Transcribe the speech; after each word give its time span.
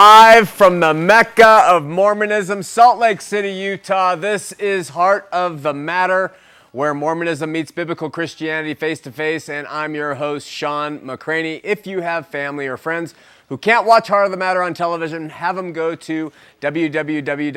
Live 0.00 0.48
from 0.48 0.78
the 0.78 0.94
Mecca 0.94 1.64
of 1.66 1.82
Mormonism, 1.82 2.62
Salt 2.62 3.00
Lake 3.00 3.20
City, 3.20 3.50
Utah. 3.50 4.14
This 4.14 4.52
is 4.52 4.90
Heart 4.90 5.28
of 5.32 5.64
the 5.64 5.74
Matter, 5.74 6.32
where 6.70 6.94
Mormonism 6.94 7.50
meets 7.50 7.72
biblical 7.72 8.08
Christianity 8.08 8.74
face 8.74 9.00
to 9.00 9.10
face. 9.10 9.48
And 9.48 9.66
I'm 9.66 9.96
your 9.96 10.14
host, 10.14 10.46
Shawn 10.46 11.00
McCraney. 11.00 11.60
If 11.64 11.84
you 11.84 12.02
have 12.02 12.28
family 12.28 12.68
or 12.68 12.76
friends 12.76 13.16
who 13.48 13.58
can't 13.58 13.88
watch 13.88 14.06
Heart 14.06 14.26
of 14.26 14.30
the 14.30 14.36
Matter 14.36 14.62
on 14.62 14.72
television, 14.72 15.30
have 15.30 15.56
them 15.56 15.72
go 15.72 15.96
to 15.96 16.30
www.hotm.tv. 16.60 17.56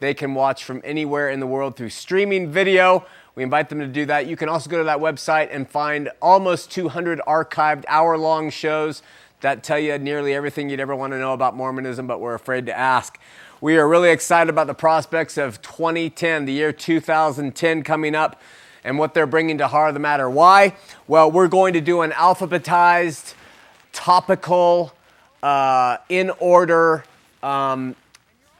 They 0.00 0.14
can 0.14 0.34
watch 0.34 0.64
from 0.64 0.80
anywhere 0.82 1.28
in 1.28 1.40
the 1.40 1.46
world 1.46 1.76
through 1.76 1.90
streaming 1.90 2.50
video. 2.50 3.04
We 3.34 3.42
invite 3.42 3.68
them 3.68 3.80
to 3.80 3.86
do 3.86 4.06
that. 4.06 4.26
You 4.26 4.36
can 4.36 4.48
also 4.48 4.70
go 4.70 4.78
to 4.78 4.84
that 4.84 4.98
website 4.98 5.50
and 5.52 5.68
find 5.68 6.08
almost 6.22 6.70
200 6.72 7.20
archived 7.26 7.84
hour 7.86 8.16
long 8.16 8.48
shows 8.48 9.02
that 9.40 9.62
tell 9.62 9.78
you 9.78 9.96
nearly 9.98 10.34
everything 10.34 10.68
you'd 10.68 10.80
ever 10.80 10.96
want 10.96 11.12
to 11.12 11.18
know 11.18 11.32
about 11.32 11.54
Mormonism, 11.54 12.06
but 12.06 12.20
we're 12.20 12.34
afraid 12.34 12.66
to 12.66 12.76
ask. 12.76 13.18
We 13.60 13.76
are 13.76 13.88
really 13.88 14.10
excited 14.10 14.50
about 14.50 14.66
the 14.66 14.74
prospects 14.74 15.38
of 15.38 15.62
2010, 15.62 16.44
the 16.44 16.52
year 16.52 16.72
2010 16.72 17.82
coming 17.82 18.14
up, 18.14 18.40
and 18.84 18.98
what 18.98 19.14
they're 19.14 19.26
bringing 19.26 19.58
to 19.58 19.68
Heart 19.68 19.88
of 19.88 19.94
the 19.94 20.00
Matter. 20.00 20.28
Why? 20.28 20.76
Well, 21.06 21.30
we're 21.30 21.48
going 21.48 21.72
to 21.74 21.80
do 21.80 22.00
an 22.02 22.10
alphabetized, 22.12 23.34
topical, 23.92 24.92
uh, 25.42 25.98
in 26.08 26.30
order 26.38 27.04
um, 27.42 27.94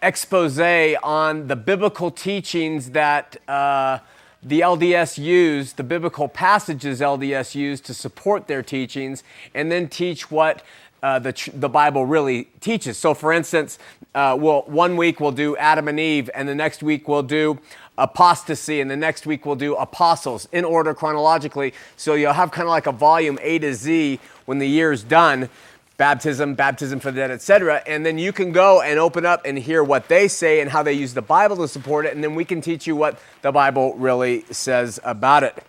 expose 0.02 0.58
on 0.58 1.48
the 1.48 1.56
biblical 1.56 2.10
teachings 2.10 2.90
that. 2.90 3.36
Uh, 3.48 3.98
the 4.42 4.60
LDS 4.60 5.18
used, 5.18 5.76
the 5.76 5.82
biblical 5.82 6.28
passages 6.28 7.00
LDS 7.00 7.54
used 7.54 7.84
to 7.86 7.94
support 7.94 8.46
their 8.46 8.62
teachings, 8.62 9.24
and 9.54 9.70
then 9.70 9.88
teach 9.88 10.30
what 10.30 10.62
uh, 11.02 11.18
the, 11.18 11.50
the 11.54 11.68
Bible 11.68 12.06
really 12.06 12.44
teaches. 12.60 12.96
So, 12.96 13.14
for 13.14 13.32
instance, 13.32 13.78
uh, 14.14 14.36
we'll, 14.38 14.62
one 14.62 14.96
week 14.96 15.20
we'll 15.20 15.32
do 15.32 15.56
Adam 15.56 15.88
and 15.88 15.98
Eve, 15.98 16.30
and 16.34 16.48
the 16.48 16.54
next 16.54 16.82
week 16.82 17.08
we'll 17.08 17.22
do 17.22 17.58
apostasy, 17.96 18.80
and 18.80 18.90
the 18.90 18.96
next 18.96 19.26
week 19.26 19.44
we'll 19.44 19.56
do 19.56 19.74
apostles 19.74 20.48
in 20.52 20.64
order 20.64 20.94
chronologically. 20.94 21.74
So, 21.96 22.14
you'll 22.14 22.32
have 22.32 22.50
kind 22.50 22.66
of 22.66 22.70
like 22.70 22.86
a 22.86 22.92
volume 22.92 23.38
A 23.42 23.58
to 23.60 23.74
Z 23.74 24.20
when 24.46 24.58
the 24.58 24.68
year's 24.68 25.02
done 25.02 25.48
baptism, 25.98 26.54
baptism 26.54 27.00
for 27.00 27.10
the 27.10 27.20
dead, 27.20 27.30
etc. 27.30 27.82
And 27.86 28.06
then 28.06 28.16
you 28.18 28.32
can 28.32 28.52
go 28.52 28.80
and 28.80 28.98
open 28.98 29.26
up 29.26 29.42
and 29.44 29.58
hear 29.58 29.84
what 29.84 30.08
they 30.08 30.28
say 30.28 30.60
and 30.60 30.70
how 30.70 30.82
they 30.82 30.94
use 30.94 31.12
the 31.12 31.20
Bible 31.22 31.56
to 31.56 31.68
support 31.68 32.06
it, 32.06 32.14
and 32.14 32.24
then 32.24 32.34
we 32.34 32.46
can 32.46 32.62
teach 32.62 32.86
you 32.86 32.96
what 32.96 33.18
the 33.42 33.52
Bible 33.52 33.94
really 33.96 34.44
says 34.50 34.98
about 35.04 35.42
it. 35.42 35.62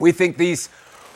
We 0.00 0.12
think 0.12 0.38
these 0.38 0.70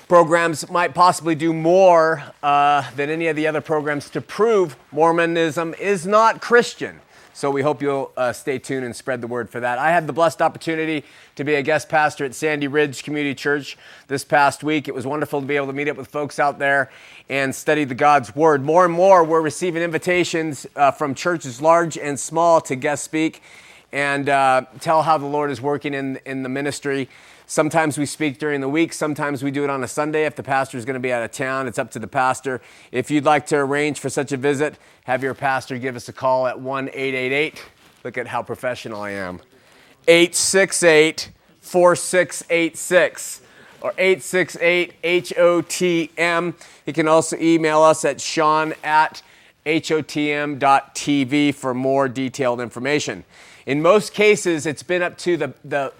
programs 0.09 0.71
might 0.71 0.94
possibly 0.94 1.34
do 1.34 1.53
more 1.53 2.22
uh, 2.43 2.88
than 2.94 3.09
any 3.09 3.27
of 3.28 3.37
the 3.37 3.47
other 3.47 3.62
programs 3.62 4.10
to 4.10 4.21
prove 4.21 4.77
Mormonism 4.93 5.75
is 5.81 6.06
not 6.06 6.43
Christian. 6.43 7.00
So 7.37 7.50
we 7.50 7.62
hope 7.62 7.83
you'll 7.83 8.12
uh, 8.16 8.33
stay 8.33 8.60
tuned 8.60 8.84
and 8.84 8.94
spread 8.94 9.21
the 9.21 9.27
word 9.27 9.50
for 9.50 9.59
that. 9.59 9.78
I 9.78 9.91
had 9.91 10.06
the 10.06 10.12
blessed 10.12 10.41
opportunity 10.41 11.03
to 11.34 11.43
be 11.43 11.56
a 11.56 11.62
guest 11.62 11.88
pastor 11.88 12.25
at 12.25 12.33
Sandy 12.33 12.69
Ridge 12.69 13.03
Community 13.03 13.34
Church 13.34 13.77
this 14.06 14.22
past 14.22 14.62
week. 14.62 14.87
It 14.87 14.94
was 14.94 15.04
wonderful 15.04 15.41
to 15.41 15.47
be 15.47 15.56
able 15.56 15.66
to 15.66 15.72
meet 15.72 15.88
up 15.88 15.97
with 15.97 16.06
folks 16.06 16.38
out 16.38 16.60
there 16.60 16.93
and 17.29 17.55
study 17.55 17.85
the 17.85 17.95
God's 17.95 18.35
word. 18.37 18.62
More 18.62 18.85
and 18.85 18.93
more, 18.93 19.25
we're 19.25 19.41
receiving 19.41 19.83
invitations 19.83 20.67
uh, 20.77 20.91
from 20.91 21.15
churches 21.15 21.61
large 21.61 21.97
and 21.97 22.19
small 22.19 22.61
to 22.62 22.77
guest 22.77 23.05
speak 23.05 23.43
and 23.93 24.29
uh, 24.29 24.62
tell 24.81 25.03
how 25.03 25.17
the 25.19 25.27
Lord 25.27 25.51
is 25.51 25.61
working 25.61 25.95
in, 25.95 26.19
in 26.27 26.43
the 26.43 26.49
ministry. 26.49 27.09
Sometimes 27.47 27.97
we 27.99 28.07
speak 28.07 28.39
during 28.39 28.61
the 28.61 28.69
week. 28.69 28.93
Sometimes 28.93 29.43
we 29.43 29.51
do 29.51 29.65
it 29.65 29.71
on 29.71 29.84
a 29.84 29.89
Sunday. 29.89 30.25
If 30.25 30.34
the 30.34 30.43
pastor 30.43 30.79
is 30.79 30.84
going 30.84 30.95
to 30.95 31.01
be 31.01 31.13
out 31.13 31.23
of 31.23 31.31
town, 31.31 31.69
it's 31.69 31.79
up 31.79 31.91
to 31.93 31.99
the 31.99 32.07
pastor. 32.07 32.61
If 32.91 33.11
you'd 33.11 33.25
like 33.25 33.47
to 33.47 33.57
arrange 33.57 34.01
for 34.01 34.09
such 34.09 34.33
a 34.33 34.37
visit, 34.37 34.77
have 35.05 35.23
your 35.23 35.34
pastor 35.34 35.79
give 35.79 35.95
us 35.95 36.09
a 36.09 36.13
call 36.13 36.47
at 36.47 36.59
1 36.59 36.89
888. 36.89 37.63
Look 38.03 38.19
at 38.19 38.27
how 38.27 38.43
professional 38.43 39.01
I 39.01 39.11
am. 39.13 39.41
868 40.09 41.31
4686 41.61 43.41
or 43.84 43.93
868 43.99 44.95
HOTM. 45.05 46.55
You 46.87 46.93
can 46.95 47.06
also 47.06 47.37
email 47.39 47.83
us 47.83 48.03
at 48.06 48.19
sean 48.19 48.72
at 48.83 49.22
hotm.tv 49.67 51.55
for 51.55 51.75
more 51.75 52.09
detailed 52.09 52.62
information. 52.62 53.25
In 53.67 53.83
most 53.83 54.15
cases, 54.15 54.65
it's 54.65 54.83
been 54.83 55.03
up 55.03 55.19
to 55.19 55.37
the, 55.37 55.53
the 55.67 55.93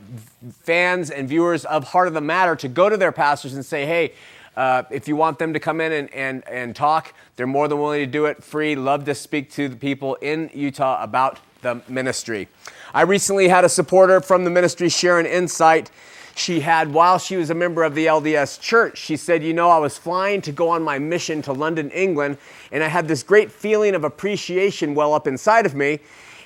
fans 0.63 1.11
and 1.11 1.29
viewers 1.29 1.67
of 1.67 1.85
Heart 1.85 2.09
of 2.09 2.15
the 2.15 2.23
Matter 2.23 2.57
to 2.57 2.69
go 2.69 2.89
to 2.89 2.97
their 2.97 3.13
pastors 3.13 3.53
and 3.53 3.65
say, 3.65 3.85
hey, 3.85 4.15
uh, 4.57 4.85
if 4.91 5.07
you 5.07 5.15
want 5.15 5.39
them 5.39 5.53
to 5.53 5.61
come 5.61 5.83
in 5.83 5.93
and, 5.93 6.15
and, 6.15 6.49
and 6.49 6.75
talk, 6.75 7.13
they're 7.37 7.47
more 7.47 7.69
than 7.69 7.79
willing 7.79 8.01
to 8.01 8.07
do 8.07 8.25
it 8.25 8.43
free. 8.43 8.77
Love 8.77 9.05
to 9.05 9.15
speak 9.15 9.51
to 9.53 9.69
the 9.69 9.77
people 9.77 10.15
in 10.17 10.51
Utah 10.55 11.03
about 11.03 11.39
the 11.61 11.83
ministry. 11.89 12.49
I 12.95 13.03
recently 13.03 13.49
had 13.49 13.65
a 13.65 13.69
supporter 13.69 14.23
from 14.23 14.45
the 14.45 14.51
ministry 14.51 14.89
share 14.89 15.19
an 15.19 15.27
insight 15.27 15.91
she 16.35 16.61
had 16.61 16.93
while 16.93 17.19
she 17.19 17.37
was 17.37 17.51
a 17.51 17.55
member 17.55 17.85
of 17.85 17.95
the 17.95 18.07
LDS 18.07 18.61
church. 18.61 18.99
She 18.99 19.17
said, 19.17 19.43
You 19.43 19.55
know, 19.55 19.71
I 19.71 19.79
was 19.79 19.97
flying 19.97 20.41
to 20.43 20.53
go 20.53 20.69
on 20.69 20.83
my 20.83 20.99
mission 20.99 21.43
to 21.43 21.53
London, 21.53 21.91
England, 21.91 22.39
and 22.73 22.83
I 22.83 22.89
had 22.89 23.07
this 23.07 23.23
great 23.23 23.53
feeling 23.53 23.95
of 23.95 24.05
appreciation 24.05 24.95
well 24.95 25.15
up 25.15 25.27
inside 25.27 25.67
of 25.67 25.75
me. 25.75 26.01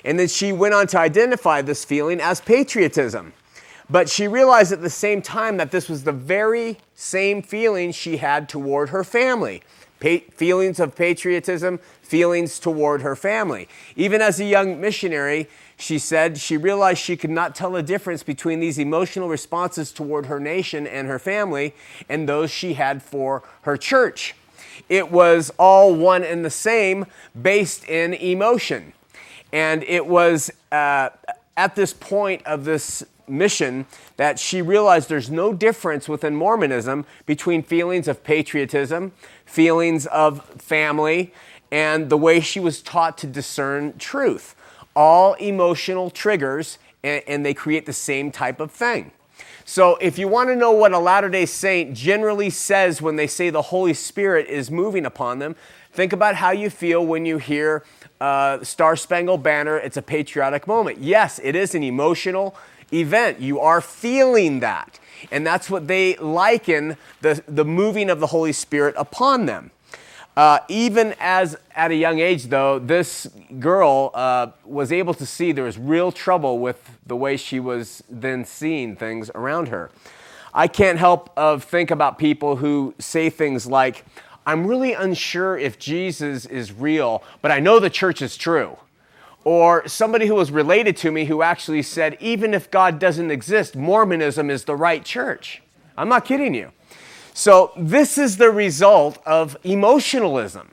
And 0.05 0.19
then 0.19 0.27
she 0.27 0.51
went 0.51 0.73
on 0.73 0.87
to 0.87 0.99
identify 0.99 1.61
this 1.61 1.83
feeling 1.83 2.21
as 2.21 2.39
patriotism. 2.39 3.33
But 3.89 4.07
she 4.09 4.27
realized 4.27 4.71
at 4.71 4.81
the 4.81 4.89
same 4.89 5.21
time 5.21 5.57
that 5.57 5.71
this 5.71 5.89
was 5.89 6.03
the 6.03 6.11
very 6.11 6.77
same 6.93 7.41
feeling 7.41 7.91
she 7.91 8.17
had 8.17 8.47
toward 8.47 8.89
her 8.89 9.03
family. 9.03 9.63
Pa- 9.99 10.19
feelings 10.35 10.79
of 10.79 10.95
patriotism, 10.95 11.79
feelings 12.01 12.59
toward 12.59 13.01
her 13.01 13.15
family. 13.15 13.67
Even 13.95 14.21
as 14.21 14.39
a 14.39 14.45
young 14.45 14.79
missionary, 14.79 15.49
she 15.79 15.97
said 15.97 16.37
she 16.37 16.57
realized 16.57 16.99
she 16.99 17.15
could 17.15 17.29
not 17.29 17.55
tell 17.55 17.71
the 17.71 17.81
difference 17.81 18.21
between 18.21 18.59
these 18.59 18.77
emotional 18.77 19.29
responses 19.29 19.93
toward 19.93 20.25
her 20.25 20.37
nation 20.37 20.85
and 20.85 21.07
her 21.07 21.17
family 21.17 21.73
and 22.09 22.27
those 22.27 22.51
she 22.51 22.73
had 22.73 23.01
for 23.01 23.43
her 23.61 23.77
church. 23.77 24.35
It 24.89 25.09
was 25.09 25.51
all 25.57 25.95
one 25.95 26.23
and 26.25 26.43
the 26.43 26.49
same 26.49 27.05
based 27.41 27.87
in 27.87 28.13
emotion. 28.13 28.91
And 29.53 29.83
it 29.83 30.05
was 30.05 30.51
uh, 30.69 31.09
at 31.55 31.75
this 31.75 31.93
point 31.93 32.45
of 32.45 32.65
this 32.65 33.05
mission 33.25 33.85
that 34.17 34.37
she 34.37 34.61
realized 34.61 35.07
there's 35.07 35.31
no 35.31 35.53
difference 35.53 36.09
within 36.09 36.35
Mormonism 36.35 37.05
between 37.25 37.63
feelings 37.63 38.09
of 38.09 38.21
patriotism, 38.25 39.13
feelings 39.45 40.07
of 40.07 40.43
family, 40.61 41.33
and 41.71 42.09
the 42.09 42.17
way 42.17 42.41
she 42.41 42.59
was 42.59 42.81
taught 42.81 43.17
to 43.19 43.27
discern 43.27 43.97
truth. 43.97 44.55
All 44.95 45.33
emotional 45.35 46.09
triggers, 46.09 46.77
and, 47.03 47.23
and 47.27 47.45
they 47.45 47.53
create 47.53 47.85
the 47.85 47.93
same 47.93 48.31
type 48.31 48.59
of 48.59 48.71
thing. 48.71 49.11
So, 49.65 49.97
if 49.97 50.17
you 50.17 50.27
want 50.27 50.49
to 50.49 50.55
know 50.55 50.71
what 50.71 50.93
a 50.93 50.99
Latter 50.99 51.29
day 51.29 51.45
Saint 51.45 51.93
generally 51.93 52.49
says 52.49 53.03
when 53.03 53.17
they 53.17 53.27
say 53.27 53.51
the 53.51 53.61
Holy 53.61 53.93
Spirit 53.93 54.47
is 54.47 54.71
moving 54.71 55.05
upon 55.05 55.37
them, 55.37 55.55
think 55.93 56.11
about 56.11 56.35
how 56.35 56.49
you 56.49 56.71
feel 56.71 57.05
when 57.05 57.25
you 57.25 57.37
hear 57.37 57.83
uh, 58.19 58.63
Star 58.63 58.95
Spangled 58.95 59.43
Banner. 59.43 59.77
It's 59.77 59.95
a 59.95 60.01
patriotic 60.01 60.67
moment. 60.67 60.99
Yes, 60.99 61.39
it 61.43 61.55
is 61.55 61.75
an 61.75 61.83
emotional 61.83 62.55
event. 62.91 63.39
You 63.41 63.59
are 63.59 63.79
feeling 63.79 64.59
that. 64.61 64.99
And 65.31 65.45
that's 65.45 65.69
what 65.69 65.87
they 65.87 66.15
liken 66.15 66.97
the, 67.21 67.43
the 67.47 67.65
moving 67.65 68.09
of 68.09 68.19
the 68.19 68.27
Holy 68.27 68.53
Spirit 68.53 68.95
upon 68.97 69.45
them. 69.45 69.71
Uh, 70.39 70.61
even 70.69 71.13
as 71.19 71.57
at 71.75 71.91
a 71.91 71.95
young 71.95 72.19
age, 72.19 72.45
though, 72.45 72.79
this 72.79 73.27
girl 73.59 74.09
uh, 74.13 74.47
was 74.63 74.89
able 74.89 75.13
to 75.13 75.25
see 75.25 75.51
there 75.51 75.65
was 75.65 75.77
real 75.77 76.13
trouble 76.13 76.59
with 76.59 76.97
the 77.05 77.15
way 77.17 77.35
she 77.35 77.59
was 77.59 78.01
then 78.09 78.45
seeing 78.45 78.95
things 78.95 79.29
around 79.35 79.67
her. 79.67 79.91
I 80.53 80.69
can't 80.69 80.97
help 80.97 81.29
of 81.35 81.65
think 81.65 81.91
about 81.91 82.17
people 82.17 82.55
who 82.55 82.93
say 82.99 83.29
things 83.29 83.67
like, 83.67 84.05
"I'm 84.45 84.65
really 84.65 84.93
unsure 84.93 85.57
if 85.57 85.77
Jesus 85.77 86.45
is 86.45 86.71
real, 86.71 87.21
but 87.41 87.51
I 87.51 87.59
know 87.59 87.77
the 87.77 87.89
church 87.89 88.21
is 88.21 88.37
true." 88.37 88.77
Or 89.43 89.85
somebody 89.89 90.27
who 90.27 90.35
was 90.35 90.51
related 90.51 90.95
to 91.03 91.11
me 91.11 91.25
who 91.25 91.41
actually 91.41 91.81
said, 91.81 92.15
"Even 92.21 92.53
if 92.53 92.71
God 92.71 92.97
doesn't 92.97 93.29
exist, 93.29 93.75
Mormonism 93.75 94.49
is 94.49 94.63
the 94.63 94.77
right 94.77 95.03
church." 95.03 95.61
I'm 95.97 96.07
not 96.07 96.23
kidding 96.23 96.53
you. 96.53 96.71
So, 97.39 97.71
this 97.77 98.17
is 98.17 98.35
the 98.35 98.51
result 98.51 99.17
of 99.25 99.55
emotionalism. 99.63 100.71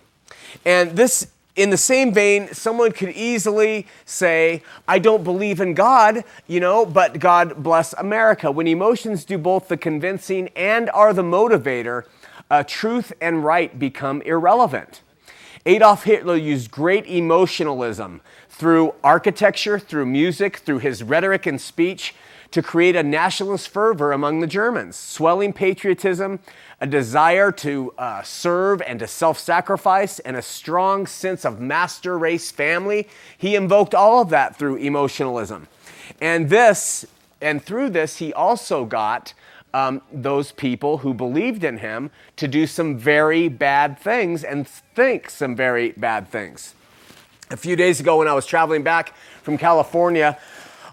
And 0.65 0.97
this, 0.97 1.29
in 1.55 1.71
the 1.71 1.77
same 1.77 2.13
vein, 2.13 2.53
someone 2.53 2.91
could 2.91 3.11
easily 3.11 3.87
say, 4.05 4.65
I 4.89 4.99
don't 4.99 5.23
believe 5.23 5.61
in 5.61 5.75
God, 5.75 6.25
you 6.49 6.59
know, 6.59 6.85
but 6.85 7.21
God 7.21 7.63
bless 7.63 7.93
America. 7.93 8.51
When 8.51 8.67
emotions 8.67 9.25
do 9.25 9.39
both 9.39 9.69
the 9.69 9.77
convincing 9.77 10.49
and 10.57 10.91
are 10.91 11.13
the 11.13 11.23
motivator, 11.23 12.03
uh, 12.51 12.65
truth 12.67 13.13
and 13.21 13.45
right 13.45 13.79
become 13.79 14.21
irrelevant. 14.23 15.03
Adolf 15.67 16.03
Hitler 16.03 16.35
used 16.35 16.73
great 16.73 17.07
emotionalism 17.07 18.23
through 18.49 18.93
architecture, 19.05 19.79
through 19.79 20.07
music, 20.07 20.57
through 20.57 20.81
his 20.81 21.05
rhetoric 21.05 21.47
and 21.47 21.61
speech 21.61 22.13
to 22.57 22.63
create 22.63 22.97
a 22.97 23.03
nationalist 23.03 23.69
fervor 23.69 24.13
among 24.13 24.41
the 24.41 24.47
Germans, 24.47 24.97
swelling 24.97 25.53
patriotism, 25.53 26.39
a 26.81 26.87
desire 26.87 27.53
to 27.53 27.93
uh, 27.99 28.23
serve 28.23 28.81
and 28.81 28.99
to 28.99 29.07
self 29.07 29.39
sacrifice, 29.39 30.21
and 30.21 30.39
a 30.39 30.41
strong 30.41 31.07
sense 31.07 31.45
of 31.45 31.61
master 31.61 32.19
race 32.19 32.51
family. 32.51 33.09
He 33.37 33.57
invoked 33.57 33.95
all 33.95 34.23
of 34.23 34.31
that 34.31 34.57
through 34.57 34.77
emotionalism. 34.77 35.69
And 36.23 36.49
this, 36.49 37.05
and 37.43 37.63
through 37.63 37.91
this, 37.91 38.17
he 38.17 38.33
also 38.33 38.87
got 38.87 39.35
um, 39.75 40.01
those 40.11 40.51
people 40.53 40.97
who 40.97 41.13
believed 41.13 41.63
in 41.63 41.77
him 41.77 42.11
to 42.37 42.49
do 42.49 42.67
some 42.67 42.97
very 42.97 43.49
bad 43.51 43.99
things 43.99 44.45
and 44.45 44.67
think 44.67 45.29
some 45.29 45.55
very 45.55 45.91
bad 45.91 46.31
things. 46.31 46.75
A 47.51 47.57
few 47.59 47.77
days 47.77 48.01
ago, 48.01 48.17
when 48.17 48.29
I 48.29 48.33
was 48.33 48.47
traveling 48.47 48.83
back 48.83 49.15
from 49.43 49.59
California, 49.59 50.39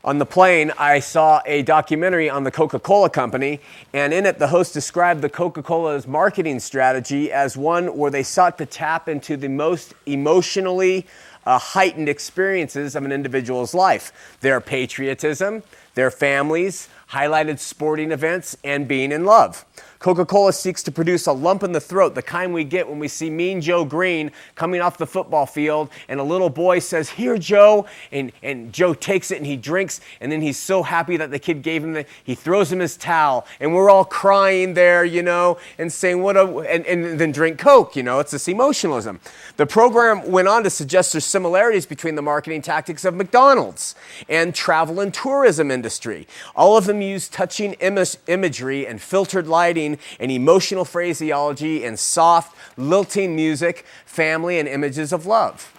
on 0.05 0.17
the 0.17 0.25
plane, 0.25 0.71
I 0.77 0.99
saw 0.99 1.41
a 1.45 1.61
documentary 1.61 2.29
on 2.29 2.43
the 2.43 2.51
Coca 2.51 2.77
Cola 2.77 3.09
Company, 3.09 3.61
and 3.93 4.13
in 4.13 4.25
it, 4.25 4.37
the 4.37 4.47
host 4.47 4.73
described 4.73 5.21
the 5.21 5.29
Coca 5.29 5.63
Cola's 5.63 6.05
marketing 6.05 6.59
strategy 6.59 7.31
as 7.31 7.55
one 7.55 7.95
where 7.95 8.11
they 8.11 8.23
sought 8.23 8.57
to 8.57 8.65
tap 8.65 9.07
into 9.07 9.37
the 9.37 9.47
most 9.47 9.93
emotionally 10.05 11.07
uh, 11.45 11.57
heightened 11.57 12.09
experiences 12.09 12.95
of 12.95 13.05
an 13.05 13.11
individual's 13.13 13.73
life 13.73 14.37
their 14.41 14.59
patriotism, 14.59 15.63
their 15.95 16.11
families, 16.11 16.89
highlighted 17.11 17.59
sporting 17.59 18.11
events, 18.11 18.57
and 18.63 18.89
being 18.89 19.11
in 19.11 19.23
love. 19.23 19.63
Coca 20.03 20.25
Cola 20.25 20.51
seeks 20.51 20.83
to 20.83 20.91
produce 20.91 21.27
a 21.27 21.31
lump 21.31 21.63
in 21.63 21.71
the 21.71 21.79
throat, 21.79 22.13
the 22.13 22.21
kind 22.21 22.53
we 22.53 22.65
get 22.65 22.89
when 22.89 22.99
we 22.99 23.07
see 23.07 23.29
Mean 23.29 23.61
Joe 23.61 23.85
Greene 23.85 24.33
coming 24.53 24.81
off 24.81 24.97
the 24.97 25.07
football 25.07 25.45
field, 25.45 25.89
and 26.09 26.19
a 26.19 26.23
little 26.23 26.49
boy 26.49 26.79
says, 26.79 27.09
Here, 27.09 27.37
Joe. 27.37 27.85
And, 28.11 28.33
and 28.43 28.73
Joe 28.73 28.93
takes 28.93 29.31
it 29.31 29.37
and 29.37 29.45
he 29.45 29.55
drinks, 29.55 30.01
and 30.19 30.29
then 30.29 30.41
he's 30.41 30.59
so 30.59 30.83
happy 30.83 31.15
that 31.15 31.31
the 31.31 31.39
kid 31.39 31.61
gave 31.61 31.85
him 31.85 31.93
the, 31.93 32.05
he 32.21 32.35
throws 32.35 32.69
him 32.69 32.79
his 32.79 32.97
towel, 32.97 33.47
and 33.61 33.73
we're 33.73 33.89
all 33.89 34.03
crying 34.03 34.73
there, 34.73 35.05
you 35.05 35.23
know, 35.23 35.57
and 35.77 35.89
saying, 35.89 36.21
What 36.21 36.35
a, 36.35 36.47
and, 36.69 36.85
and 36.85 37.17
then 37.17 37.31
drink 37.31 37.57
Coke, 37.57 37.95
you 37.95 38.03
know, 38.03 38.19
it's 38.19 38.31
this 38.31 38.49
emotionalism. 38.49 39.21
The 39.55 39.65
program 39.65 40.29
went 40.29 40.49
on 40.49 40.65
to 40.65 40.69
suggest 40.69 41.13
there's 41.13 41.23
similarities 41.23 41.85
between 41.85 42.15
the 42.15 42.21
marketing 42.21 42.61
tactics 42.61 43.05
of 43.05 43.15
McDonald's 43.15 43.95
and 44.27 44.53
travel 44.53 44.99
and 44.99 45.13
tourism 45.13 45.71
industry. 45.71 46.27
All 46.57 46.75
of 46.75 46.87
them 46.87 47.01
use 47.01 47.29
touching 47.29 47.71
Im- 47.75 48.03
imagery 48.27 48.85
and 48.85 49.01
filtered 49.01 49.47
lighting 49.47 49.92
and 50.19 50.31
emotional 50.31 50.85
phraseology 50.85 51.83
and 51.83 51.99
soft, 51.99 52.55
lilting 52.77 53.35
music, 53.35 53.85
family, 54.05 54.59
and 54.59 54.67
images 54.67 55.13
of 55.13 55.25
love. 55.25 55.69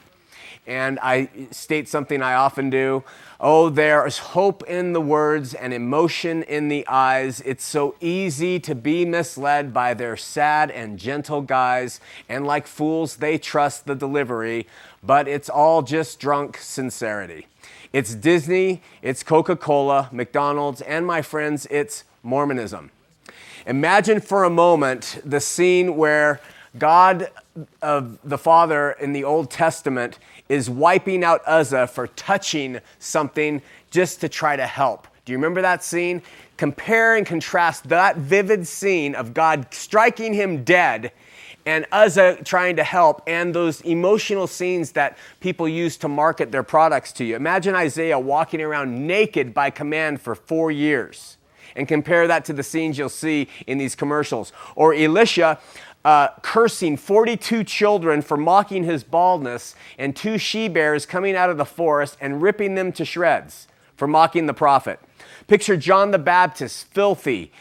And 0.67 0.99
I 1.03 1.29
state 1.51 1.89
something 1.89 2.23
I 2.23 2.35
often 2.35 2.71
do. 2.71 3.05
Oh, 3.39 3.69
there 3.69 4.07
is 4.07 4.17
hope 4.19 4.63
in 4.67 4.95
the 4.95 5.01
words 5.01 5.53
and 5.53 5.75
emotion 5.75 6.43
in 6.45 6.69
the 6.69 6.87
eyes. 6.89 7.43
It's 7.45 7.65
so 7.65 7.97
easy 8.01 8.59
to 8.61 8.75
be 8.75 9.05
misled 9.05 9.75
by 9.75 9.93
their 9.93 10.17
sad 10.17 10.71
and 10.71 10.99
gentle 10.99 11.43
guise, 11.43 12.01
and 12.31 12.47
like 12.47 12.67
fools, 12.67 13.17
they 13.17 13.37
trust 13.37 13.85
the 13.85 13.95
delivery, 13.95 14.67
but 15.03 15.29
it's 15.29 15.51
all 15.51 15.83
just 15.83 16.19
drunk 16.19 16.57
sincerity. 16.57 17.47
It's 17.93 18.15
Disney, 18.15 18.81
it's 19.03 19.23
Coca 19.23 19.57
Cola, 19.57 20.09
McDonald's, 20.11 20.81
and 20.81 21.07
my 21.07 21.21
friends, 21.21 21.67
it's 21.71 22.05
Mormonism. 22.23 22.91
Imagine 23.67 24.21
for 24.21 24.45
a 24.45 24.51
moment 24.51 25.21
the 25.25 25.41
scene 25.41 25.97
where 25.97 26.39
God 26.77 27.31
of 27.81 28.19
the 28.23 28.37
Father 28.37 28.93
in 28.93 29.15
the 29.15 29.25
Old 29.25 29.51
Testament 29.51 30.19
is 30.51 30.69
wiping 30.69 31.25
out 31.25 31.41
Uzzah 31.47 31.87
for 31.87 32.09
touching 32.09 32.81
something 32.99 33.63
just 33.91 34.21
to 34.21 34.29
try 34.29 34.55
to 34.57 34.67
help. 34.67 35.09
Do 35.25 35.33
you 35.33 35.39
remember 35.39 35.63
that 35.63 35.83
scene? 35.83 36.21
Compare 36.59 37.17
and 37.17 37.27
contrast 37.27 37.89
that 37.89 38.19
vivid 38.19 38.67
scene 38.67 39.15
of 39.15 39.33
God 39.33 39.69
striking 39.71 40.35
him 40.35 40.63
dead 40.63 41.13
and 41.65 41.87
Uzzah 41.91 42.45
trying 42.45 42.77
to 42.77 42.85
help, 42.85 43.23
and 43.27 43.55
those 43.55 43.81
emotional 43.81 44.47
scenes 44.47 44.93
that 44.93 45.17
people 45.41 45.67
use 45.67 45.97
to 45.97 46.09
market 46.09 46.53
their 46.53 46.63
products 46.63 47.11
to 47.13 47.25
you. 47.25 47.37
Imagine 47.37 47.75
Isaiah 47.75 48.19
walking 48.19 48.61
around 48.61 49.07
naked 49.07 49.55
by 49.55 49.71
command 49.71 50.21
for 50.21 50.35
four 50.35 50.71
years 50.71 51.39
and 51.77 51.89
compare 51.89 52.27
that 52.29 52.45
to 52.47 52.53
the 52.53 52.63
scenes 52.63 52.99
you'll 52.99 53.09
see 53.09 53.49
in 53.67 53.79
these 53.79 53.95
commercials. 53.95 54.53
Or 54.77 54.95
Elisha 54.95 55.59
uh, 56.05 56.29
cursing 56.43 56.97
42 56.97 57.65
children 57.65 58.21
for 58.21 58.37
mocking 58.37 58.85
his 58.85 59.03
baldness, 59.03 59.75
and 59.99 60.15
two 60.15 60.39
she 60.39 60.69
bears 60.69 61.07
coming 61.07 61.35
out 61.35 61.51
of 61.51 61.57
the 61.57 61.65
forest 61.65 62.17
and 62.21 62.43
ripping 62.43 62.75
them 62.75 62.93
to 62.93 63.05
shreds 63.05 63.69
for 63.97 64.07
mocking 64.07 64.47
the 64.47 64.55
prophet. 64.55 65.01
Picture 65.47 65.77
John 65.77 66.11
the 66.11 66.19
Baptist, 66.19 66.87
filthy, 66.89 67.53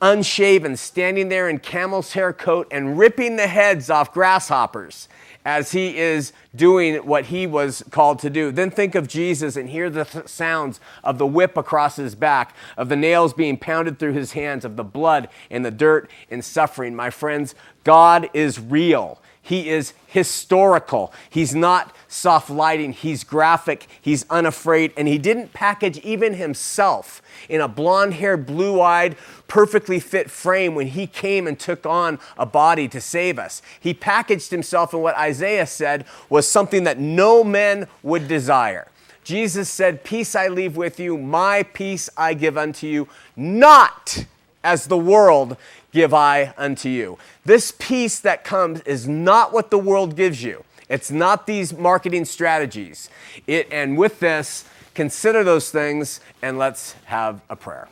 unshaven, 0.00 0.76
standing 0.76 1.28
there 1.28 1.48
in 1.48 1.58
camel's 1.58 2.14
hair 2.14 2.32
coat 2.32 2.66
and 2.70 2.98
ripping 2.98 3.36
the 3.36 3.46
heads 3.46 3.90
off 3.90 4.12
grasshoppers 4.12 5.08
as 5.44 5.72
he 5.72 5.96
is 5.96 6.32
doing 6.54 6.96
what 6.96 7.26
he 7.26 7.46
was 7.46 7.82
called 7.90 8.18
to 8.20 8.30
do. 8.30 8.50
Then 8.52 8.70
think 8.70 8.94
of 8.94 9.08
Jesus 9.08 9.56
and 9.56 9.68
hear 9.68 9.88
the 9.88 10.04
th- 10.04 10.28
sounds 10.28 10.80
of 11.02 11.18
the 11.18 11.26
whip 11.26 11.56
across 11.56 11.96
his 11.96 12.14
back, 12.14 12.54
of 12.76 12.88
the 12.88 12.96
nails 12.96 13.32
being 13.32 13.56
pounded 13.56 13.98
through 13.98 14.12
his 14.12 14.32
hands, 14.32 14.64
of 14.64 14.76
the 14.76 14.84
blood 14.84 15.28
and 15.50 15.64
the 15.64 15.70
dirt 15.70 16.10
and 16.30 16.44
suffering. 16.44 16.94
My 16.94 17.10
friends, 17.10 17.54
God 17.84 18.28
is 18.34 18.60
real. 18.60 19.20
He 19.40 19.70
is 19.70 19.94
historical. 20.06 21.12
He's 21.30 21.54
not 21.54 21.94
soft 22.10 22.50
lighting. 22.50 22.92
He's 22.92 23.24
graphic. 23.24 23.86
He's 24.02 24.26
unafraid. 24.28 24.92
And 24.96 25.08
he 25.08 25.16
didn't 25.16 25.52
package 25.52 25.98
even 25.98 26.34
himself 26.34 27.22
in 27.48 27.60
a 27.60 27.68
blonde 27.68 28.14
haired, 28.14 28.44
blue 28.44 28.80
eyed, 28.80 29.16
perfectly 29.48 30.00
fit 30.00 30.30
frame 30.30 30.74
when 30.74 30.88
he 30.88 31.06
came 31.06 31.46
and 31.46 31.58
took 31.58 31.86
on 31.86 32.18
a 32.36 32.44
body 32.44 32.88
to 32.88 33.00
save 33.00 33.38
us. 33.38 33.62
He 33.78 33.94
packaged 33.94 34.50
himself 34.50 34.92
in 34.92 35.00
what 35.00 35.16
Isaiah 35.16 35.66
said 35.66 36.04
was 36.28 36.46
something 36.46 36.84
that 36.84 36.98
no 36.98 37.42
man 37.42 37.86
would 38.02 38.28
desire. 38.28 38.88
Jesus 39.22 39.70
said, 39.70 40.02
Peace 40.02 40.34
I 40.34 40.48
leave 40.48 40.76
with 40.76 40.98
you, 40.98 41.16
my 41.16 41.62
peace 41.62 42.10
I 42.16 42.34
give 42.34 42.58
unto 42.58 42.86
you, 42.86 43.08
not 43.36 44.24
as 44.64 44.86
the 44.86 44.98
world 44.98 45.56
give 45.92 46.12
I 46.12 46.52
unto 46.56 46.88
you. 46.88 47.18
This 47.44 47.72
peace 47.78 48.18
that 48.20 48.44
comes 48.44 48.80
is 48.80 49.08
not 49.08 49.52
what 49.52 49.70
the 49.70 49.78
world 49.78 50.16
gives 50.16 50.42
you. 50.42 50.64
It's 50.90 51.12
not 51.12 51.46
these 51.46 51.72
marketing 51.72 52.24
strategies. 52.24 53.08
It, 53.46 53.68
and 53.70 53.96
with 53.96 54.18
this, 54.18 54.64
consider 54.92 55.44
those 55.44 55.70
things 55.70 56.20
and 56.42 56.58
let's 56.58 56.96
have 57.04 57.40
a 57.48 57.54
prayer. 57.54 57.88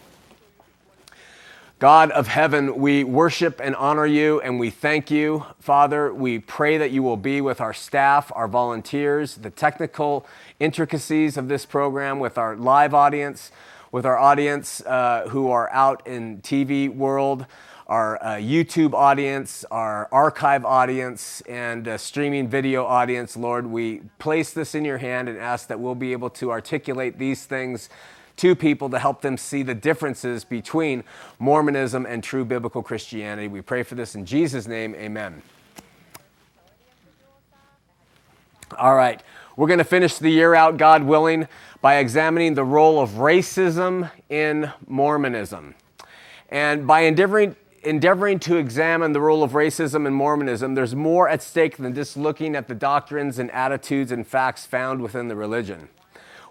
God 1.78 2.10
of 2.10 2.26
heaven, 2.26 2.76
we 2.78 3.04
worship 3.04 3.60
and 3.62 3.76
honor 3.76 4.04
you 4.04 4.40
and 4.40 4.58
we 4.58 4.68
thank 4.68 5.12
you. 5.12 5.46
Father, 5.60 6.12
we 6.12 6.40
pray 6.40 6.76
that 6.76 6.90
you 6.90 7.04
will 7.04 7.16
be 7.16 7.40
with 7.40 7.60
our 7.60 7.72
staff, 7.72 8.32
our 8.34 8.48
volunteers, 8.48 9.36
the 9.36 9.50
technical 9.50 10.26
intricacies 10.58 11.36
of 11.36 11.46
this 11.46 11.64
program, 11.64 12.18
with 12.18 12.36
our 12.36 12.56
live 12.56 12.94
audience, 12.94 13.52
with 13.92 14.04
our 14.04 14.18
audience 14.18 14.80
uh, 14.86 15.28
who 15.28 15.52
are 15.52 15.70
out 15.70 16.04
in 16.04 16.42
TV 16.42 16.92
world 16.92 17.46
our 17.88 18.22
uh, 18.22 18.34
YouTube 18.34 18.92
audience, 18.92 19.64
our 19.70 20.08
archive 20.12 20.64
audience, 20.64 21.40
and 21.48 21.88
uh, 21.88 21.96
streaming 21.96 22.46
video 22.46 22.84
audience. 22.84 23.34
Lord, 23.34 23.66
we 23.66 24.02
place 24.18 24.52
this 24.52 24.74
in 24.74 24.84
your 24.84 24.98
hand 24.98 25.28
and 25.28 25.38
ask 25.38 25.68
that 25.68 25.80
we'll 25.80 25.94
be 25.94 26.12
able 26.12 26.28
to 26.30 26.50
articulate 26.50 27.18
these 27.18 27.46
things 27.46 27.88
to 28.36 28.54
people 28.54 28.90
to 28.90 28.98
help 28.98 29.22
them 29.22 29.38
see 29.38 29.62
the 29.62 29.74
differences 29.74 30.44
between 30.44 31.02
Mormonism 31.38 32.04
and 32.04 32.22
true 32.22 32.44
biblical 32.44 32.82
Christianity. 32.82 33.48
We 33.48 33.62
pray 33.62 33.82
for 33.82 33.94
this 33.94 34.14
in 34.14 34.26
Jesus' 34.26 34.66
name. 34.66 34.94
Amen. 34.94 35.42
All 38.78 38.94
right, 38.94 39.22
we're 39.56 39.66
going 39.66 39.78
to 39.78 39.84
finish 39.84 40.18
the 40.18 40.28
year 40.28 40.54
out, 40.54 40.76
God 40.76 41.02
willing, 41.02 41.48
by 41.80 41.96
examining 41.96 42.52
the 42.52 42.64
role 42.64 43.00
of 43.00 43.12
racism 43.12 44.10
in 44.28 44.70
Mormonism. 44.86 45.74
And 46.50 46.86
by 46.86 47.00
endeavoring, 47.00 47.56
endeavoring 47.82 48.38
to 48.40 48.56
examine 48.56 49.12
the 49.12 49.20
role 49.20 49.42
of 49.42 49.52
racism 49.52 50.06
in 50.06 50.12
Mormonism, 50.12 50.74
there's 50.74 50.94
more 50.94 51.28
at 51.28 51.42
stake 51.42 51.76
than 51.76 51.94
just 51.94 52.16
looking 52.16 52.56
at 52.56 52.68
the 52.68 52.74
doctrines 52.74 53.38
and 53.38 53.50
attitudes 53.50 54.12
and 54.12 54.26
facts 54.26 54.66
found 54.66 55.02
within 55.02 55.28
the 55.28 55.36
religion. 55.36 55.88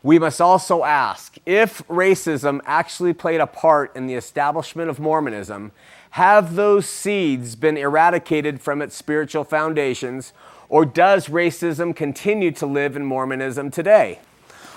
We 0.03 0.19
must 0.19 0.39
also 0.39 0.83
ask 0.83 1.37
if 1.45 1.85
racism 1.87 2.61
actually 2.65 3.13
played 3.13 3.41
a 3.41 3.47
part 3.47 3.95
in 3.95 4.07
the 4.07 4.13
establishment 4.13 4.89
of 4.89 4.99
Mormonism, 4.99 5.71
have 6.11 6.55
those 6.55 6.87
seeds 6.87 7.55
been 7.55 7.77
eradicated 7.77 8.61
from 8.61 8.81
its 8.81 8.95
spiritual 8.95 9.43
foundations, 9.43 10.33
or 10.69 10.85
does 10.85 11.27
racism 11.27 11.95
continue 11.95 12.51
to 12.51 12.65
live 12.65 12.95
in 12.95 13.05
Mormonism 13.05 13.71
today? 13.71 14.19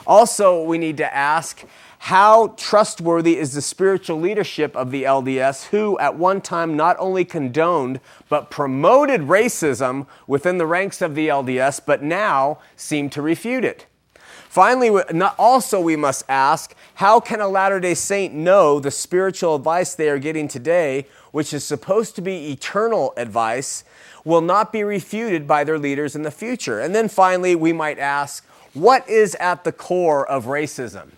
Also, 0.06 0.62
we 0.62 0.78
need 0.78 0.96
to 0.96 1.14
ask 1.14 1.64
how 2.04 2.48
trustworthy 2.56 3.36
is 3.36 3.52
the 3.52 3.60
spiritual 3.60 4.18
leadership 4.18 4.74
of 4.74 4.90
the 4.90 5.04
LDS, 5.04 5.66
who 5.66 5.98
at 5.98 6.16
one 6.16 6.40
time 6.40 6.74
not 6.74 6.96
only 6.98 7.26
condoned 7.26 8.00
but 8.30 8.50
promoted 8.50 9.20
racism 9.20 10.06
within 10.26 10.56
the 10.56 10.66
ranks 10.66 11.02
of 11.02 11.14
the 11.14 11.28
LDS, 11.28 11.78
but 11.84 12.02
now 12.02 12.58
seem 12.74 13.10
to 13.10 13.20
refute 13.20 13.66
it? 13.66 13.84
Finally, 14.48 14.88
also 15.38 15.78
we 15.78 15.94
must 15.94 16.24
ask 16.26 16.74
how 16.94 17.20
can 17.20 17.38
a 17.38 17.46
Latter 17.46 17.78
day 17.78 17.94
Saint 17.94 18.32
know 18.32 18.80
the 18.80 18.90
spiritual 18.90 19.54
advice 19.54 19.94
they 19.94 20.08
are 20.08 20.18
getting 20.18 20.48
today, 20.48 21.06
which 21.32 21.52
is 21.52 21.64
supposed 21.64 22.16
to 22.16 22.22
be 22.22 22.50
eternal 22.50 23.12
advice, 23.18 23.84
will 24.24 24.40
not 24.40 24.72
be 24.72 24.82
refuted 24.82 25.46
by 25.46 25.64
their 25.64 25.78
leaders 25.78 26.16
in 26.16 26.22
the 26.22 26.30
future? 26.30 26.80
And 26.80 26.94
then 26.94 27.08
finally, 27.08 27.54
we 27.54 27.74
might 27.74 27.98
ask 27.98 28.42
what 28.72 29.06
is 29.06 29.34
at 29.34 29.64
the 29.64 29.72
core 29.72 30.26
of 30.26 30.46
racism? 30.46 31.10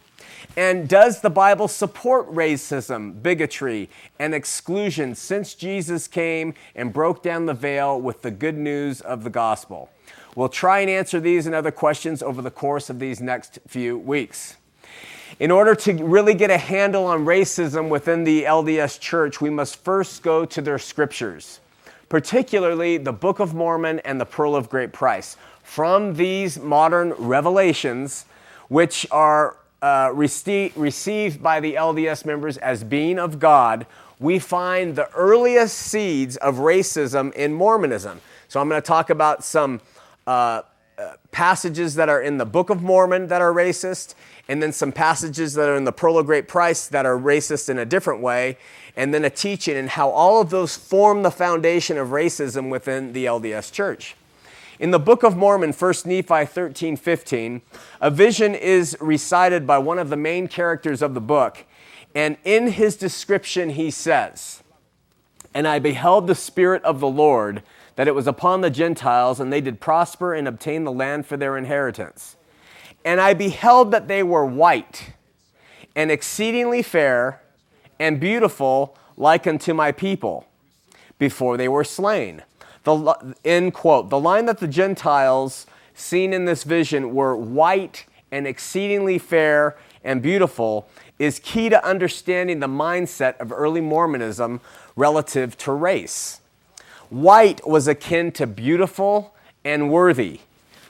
And 0.57 0.87
does 0.87 1.21
the 1.21 1.31
Bible 1.31 1.67
support 1.67 2.31
racism, 2.31 3.23
bigotry, 3.23 3.89
and 4.19 4.35
exclusion 4.35 5.15
since 5.15 5.55
Jesus 5.55 6.07
came 6.07 6.53
and 6.75 6.93
broke 6.93 7.23
down 7.23 7.47
the 7.47 7.55
veil 7.55 7.99
with 7.99 8.21
the 8.21 8.31
good 8.31 8.59
news 8.59 9.01
of 9.01 9.25
the 9.25 9.31
gospel? 9.31 9.89
We'll 10.37 10.51
try 10.51 10.81
and 10.81 10.91
answer 10.91 11.21
these 11.21 11.47
and 11.47 11.55
other 11.55 11.71
questions 11.71 12.23
over 12.23 12.43
the 12.43 12.51
course 12.51 12.91
of 12.91 12.99
these 12.99 13.21
next 13.21 13.61
few 13.67 13.97
weeks. 13.97 14.57
In 15.39 15.51
order 15.51 15.75
to 15.75 15.95
really 16.05 16.35
get 16.35 16.51
a 16.51 16.59
handle 16.59 17.07
on 17.07 17.25
racism 17.25 17.89
within 17.89 18.25
the 18.25 18.45
LDS 18.45 19.01
church, 19.01 19.41
we 19.41 19.49
must 19.49 19.83
first 19.83 20.23
go 20.23 20.45
to 20.45 20.61
their 20.61 20.79
scriptures, 20.79 21.61
particularly 22.11 22.99
the 22.99 23.13
Book 23.13 23.41
of 23.41 23.55
Mormon 23.55 24.01
and 24.01 24.21
the 24.21 24.27
Pearl 24.27 24.55
of 24.55 24.69
Great 24.69 24.93
Price. 24.93 25.39
From 25.63 26.15
these 26.15 26.59
modern 26.59 27.13
revelations, 27.13 28.27
which 28.69 29.07
are 29.11 29.57
uh, 29.83 30.09
rece- 30.11 30.73
received 30.77 31.43
by 31.43 31.61
the 31.61 31.75
LDS 31.75 32.25
members 32.25 32.57
as 32.59 32.85
being 32.85 33.19
of 33.19 33.39
God, 33.39 33.85
we 34.21 34.39
find 34.39 34.95
the 34.95 35.11
earliest 35.13 35.77
seeds 35.77 36.37
of 36.37 36.57
racism 36.57 37.33
in 37.35 37.53
Mormonism. 37.53 38.21
So 38.47 38.61
I'm 38.61 38.69
going 38.69 38.81
to 38.81 38.87
talk 38.87 39.11
about 39.11 39.43
some 39.43 39.81
uh, 40.27 40.63
uh, 40.97 41.15
passages 41.33 41.97
that 41.97 42.09
are 42.09 42.23
in 42.23 42.39
the 42.39 42.47
Book 42.47 42.71
of 42.71 42.83
Mormon 42.83 43.27
that 43.27 43.41
are 43.41 43.53
racist, 43.53 44.15
and 44.49 44.63
then 44.63 44.73
some 44.73 44.93
passages 44.93 45.55
that 45.55 45.69
are 45.69 45.75
in 45.75 45.85
the 45.85 45.93
Pearl 45.93 46.19
of 46.19 46.27
Great 46.27 46.47
Price 46.47 46.87
that 46.89 47.05
are 47.05 47.19
racist 47.19 47.69
in 47.69 47.79
a 47.79 47.85
different 47.85 48.21
way, 48.21 48.59
and 48.97 49.13
then 49.13 49.25
a 49.25 49.31
teaching 49.31 49.77
and 49.77 49.89
how 49.89 50.11
all 50.11 50.41
of 50.41 50.51
those 50.51 50.77
form 50.77 51.23
the 51.23 51.31
foundation 51.31 51.99
of 51.99 52.09
racism 52.09 52.71
within 52.71 53.13
the 53.15 53.25
LDS 53.25 53.73
Church. 53.73 54.15
In 54.83 54.91
the 54.91 54.99
Book 54.99 55.23
of 55.23 55.37
Mormon, 55.37 55.73
1 55.73 55.95
Nephi 56.07 56.45
13 56.45 56.97
15, 56.97 57.63
a 58.01 58.11
vision 58.11 58.53
is 58.53 58.97
recited 59.01 59.65
by 59.65 59.79
one 59.79 60.01
of 60.01 60.09
the 60.09 60.17
main 60.17 60.49
characters 60.49 61.03
of 61.03 61.15
the 61.15 61.21
book. 61.21 61.65
And 62.17 62.37
in 62.43 62.67
his 62.67 62.97
description, 62.97 63.71
he 63.71 63.93
says, 63.93 64.65
And 65.55 65.69
I 65.69 65.79
beheld 65.79 66.27
the 66.27 66.35
Spirit 66.35 66.83
of 66.83 66.99
the 66.99 67.07
Lord, 67.07 67.63
that 67.95 68.09
it 68.09 68.15
was 68.17 68.27
upon 68.27 68.61
the 68.61 68.71
Gentiles, 68.71 69.39
and 69.39 69.53
they 69.53 69.61
did 69.61 69.79
prosper 69.79 70.35
and 70.35 70.49
obtain 70.49 70.83
the 70.83 70.91
land 70.91 71.27
for 71.27 71.37
their 71.37 71.57
inheritance. 71.57 72.35
And 73.05 73.21
I 73.21 73.35
beheld 73.35 73.93
that 73.93 74.09
they 74.09 74.25
were 74.25 74.45
white, 74.45 75.13
and 75.95 76.11
exceedingly 76.11 76.83
fair, 76.83 77.41
and 78.01 78.19
beautiful, 78.19 78.99
like 79.17 79.47
unto 79.47 79.75
my 79.75 79.93
people, 79.93 80.49
before 81.21 81.57
they 81.57 81.69
were 81.69 81.85
slain. 81.85 82.43
The, 82.85 83.35
end 83.45 83.75
quote. 83.75 84.11
The 84.11 84.19
line 84.19 84.47
that 84.47 84.59
the 84.59 84.69
Gentiles 84.69 85.67
seen 85.95 86.33
in 86.33 86.45
this 86.45 86.65
vision 86.65 87.15
were 87.15 87.37
white 87.37 88.07
and 88.31 88.47
exceedingly 88.47 89.19
fair 89.19 89.77
and 90.03 90.21
beautiful 90.21 90.89
is 91.19 91.39
key 91.39 91.69
to 91.69 91.85
understanding 91.87 92.61
the 92.61 92.67
mindset 92.67 93.39
of 93.39 93.53
early 93.53 93.81
Mormonism 93.81 94.61
relative 94.97 95.57
to 95.59 95.73
race. 95.73 96.41
White 97.11 97.67
was 97.69 97.87
akin 97.87 98.33
to 98.33 98.47
beautiful 98.47 99.35
and 99.65 99.91
worthy. 99.91 100.41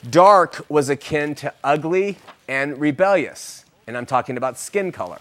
Dark 0.08 0.64
was 0.68 0.88
akin 0.88 1.34
to 1.36 1.52
ugly 1.62 2.18
and 2.48 2.78
rebellious. 2.80 3.64
And 3.86 3.96
I'm 3.96 4.06
talking 4.06 4.36
about 4.36 4.58
skin 4.58 4.92
color. 4.92 5.18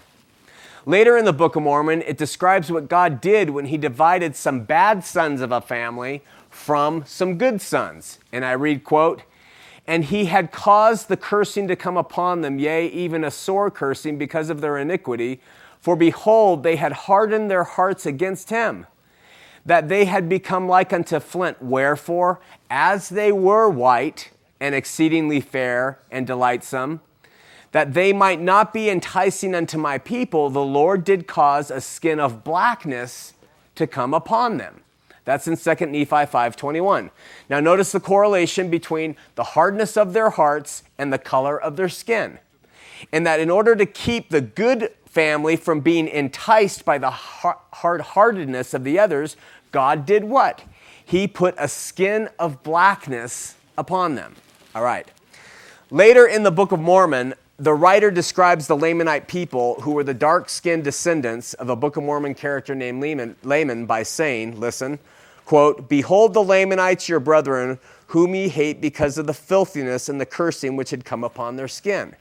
Later 0.85 1.17
in 1.17 1.25
the 1.25 1.33
Book 1.33 1.55
of 1.55 1.63
Mormon, 1.63 2.01
it 2.03 2.17
describes 2.17 2.71
what 2.71 2.87
God 2.87 3.21
did 3.21 3.51
when 3.51 3.65
he 3.65 3.77
divided 3.77 4.35
some 4.35 4.61
bad 4.61 5.03
sons 5.03 5.41
of 5.41 5.51
a 5.51 5.61
family 5.61 6.23
from 6.62 7.03
some 7.08 7.38
good 7.38 7.60
sons. 7.60 8.20
And 8.32 8.46
I 8.46 8.51
read, 8.51 8.84
quote, 8.84 9.24
and 9.88 10.06
he 10.06 10.25
had 10.25 10.51
caused 10.51 11.08
the 11.08 11.18
cursing 11.18 11.68
to 11.68 11.75
come 11.75 11.98
upon 11.98 12.41
them, 12.41 12.60
yea, 12.60 12.88
even 12.88 13.24
a 13.24 13.32
sore 13.32 13.72
cursing 13.72 14.18
because 14.18 14.50
of 14.51 14.62
their 14.62 14.77
iniquity. 14.77 15.41
For 15.80 15.96
behold, 15.96 16.62
they 16.62 16.75
had 16.75 16.91
hardened 16.91 17.50
their 17.50 17.63
hearts 17.63 18.06
against 18.06 18.51
him, 18.51 18.86
that 19.65 19.89
they 19.89 20.06
had 20.06 20.30
become 20.30 20.68
like 20.68 20.94
unto 20.94 21.20
flint. 21.20 21.62
Wherefore, 21.62 22.39
as 22.70 23.10
they 23.10 23.32
were 23.32 23.68
white 23.68 24.30
and 24.60 24.75
exceedingly 24.75 25.41
fair 25.41 26.00
and 26.12 26.27
delightsome, 26.27 27.01
that 27.72 27.96
they 27.96 28.13
might 28.13 28.39
not 28.39 28.72
be 28.72 28.89
enticing 28.89 29.56
unto 29.56 29.80
my 29.80 29.98
people, 29.98 30.51
the 30.51 30.63
Lord 30.63 31.03
did 31.03 31.25
cause 31.25 31.72
a 31.72 31.82
skin 31.82 32.20
of 32.20 32.44
blackness 32.44 33.34
to 33.75 33.88
come 33.88 34.13
upon 34.13 34.58
them. 34.58 34.80
That's 35.23 35.47
in 35.47 35.55
2 35.55 35.91
Nephi 35.91 36.25
5:21. 36.25 37.11
Now 37.49 37.59
notice 37.59 37.91
the 37.91 37.99
correlation 37.99 38.69
between 38.69 39.15
the 39.35 39.43
hardness 39.43 39.95
of 39.97 40.13
their 40.13 40.31
hearts 40.31 40.83
and 40.97 41.13
the 41.13 41.19
color 41.19 41.61
of 41.61 41.75
their 41.75 41.89
skin. 41.89 42.39
And 43.11 43.25
that 43.25 43.39
in 43.39 43.49
order 43.49 43.75
to 43.75 43.85
keep 43.85 44.29
the 44.29 44.41
good 44.41 44.93
family 45.05 45.55
from 45.55 45.81
being 45.81 46.07
enticed 46.07 46.85
by 46.85 46.97
the 46.97 47.09
hard-heartedness 47.09 48.73
of 48.73 48.83
the 48.83 48.97
others, 48.97 49.35
God 49.71 50.05
did 50.05 50.23
what? 50.23 50.63
He 51.03 51.27
put 51.27 51.55
a 51.57 51.67
skin 51.67 52.29
of 52.39 52.63
blackness 52.63 53.55
upon 53.77 54.15
them. 54.15 54.35
All 54.73 54.83
right. 54.83 55.07
Later 55.89 56.25
in 56.25 56.43
the 56.43 56.51
Book 56.51 56.71
of 56.71 56.79
Mormon, 56.79 57.33
the 57.62 57.74
writer 57.75 58.10
describes 58.10 58.65
the 58.65 58.75
Lamanite 58.75 59.27
people, 59.27 59.80
who 59.82 59.91
were 59.91 60.03
the 60.03 60.15
dark 60.15 60.50
skinned 60.50 60.84
descendants 60.84 61.53
of 61.53 61.70
a 61.70 61.75
Book 61.75 61.96
of 61.96 62.01
Mormon 62.01 62.34
character 62.34 62.74
named 62.74 63.03
Laman, 63.03 63.36
Laman, 63.44 63.86
by 63.86 64.01
saying, 64.01 64.60
Listen, 64.60 64.98
quote, 65.46 65.88
Behold 65.88 66.34
the 66.34 66.41
Lamanites, 66.44 67.08
your 67.08 67.20
brethren, 67.20 67.77
whom 68.08 68.34
ye 68.34 68.48
hate 68.48 68.82
because 68.82 69.20
of 69.20 69.27
the 69.27 69.34
filthiness 69.34 70.10
and 70.10 70.20
the 70.20 70.25
cursing 70.25 70.75
which 70.75 70.89
had 70.89 71.06
come 71.06 71.24
upon 71.24 71.56
their 71.56 71.68
skin. 71.68 72.15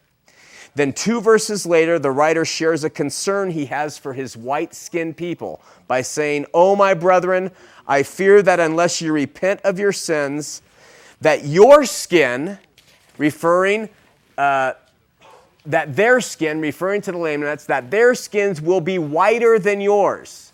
Then, 0.75 0.93
two 0.93 1.23
verses 1.23 1.65
later, 1.65 1.99
the 1.99 2.11
writer 2.11 2.45
shares 2.45 2.85
a 2.85 2.91
concern 2.91 3.51
he 3.51 3.65
has 3.65 3.97
for 3.97 4.13
his 4.13 4.37
white 4.37 4.75
skinned 4.75 5.17
people 5.17 5.63
by 5.89 6.03
saying, 6.03 6.45
O 6.53 6.77
my 6.77 6.93
brethren, 6.93 7.51
I 7.89 8.03
fear 8.03 8.43
that 8.43 8.61
unless 8.61 9.01
you 9.01 9.15
repent 9.15 9.63
of 9.63 9.79
your 9.79 9.93
sins, 9.93 10.61
that 11.23 11.47
your 11.47 11.87
skin, 11.87 12.59
referring 13.17 13.89
uh, 14.37 14.75
that 15.67 15.97
their 15.97 16.21
skin, 16.21 16.61
referring 16.61 17.02
to 17.02 17.12
the 17.12 17.19
Lamanites, 17.19 17.67
that 17.67 17.90
their 17.90 18.14
skins 18.14 18.61
will 18.61 18.81
be 18.81 18.99
whiter 18.99 19.59
than 19.59 19.81
yours 19.81 20.52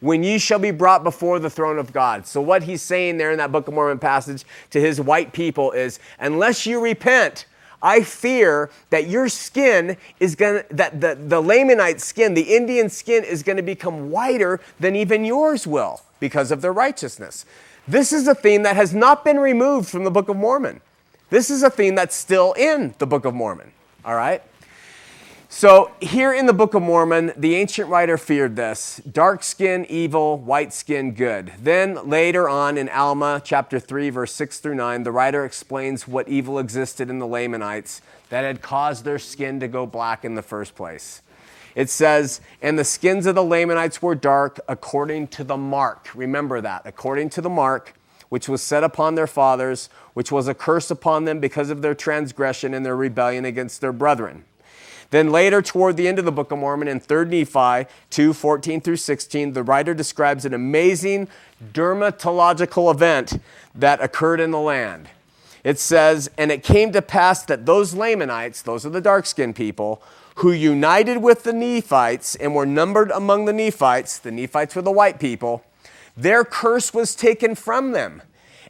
when 0.00 0.22
ye 0.22 0.38
shall 0.38 0.58
be 0.58 0.70
brought 0.70 1.02
before 1.02 1.38
the 1.38 1.48
throne 1.48 1.78
of 1.78 1.92
God. 1.92 2.26
So, 2.26 2.40
what 2.40 2.64
he's 2.64 2.82
saying 2.82 3.16
there 3.16 3.30
in 3.32 3.38
that 3.38 3.52
Book 3.52 3.68
of 3.68 3.74
Mormon 3.74 3.98
passage 3.98 4.44
to 4.70 4.80
his 4.80 5.00
white 5.00 5.32
people 5.32 5.72
is 5.72 5.98
unless 6.18 6.66
you 6.66 6.80
repent, 6.80 7.46
I 7.82 8.02
fear 8.02 8.70
that 8.90 9.08
your 9.08 9.28
skin 9.28 9.96
is 10.20 10.34
going 10.34 10.62
to, 10.62 10.74
that 10.74 11.00
the, 11.00 11.14
the 11.14 11.42
Lamanite 11.42 12.00
skin, 12.00 12.34
the 12.34 12.54
Indian 12.56 12.88
skin, 12.88 13.24
is 13.24 13.42
going 13.42 13.56
to 13.56 13.62
become 13.62 14.10
whiter 14.10 14.60
than 14.80 14.96
even 14.96 15.24
yours 15.24 15.66
will 15.66 16.02
because 16.20 16.50
of 16.50 16.60
their 16.60 16.72
righteousness. 16.72 17.44
This 17.86 18.12
is 18.12 18.26
a 18.26 18.34
theme 18.34 18.62
that 18.62 18.76
has 18.76 18.94
not 18.94 19.24
been 19.24 19.38
removed 19.38 19.88
from 19.88 20.04
the 20.04 20.10
Book 20.10 20.28
of 20.28 20.36
Mormon. 20.36 20.80
This 21.28 21.50
is 21.50 21.62
a 21.62 21.70
theme 21.70 21.94
that's 21.94 22.14
still 22.14 22.54
in 22.54 22.94
the 22.98 23.06
Book 23.06 23.24
of 23.24 23.34
Mormon. 23.34 23.72
All 24.04 24.14
right? 24.14 24.42
So, 25.48 25.92
here 26.00 26.34
in 26.34 26.46
the 26.46 26.52
Book 26.52 26.74
of 26.74 26.82
Mormon, 26.82 27.32
the 27.36 27.54
ancient 27.54 27.88
writer 27.88 28.18
feared 28.18 28.56
this 28.56 29.00
dark 29.10 29.44
skin, 29.44 29.86
evil, 29.88 30.36
white 30.36 30.72
skin, 30.72 31.12
good. 31.12 31.52
Then, 31.60 32.08
later 32.08 32.48
on 32.48 32.76
in 32.76 32.88
Alma, 32.88 33.40
chapter 33.44 33.78
3, 33.78 34.10
verse 34.10 34.32
6 34.32 34.58
through 34.58 34.74
9, 34.74 35.04
the 35.04 35.12
writer 35.12 35.44
explains 35.44 36.08
what 36.08 36.28
evil 36.28 36.58
existed 36.58 37.08
in 37.08 37.20
the 37.20 37.26
Lamanites 37.26 38.02
that 38.30 38.42
had 38.42 38.62
caused 38.62 39.04
their 39.04 39.20
skin 39.20 39.60
to 39.60 39.68
go 39.68 39.86
black 39.86 40.24
in 40.24 40.34
the 40.34 40.42
first 40.42 40.74
place. 40.74 41.22
It 41.76 41.88
says, 41.88 42.40
And 42.60 42.76
the 42.76 42.84
skins 42.84 43.24
of 43.24 43.36
the 43.36 43.44
Lamanites 43.44 44.02
were 44.02 44.16
dark 44.16 44.58
according 44.66 45.28
to 45.28 45.44
the 45.44 45.56
mark. 45.56 46.10
Remember 46.16 46.60
that, 46.60 46.82
according 46.84 47.30
to 47.30 47.40
the 47.40 47.48
mark 47.48 47.94
which 48.34 48.48
was 48.48 48.60
set 48.60 48.82
upon 48.82 49.14
their 49.14 49.28
fathers, 49.28 49.88
which 50.12 50.32
was 50.32 50.48
a 50.48 50.54
curse 50.54 50.90
upon 50.90 51.24
them 51.24 51.38
because 51.38 51.70
of 51.70 51.82
their 51.82 51.94
transgression 51.94 52.74
and 52.74 52.84
their 52.84 52.96
rebellion 52.96 53.44
against 53.44 53.80
their 53.80 53.92
brethren. 53.92 54.44
Then 55.10 55.30
later, 55.30 55.62
toward 55.62 55.96
the 55.96 56.08
end 56.08 56.18
of 56.18 56.24
the 56.24 56.32
Book 56.32 56.50
of 56.50 56.58
Mormon, 56.58 56.88
in 56.88 56.98
3 56.98 57.26
Nephi 57.26 57.88
2 58.10 58.32
14 58.32 58.80
through 58.80 58.96
16, 58.96 59.52
the 59.52 59.62
writer 59.62 59.94
describes 59.94 60.44
an 60.44 60.52
amazing 60.52 61.28
dermatological 61.72 62.92
event 62.92 63.40
that 63.72 64.02
occurred 64.02 64.40
in 64.40 64.50
the 64.50 64.58
land. 64.58 65.08
It 65.62 65.78
says, 65.78 66.28
And 66.36 66.50
it 66.50 66.64
came 66.64 66.90
to 66.90 67.02
pass 67.02 67.44
that 67.44 67.66
those 67.66 67.94
Lamanites, 67.94 68.62
those 68.62 68.84
are 68.84 68.90
the 68.90 69.00
dark 69.00 69.26
skinned 69.26 69.54
people, 69.54 70.02
who 70.38 70.50
united 70.50 71.18
with 71.18 71.44
the 71.44 71.52
Nephites 71.52 72.34
and 72.34 72.52
were 72.52 72.66
numbered 72.66 73.12
among 73.12 73.44
the 73.44 73.52
Nephites, 73.52 74.18
the 74.18 74.32
Nephites 74.32 74.74
were 74.74 74.82
the 74.82 74.90
white 74.90 75.20
people, 75.20 75.62
their 76.16 76.44
curse 76.44 76.94
was 76.94 77.14
taken 77.14 77.54
from 77.54 77.92
them, 77.92 78.22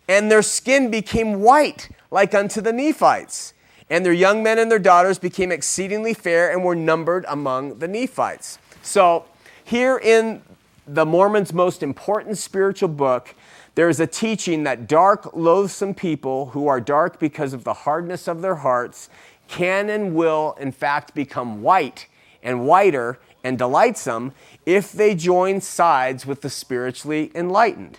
and 0.09 0.31
their 0.31 0.43
skin 0.43 0.91
became 0.91 1.41
white 1.41 1.89
like 2.11 2.35
unto 2.35 2.61
the 2.61 2.73
Nephites. 2.73 3.53
And 3.91 4.05
their 4.05 4.15
young 4.15 4.43
men 4.43 4.59
and 4.59 4.71
their 4.71 4.79
daughters 4.79 5.19
became 5.19 5.53
exceedingly 5.53 6.15
fair 6.15 6.51
and 6.51 6.65
were 6.65 6.75
numbered 6.75 7.27
among 7.29 7.81
the 7.81 7.89
Nephites. 7.89 8.59
So, 8.83 9.27
here 9.63 9.99
in 9.99 10.43
the 10.87 11.05
Mormon's 11.05 11.53
most 11.53 11.83
important 11.83 12.39
spiritual 12.39 12.89
book, 12.89 13.35
there 13.75 13.89
is 13.89 14.01
a 14.01 14.07
teaching 14.07 14.63
that 14.65 14.87
dark, 14.87 15.35
loathsome 15.35 15.95
people 15.95 16.47
who 16.47 16.69
are 16.69 16.81
dark 16.81 17.19
because 17.19 17.53
of 17.53 17.65
the 17.65 17.73
hardness 17.73 18.29
of 18.29 18.41
their 18.41 18.57
hearts 18.57 19.09
can 19.49 19.91
and 19.91 20.15
will, 20.15 20.57
in 20.61 20.73
fact, 20.73 21.15
become 21.15 21.63
white 21.63 22.07
and 22.43 22.67
whiter 22.67 23.19
and 23.43 23.59
delightsome 23.59 24.33
if 24.67 24.93
they 24.93 25.15
join 25.15 25.61
sides 25.61 26.27
with 26.27 26.41
the 26.41 26.51
spiritually 26.51 27.31
enlightened. 27.35 27.99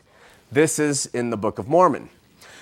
This 0.52 0.80
is 0.80 1.06
in 1.08 1.30
the 1.30 1.38
Book 1.38 1.60
of 1.60 1.68
Mormon. 1.68 2.10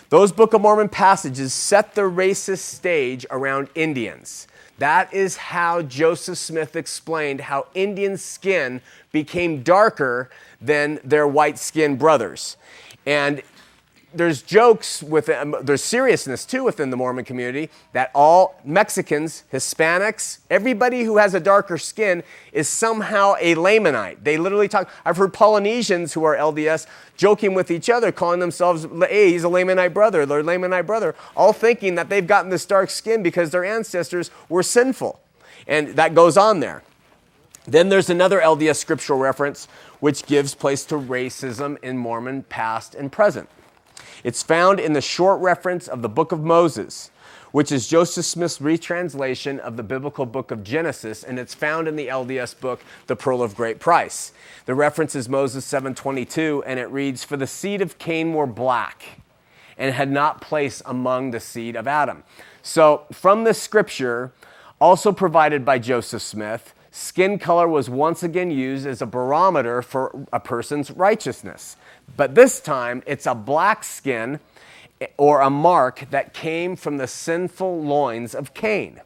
Those 0.10 0.32
Book 0.32 0.54
of 0.54 0.62
Mormon 0.62 0.90
passages 0.90 1.54
set 1.54 1.96
the 1.96 2.02
racist 2.02 2.60
stage 2.60 3.26
around 3.32 3.70
Indians. 3.76 4.48
That 4.78 5.14
is 5.14 5.38
how 5.38 5.82
Joseph 5.82 6.38
Smith 6.38 6.76
explained 6.76 7.42
how 7.42 7.68
Indian 7.74 8.18
skin 8.18 8.82
became 9.12 9.64
darker 9.64 10.30
than 10.60 11.00
their 11.04 11.28
white 11.28 11.58
skinned 11.58 12.00
brothers. 12.00 12.58
And 13.06 13.42
there's 14.14 14.42
jokes 14.42 15.02
with 15.02 15.30
um, 15.30 15.56
there's 15.62 15.84
seriousness 15.84 16.46
too 16.46 16.64
within 16.64 16.90
the 16.90 16.98
Mormon 16.98 17.26
community 17.26 17.70
that 17.94 18.12
all 18.14 18.60
Mexicans, 18.64 19.44
Hispanics, 19.52 20.40
everybody 20.50 21.04
who 21.04 21.18
has 21.18 21.34
a 21.34 21.40
darker 21.40 21.78
skin 21.78 22.24
is 22.52 22.70
somehow 22.70 23.36
a 23.40 23.56
Lamanite. 23.56 24.24
They 24.24 24.38
literally 24.38 24.68
talk. 24.68 24.90
I've 25.06 25.18
heard 25.18 25.34
Polynesians 25.34 26.14
who 26.14 26.24
are 26.24 26.36
LDS 26.36 26.86
joking 27.18 27.54
with 27.54 27.72
each 27.72 27.90
other, 27.90 28.12
calling 28.12 28.40
themselves, 28.40 28.86
"Hey, 29.08 29.32
he's 29.32 29.44
a 29.44 29.48
Lamanite 29.48 29.94
brother," 29.94 30.26
their 30.26 30.44
Lamanite 30.44 30.86
brother, 30.86 31.16
all 31.36 31.54
thinking 31.54 31.96
that 31.96 32.10
they've 32.10 32.28
gotten 32.28 32.50
this 32.50 32.66
dark 32.66 32.90
skin 32.90 33.24
because 33.24 33.52
their 33.52 33.66
ancestors 33.66 34.32
were 34.50 34.64
sinful, 34.64 35.20
and 35.68 35.90
that 35.90 36.14
goes 36.14 36.38
on 36.38 36.60
there. 36.60 36.84
Then 37.66 37.90
there's 37.90 38.10
another 38.10 38.42
LDS 38.42 38.78
scriptural 38.78 39.20
reference 39.20 39.68
which 40.00 40.26
gives 40.26 40.54
place 40.54 40.84
to 40.86 40.96
racism 40.96 41.78
in 41.82 41.98
Mormon 41.98 42.44
past 42.44 42.94
and 42.94 43.12
present. 43.12 43.48
It's 44.24 44.44
found 44.44 44.80
in 44.80 44.94
the 44.94 45.02
short 45.02 45.42
reference 45.42 45.88
of 45.88 46.02
the 46.02 46.10
book 46.10 46.32
of 46.32 46.44
Moses, 46.44 47.12
which 47.52 47.72
is 47.72 47.88
Joseph 47.88 48.26
Smith's 48.26 48.60
retranslation 48.60 49.60
of 49.60 49.78
the 49.78 49.84
biblical 49.84 50.26
book 50.26 50.50
of 50.50 50.64
Genesis, 50.64 51.24
and 51.24 51.38
it's 51.38 51.54
found 51.54 51.88
in 51.88 51.96
the 51.96 52.08
LDS 52.08 52.60
book, 52.60 52.82
The 53.06 53.16
Pearl 53.16 53.44
of 53.44 53.56
Great 53.56 53.80
Price. 53.80 54.32
The 54.66 54.74
reference 54.74 55.14
is 55.14 55.30
Moses 55.30 55.64
7:22, 55.64 56.64
and 56.66 56.80
it 56.80 56.90
reads, 56.90 57.24
"For 57.24 57.38
the 57.38 57.46
seed 57.46 57.82
of 57.82 58.00
Cain 58.00 58.34
were 58.34 58.48
black, 58.48 59.22
and 59.78 59.94
had 59.94 60.10
not 60.10 60.42
place 60.42 60.82
among 60.86 61.30
the 61.32 61.40
seed 61.40 61.76
of 61.76 61.88
Adam." 61.88 62.24
So, 62.64 63.04
from 63.12 63.44
this 63.44 63.62
scripture, 63.62 64.34
also 64.82 65.12
provided 65.12 65.64
by 65.64 65.78
Joseph 65.78 66.24
Smith, 66.24 66.74
skin 66.90 67.38
color 67.38 67.68
was 67.68 67.90
once 67.90 68.24
again 68.24 68.52
used 68.52 68.88
as 68.88 69.02
a 69.02 69.06
barometer 69.06 69.82
for 69.82 70.26
a 70.34 70.40
person's 70.40 70.90
righteousness. 70.92 71.76
But 72.16 72.36
this 72.36 72.60
time, 72.60 73.04
it's 73.06 73.26
a 73.26 73.36
black 73.36 73.84
skin 73.84 74.40
or 75.18 75.42
a 75.42 75.50
mark 75.50 76.06
that 76.12 76.34
came 76.34 76.76
from 76.76 76.98
the 76.98 77.08
sinful 77.08 77.82
loins 77.82 78.36
of 78.36 78.54
Cain. 78.54 79.02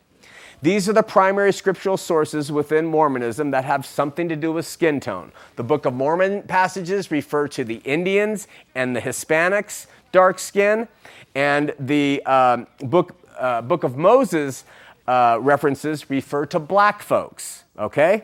These 0.62 0.90
are 0.90 0.94
the 0.94 1.04
primary 1.04 1.54
scriptural 1.54 1.98
sources 1.98 2.52
within 2.52 2.88
Mormonism 2.88 3.52
that 3.52 3.64
have 3.64 3.86
something 3.86 4.28
to 4.28 4.36
do 4.36 4.52
with 4.52 4.66
skin 4.66 5.00
tone. 5.00 5.32
The 5.56 5.64
Book 5.64 5.86
of 5.86 5.94
Mormon 5.94 6.42
passages 6.44 7.12
refer 7.12 7.48
to 7.50 7.64
the 7.64 7.76
Indians 7.86 8.48
and 8.74 8.96
the 8.96 9.00
Hispanics, 9.00 9.86
dark 10.12 10.40
skin, 10.40 10.88
and 11.36 11.74
the 11.80 12.24
uh, 12.26 12.66
book, 12.80 13.16
uh, 13.38 13.62
book 13.62 13.84
of 13.84 13.98
Moses 13.98 14.66
uh, 15.08 15.38
references 15.40 16.10
refer 16.10 16.48
to 16.48 16.60
black 16.60 17.04
folks, 17.04 17.64
okay? 17.78 18.24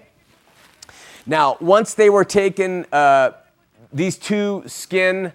Now, 1.28 1.58
once 1.62 1.93
they 1.93 2.10
were 2.10 2.26
taken 2.26 2.88
uh, 2.91 3.32
these 3.93 4.17
two 4.17 4.63
skin 4.65 5.34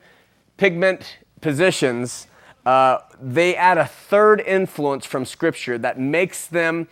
pigment 0.57 1.19
positions, 1.41 2.27
uh, 2.67 2.99
they 3.21 3.55
add 3.57 3.79
a 3.79 3.87
third 3.87 4.41
influence 4.41 5.07
from 5.07 5.25
Scripture 5.25 5.79
that 5.79 5.99
makes 5.99 6.47
them 6.47 6.89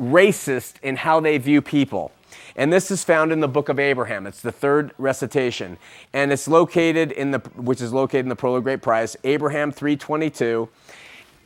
racist 0.00 0.74
in 0.82 0.96
how 0.96 1.20
they 1.20 1.38
view 1.38 1.62
people. 1.62 2.12
And 2.56 2.72
this 2.72 2.90
is 2.90 3.04
found 3.04 3.32
in 3.32 3.40
the 3.40 3.48
book 3.48 3.68
of 3.68 3.78
Abraham. 3.78 4.26
It's 4.26 4.40
the 4.40 4.52
third 4.52 4.92
recitation. 4.98 5.76
And 6.12 6.32
it's 6.32 6.48
located 6.48 7.12
in 7.12 7.30
the, 7.30 7.38
which 7.54 7.82
is 7.82 7.92
located 7.92 8.24
in 8.24 8.30
the 8.30 8.46
of 8.46 8.64
Great 8.64 8.80
Price, 8.80 9.16
Abraham 9.24 9.70
322. 9.70 10.68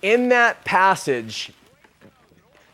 In 0.03 0.29
that 0.29 0.65
passage, 0.65 1.53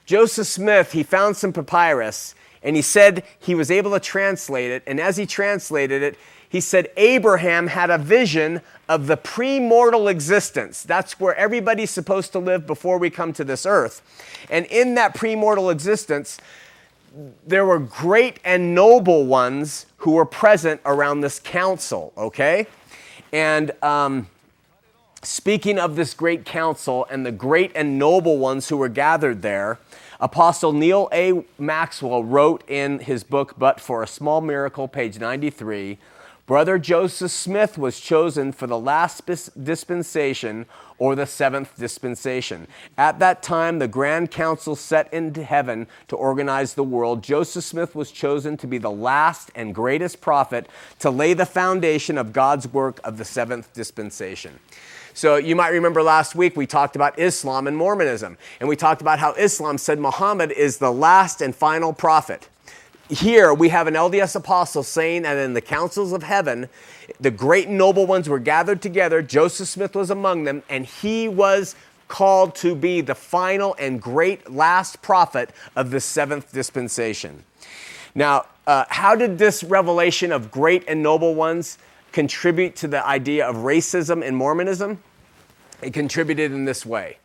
Joseph 0.04 0.46
Smith, 0.46 0.92
he 0.92 1.02
found 1.02 1.36
some 1.36 1.52
papyrus 1.52 2.34
and 2.62 2.76
he 2.76 2.82
said 2.82 3.24
he 3.38 3.54
was 3.54 3.70
able 3.70 3.92
to 3.92 4.00
translate 4.00 4.70
it. 4.70 4.82
And 4.86 5.00
as 5.00 5.16
he 5.16 5.24
translated 5.24 6.02
it, 6.02 6.18
he 6.48 6.60
said 6.60 6.90
Abraham 6.96 7.66
had 7.68 7.90
a 7.90 7.98
vision 7.98 8.60
of 8.88 9.06
the 9.06 9.16
premortal 9.16 10.10
existence. 10.10 10.82
That's 10.82 11.18
where 11.18 11.34
everybody's 11.34 11.90
supposed 11.90 12.32
to 12.32 12.38
live 12.38 12.66
before 12.66 12.98
we 12.98 13.10
come 13.10 13.32
to 13.34 13.44
this 13.44 13.66
earth. 13.66 14.02
And 14.48 14.66
in 14.66 14.94
that 14.94 15.14
premortal 15.14 15.72
existence, 15.72 16.38
there 17.46 17.64
were 17.64 17.78
great 17.78 18.38
and 18.44 18.74
noble 18.74 19.26
ones 19.26 19.86
who 19.98 20.12
were 20.12 20.26
present 20.26 20.80
around 20.84 21.20
this 21.20 21.40
council, 21.40 22.12
okay? 22.16 22.66
And 23.32 23.72
um, 23.82 24.28
speaking 25.22 25.78
of 25.78 25.96
this 25.96 26.14
great 26.14 26.44
council 26.44 27.06
and 27.10 27.24
the 27.26 27.32
great 27.32 27.72
and 27.74 27.98
noble 27.98 28.38
ones 28.38 28.68
who 28.68 28.76
were 28.76 28.88
gathered 28.88 29.42
there, 29.42 29.78
Apostle 30.20 30.72
Neal 30.72 31.08
A. 31.12 31.44
Maxwell 31.58 32.24
wrote 32.24 32.68
in 32.68 33.00
his 33.00 33.24
book, 33.24 33.54
But 33.58 33.80
for 33.80 34.02
a 34.02 34.06
Small 34.06 34.40
Miracle, 34.40 34.88
page 34.88 35.18
93, 35.18 35.98
Brother 36.46 36.78
Joseph 36.78 37.32
Smith 37.32 37.76
was 37.76 37.98
chosen 37.98 38.52
for 38.52 38.68
the 38.68 38.78
last 38.78 39.26
dispensation 39.26 40.66
or 40.96 41.16
the 41.16 41.26
seventh 41.26 41.76
dispensation. 41.76 42.68
At 42.96 43.18
that 43.18 43.42
time, 43.42 43.80
the 43.80 43.88
Grand 43.88 44.30
Council 44.30 44.76
set 44.76 45.12
into 45.12 45.42
heaven 45.42 45.88
to 46.06 46.14
organize 46.14 46.74
the 46.74 46.84
world. 46.84 47.24
Joseph 47.24 47.64
Smith 47.64 47.96
was 47.96 48.12
chosen 48.12 48.56
to 48.58 48.68
be 48.68 48.78
the 48.78 48.92
last 48.92 49.50
and 49.56 49.74
greatest 49.74 50.20
prophet 50.20 50.68
to 51.00 51.10
lay 51.10 51.34
the 51.34 51.46
foundation 51.46 52.16
of 52.16 52.32
God's 52.32 52.68
work 52.68 53.00
of 53.02 53.18
the 53.18 53.24
seventh 53.24 53.72
dispensation. 53.72 54.60
So 55.14 55.34
you 55.34 55.56
might 55.56 55.70
remember 55.70 56.00
last 56.00 56.36
week 56.36 56.56
we 56.56 56.66
talked 56.68 56.94
about 56.94 57.18
Islam 57.18 57.66
and 57.66 57.76
Mormonism, 57.76 58.38
and 58.60 58.68
we 58.68 58.76
talked 58.76 59.00
about 59.00 59.18
how 59.18 59.32
Islam 59.32 59.78
said 59.78 59.98
Muhammad 59.98 60.52
is 60.52 60.78
the 60.78 60.92
last 60.92 61.40
and 61.40 61.56
final 61.56 61.92
prophet 61.92 62.48
here 63.08 63.54
we 63.54 63.68
have 63.68 63.86
an 63.86 63.94
LDS 63.94 64.36
apostle 64.36 64.82
saying 64.82 65.22
that 65.22 65.36
in 65.36 65.54
the 65.54 65.60
councils 65.60 66.12
of 66.12 66.22
heaven, 66.22 66.68
the 67.20 67.30
great 67.30 67.68
and 67.68 67.78
noble 67.78 68.06
ones 68.06 68.28
were 68.28 68.38
gathered 68.38 68.82
together. 68.82 69.22
Joseph 69.22 69.68
Smith 69.68 69.94
was 69.94 70.10
among 70.10 70.44
them, 70.44 70.62
and 70.68 70.84
he 70.84 71.28
was 71.28 71.76
called 72.08 72.54
to 72.56 72.74
be 72.74 73.00
the 73.00 73.14
final 73.14 73.74
and 73.78 74.00
great 74.00 74.50
last 74.50 75.02
prophet 75.02 75.50
of 75.74 75.90
the 75.90 76.00
seventh 76.00 76.52
dispensation. 76.52 77.44
Now, 78.14 78.46
uh, 78.66 78.84
how 78.88 79.14
did 79.14 79.38
this 79.38 79.62
revelation 79.62 80.32
of 80.32 80.50
great 80.50 80.84
and 80.88 81.02
noble 81.02 81.34
ones 81.34 81.78
contribute 82.12 82.74
to 82.76 82.88
the 82.88 83.06
idea 83.06 83.46
of 83.46 83.56
racism 83.56 84.24
in 84.24 84.34
Mormonism? 84.34 85.00
It 85.82 85.92
contributed 85.92 86.52
in 86.52 86.64
this 86.64 86.86
way. 86.86 87.18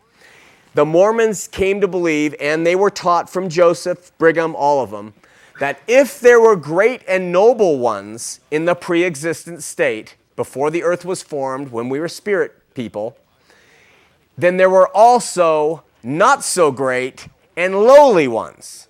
the 0.74 0.86
Mormons 0.86 1.48
came 1.48 1.82
to 1.82 1.88
believe, 1.88 2.36
and 2.40 2.66
they 2.66 2.76
were 2.76 2.90
taught 2.90 3.30
from 3.30 3.50
Joseph, 3.50 4.12
Brigham, 4.18 4.56
all 4.56 4.82
of 4.82 4.92
them, 4.92 5.14
that 5.62 5.80
if 5.86 6.20
there 6.20 6.42
were 6.42 6.56
great 6.56 7.04
and 7.08 7.32
noble 7.32 7.78
ones 7.78 8.40
in 8.50 8.66
the 8.66 8.74
pre 8.74 9.04
existent 9.04 9.62
state, 9.62 10.16
before 10.36 10.72
the 10.72 10.82
earth 10.82 11.06
was 11.06 11.22
formed, 11.22 11.72
when 11.72 11.88
we 11.88 12.00
were 12.00 12.08
spirit 12.08 12.74
people, 12.74 13.16
then 14.36 14.58
there 14.58 14.72
were 14.72 14.88
also 14.88 15.84
not 16.02 16.44
so 16.44 16.72
great 16.72 17.28
and 17.56 17.76
lowly 17.76 18.28
ones. 18.28 18.88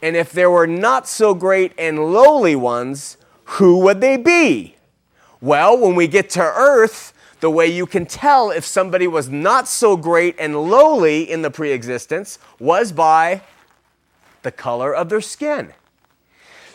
And 0.00 0.16
if 0.16 0.32
there 0.32 0.50
were 0.50 0.66
not 0.66 1.06
so 1.06 1.34
great 1.34 1.72
and 1.76 1.98
lowly 1.98 2.56
ones, 2.56 3.18
who 3.44 3.78
would 3.80 4.00
they 4.00 4.16
be? 4.16 4.76
Well, 5.42 5.76
when 5.76 5.94
we 5.94 6.08
get 6.08 6.30
to 6.30 6.42
earth, 6.42 7.12
the 7.40 7.50
way 7.50 7.66
you 7.66 7.84
can 7.84 8.06
tell 8.06 8.50
if 8.50 8.64
somebody 8.64 9.06
was 9.06 9.28
not 9.28 9.68
so 9.68 9.94
great 9.94 10.36
and 10.38 10.56
lowly 10.70 11.30
in 11.30 11.42
the 11.42 11.50
pre 11.50 11.70
existence 11.70 12.38
was 12.58 12.92
by 12.92 13.42
the 14.40 14.50
color 14.50 14.94
of 14.94 15.10
their 15.10 15.20
skin. 15.20 15.74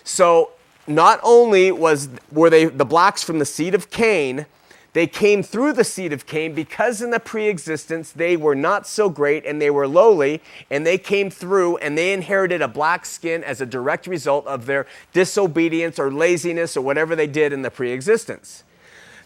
So, 0.04 0.52
not 0.86 1.20
only 1.24 1.72
was, 1.72 2.10
were 2.32 2.50
they 2.50 2.66
the 2.66 2.86
blacks 2.86 3.24
from 3.24 3.39
the 3.39 3.46
seed 3.46 3.74
of 3.74 3.89
Cain, 3.89 4.46
they 4.94 5.08
came 5.08 5.42
through 5.42 5.74
the 5.74 5.84
seed 5.84 6.13
of 6.13 6.28
Cain 6.28 6.54
because 6.54 7.02
in 7.02 7.10
the 7.10 7.20
pre 7.20 7.48
existence 7.48 8.12
they 8.12 8.38
were 8.38 8.56
not 8.56 8.86
so 8.86 9.10
great 9.10 9.46
and 9.46 9.60
they 9.60 9.72
were 9.72 9.88
lowly, 9.88 10.42
and 10.70 10.86
they 10.86 11.00
came 11.00 11.30
through 11.32 11.78
and 11.78 11.98
they 11.98 12.13
inherited 12.13 12.62
a 12.62 12.68
black 12.68 13.06
skin 13.06 13.44
as 13.44 13.60
a 13.60 13.66
direct 13.66 14.06
result 14.06 14.46
of 14.46 14.68
their 14.68 14.86
disobedience 15.12 15.98
or 15.98 16.12
laziness 16.12 16.78
or 16.78 16.82
whatever 16.82 17.16
they 17.16 17.28
did 17.28 17.52
in 17.52 17.63
the 17.63 17.72
pre 17.72 17.92
existence. 17.92 18.63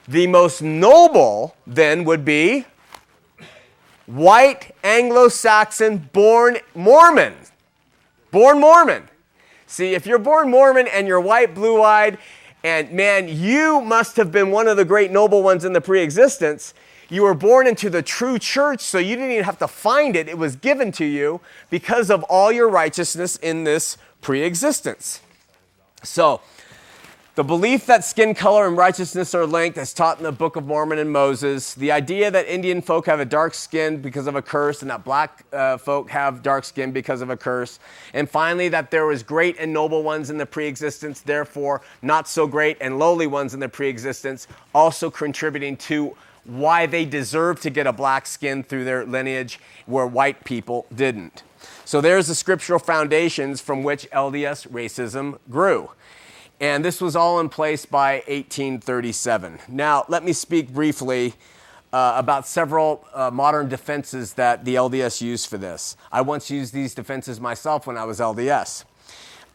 The 0.07 0.27
most 0.27 0.61
noble 0.61 1.57
then 1.65 2.05
would 2.05 2.23
be 2.23 2.65
white 4.05 4.73
Anglo 4.85 5.27
Saxon 5.27 6.09
born 6.13 6.59
Mormon. 6.73 7.35
Born 8.31 8.61
Mormon. 8.61 9.09
See, 9.67 9.93
if 9.93 10.05
you're 10.05 10.17
born 10.17 10.49
Mormon 10.49 10.87
and 10.87 11.07
you're 11.07 11.19
white, 11.19 11.53
blue 11.53 11.83
eyed, 11.83 12.17
and 12.63 12.91
man, 12.91 13.27
you 13.27 13.81
must 13.81 14.15
have 14.15 14.31
been 14.31 14.49
one 14.49 14.67
of 14.67 14.77
the 14.77 14.85
great 14.85 15.11
noble 15.11 15.43
ones 15.43 15.65
in 15.65 15.73
the 15.73 15.81
pre 15.81 16.01
existence. 16.01 16.73
You 17.09 17.23
were 17.23 17.33
born 17.33 17.67
into 17.67 17.89
the 17.89 18.01
true 18.01 18.39
church, 18.39 18.81
so 18.81 18.97
you 18.97 19.15
didn't 19.15 19.31
even 19.31 19.43
have 19.43 19.59
to 19.59 19.67
find 19.67 20.15
it. 20.15 20.27
It 20.27 20.37
was 20.37 20.55
given 20.55 20.91
to 20.93 21.05
you 21.05 21.39
because 21.69 22.09
of 22.09 22.23
all 22.23 22.51
your 22.51 22.67
righteousness 22.67 23.35
in 23.37 23.63
this 23.63 23.97
pre 24.21 24.41
existence. 24.41 25.21
So, 26.03 26.41
the 27.37 27.43
belief 27.43 27.85
that 27.85 28.03
skin 28.03 28.33
color 28.33 28.65
and 28.65 28.75
righteousness 28.75 29.35
are 29.35 29.45
linked, 29.45 29.77
as 29.77 29.93
taught 29.93 30.17
in 30.17 30.23
the 30.23 30.31
Book 30.31 30.55
of 30.55 30.65
Mormon 30.65 30.97
and 30.97 31.11
Moses. 31.11 31.75
The 31.75 31.91
idea 31.91 32.31
that 32.31 32.47
Indian 32.47 32.81
folk 32.81 33.05
have 33.05 33.19
a 33.19 33.25
dark 33.25 33.53
skin 33.53 34.01
because 34.01 34.25
of 34.25 34.35
a 34.35 34.41
curse 34.41 34.81
and 34.81 34.89
that 34.89 35.03
black 35.03 35.45
uh, 35.53 35.77
folk 35.77 36.09
have 36.09 36.41
dark 36.41 36.63
skin 36.63 36.91
because 36.91 37.21
of 37.21 37.29
a 37.29 37.37
curse. 37.37 37.77
And 38.15 38.27
finally, 38.27 38.69
that 38.69 38.89
there 38.89 39.05
was 39.05 39.21
great 39.21 39.55
and 39.59 39.71
noble 39.71 40.01
ones 40.01 40.31
in 40.31 40.39
the 40.39 40.47
pre 40.47 40.65
existence, 40.65 41.21
therefore 41.21 41.83
not 42.01 42.27
so 42.27 42.47
great 42.47 42.75
and 42.81 42.97
lowly 42.97 43.27
ones 43.27 43.53
in 43.53 43.59
the 43.59 43.69
pre 43.69 43.87
existence, 43.87 44.47
also 44.73 45.11
contributing 45.11 45.77
to 45.77 46.17
why 46.43 46.87
they 46.87 47.05
deserve 47.05 47.61
to 47.61 47.69
get 47.69 47.85
a 47.85 47.93
black 47.93 48.25
skin 48.25 48.63
through 48.63 48.83
their 48.83 49.05
lineage 49.05 49.59
where 49.85 50.07
white 50.07 50.43
people 50.43 50.87
didn't. 50.95 51.43
So 51.85 52.01
there's 52.01 52.29
the 52.29 52.35
scriptural 52.35 52.79
foundations 52.79 53.61
from 53.61 53.83
which 53.83 54.09
LDS 54.09 54.67
racism 54.69 55.37
grew. 55.51 55.91
And 56.59 56.83
this 56.83 56.99
was 56.99 57.15
all 57.15 57.39
in 57.39 57.49
place 57.49 57.85
by 57.85 58.15
1837. 58.27 59.59
Now, 59.67 60.05
let 60.07 60.23
me 60.23 60.33
speak 60.33 60.73
briefly 60.73 61.35
uh, 61.93 62.13
about 62.17 62.47
several 62.47 63.05
uh, 63.13 63.29
modern 63.31 63.69
defenses 63.69 64.33
that 64.33 64.65
the 64.65 64.75
LDS 64.75 65.21
used 65.21 65.49
for 65.49 65.57
this. 65.57 65.95
I 66.11 66.21
once 66.21 66.49
used 66.49 66.73
these 66.73 66.95
defenses 66.95 67.39
myself 67.39 67.85
when 67.85 67.97
I 67.97 68.05
was 68.05 68.19
LDS 68.19 68.85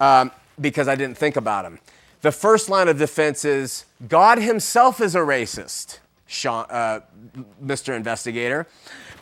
um, 0.00 0.30
because 0.60 0.86
I 0.86 0.94
didn't 0.94 1.18
think 1.18 1.36
about 1.36 1.64
them. 1.64 1.80
The 2.20 2.32
first 2.32 2.68
line 2.68 2.86
of 2.86 2.98
defense 2.98 3.44
is 3.44 3.84
God 4.08 4.38
himself 4.38 5.00
is 5.00 5.16
a 5.16 5.20
racist, 5.20 5.98
Shawn, 6.26 6.66
uh, 6.70 7.00
Mr. 7.62 7.96
Investigator, 7.96 8.68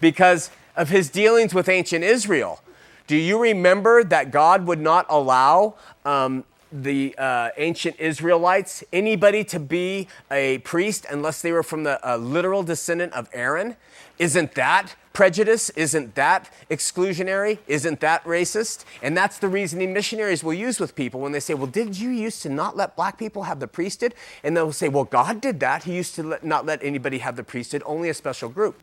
because 0.03 0.51
of 0.77 0.91
his 0.91 1.09
dealings 1.09 1.55
with 1.55 1.69
ancient 1.69 2.05
Israel. 2.05 2.61
Do 3.07 3.17
you 3.17 3.41
remember 3.41 4.05
that 4.05 4.31
God 4.31 4.67
would 4.67 4.81
not 4.81 5.07
allow 5.09 5.75
um, 6.05 6.45
the 6.73 7.15
uh, 7.19 7.51
ancient 7.57 7.99
Israelites 7.99 8.85
anybody 8.93 9.45
to 9.45 9.61
be 9.61 10.09
a 10.31 10.59
priest 10.59 11.07
unless 11.11 11.43
they 11.43 11.53
were 11.53 11.63
from 11.63 11.85
the 11.85 12.09
uh, 12.09 12.17
literal 12.17 12.63
descendant 12.63 13.13
of 13.13 13.29
Aaron. 13.33 13.77
Isn't 14.19 14.55
that 14.55 14.95
prejudice? 15.13 15.71
Isn't 15.71 16.15
that 16.15 16.51
exclusionary? 16.71 17.59
Isn't 17.67 18.01
that 18.01 18.23
racist? 18.25 18.85
And 19.03 19.17
that's 19.17 19.39
the 19.39 19.49
reasoning 19.49 19.93
missionaries 19.93 20.45
will 20.45 20.55
use 20.55 20.79
with 20.79 20.95
people 20.95 21.21
when 21.21 21.33
they 21.33 21.41
say, 21.41 21.55
Well, 21.55 21.67
did 21.67 21.99
you 21.99 22.11
used 22.11 22.43
to 22.43 22.49
not 22.49 22.77
let 22.77 22.97
black 22.97 23.19
people 23.19 23.45
have 23.45 23.61
the 23.61 23.69
priesthood? 23.69 24.15
And 24.45 24.57
they'll 24.57 24.73
say, 24.73 24.89
Well, 24.89 25.05
God 25.05 25.41
did 25.41 25.61
that. 25.61 25.85
He 25.85 25.95
used 25.95 26.15
to 26.17 26.23
let, 26.23 26.45
not 26.45 26.67
let 26.67 26.83
anybody 26.83 27.19
have 27.19 27.37
the 27.37 27.45
priesthood, 27.45 27.83
only 27.87 28.09
a 28.09 28.15
special 28.15 28.49
group. 28.49 28.83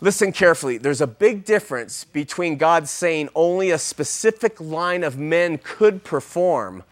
Listen 0.00 0.32
carefully. 0.32 0.76
There's 0.76 1.00
a 1.00 1.06
big 1.06 1.44
difference 1.44 2.04
between 2.04 2.56
God 2.56 2.88
saying 2.88 3.28
only 3.34 3.70
a 3.70 3.78
specific 3.78 4.60
line 4.60 5.04
of 5.04 5.18
men 5.18 5.58
could 5.58 6.04
perform 6.04 6.82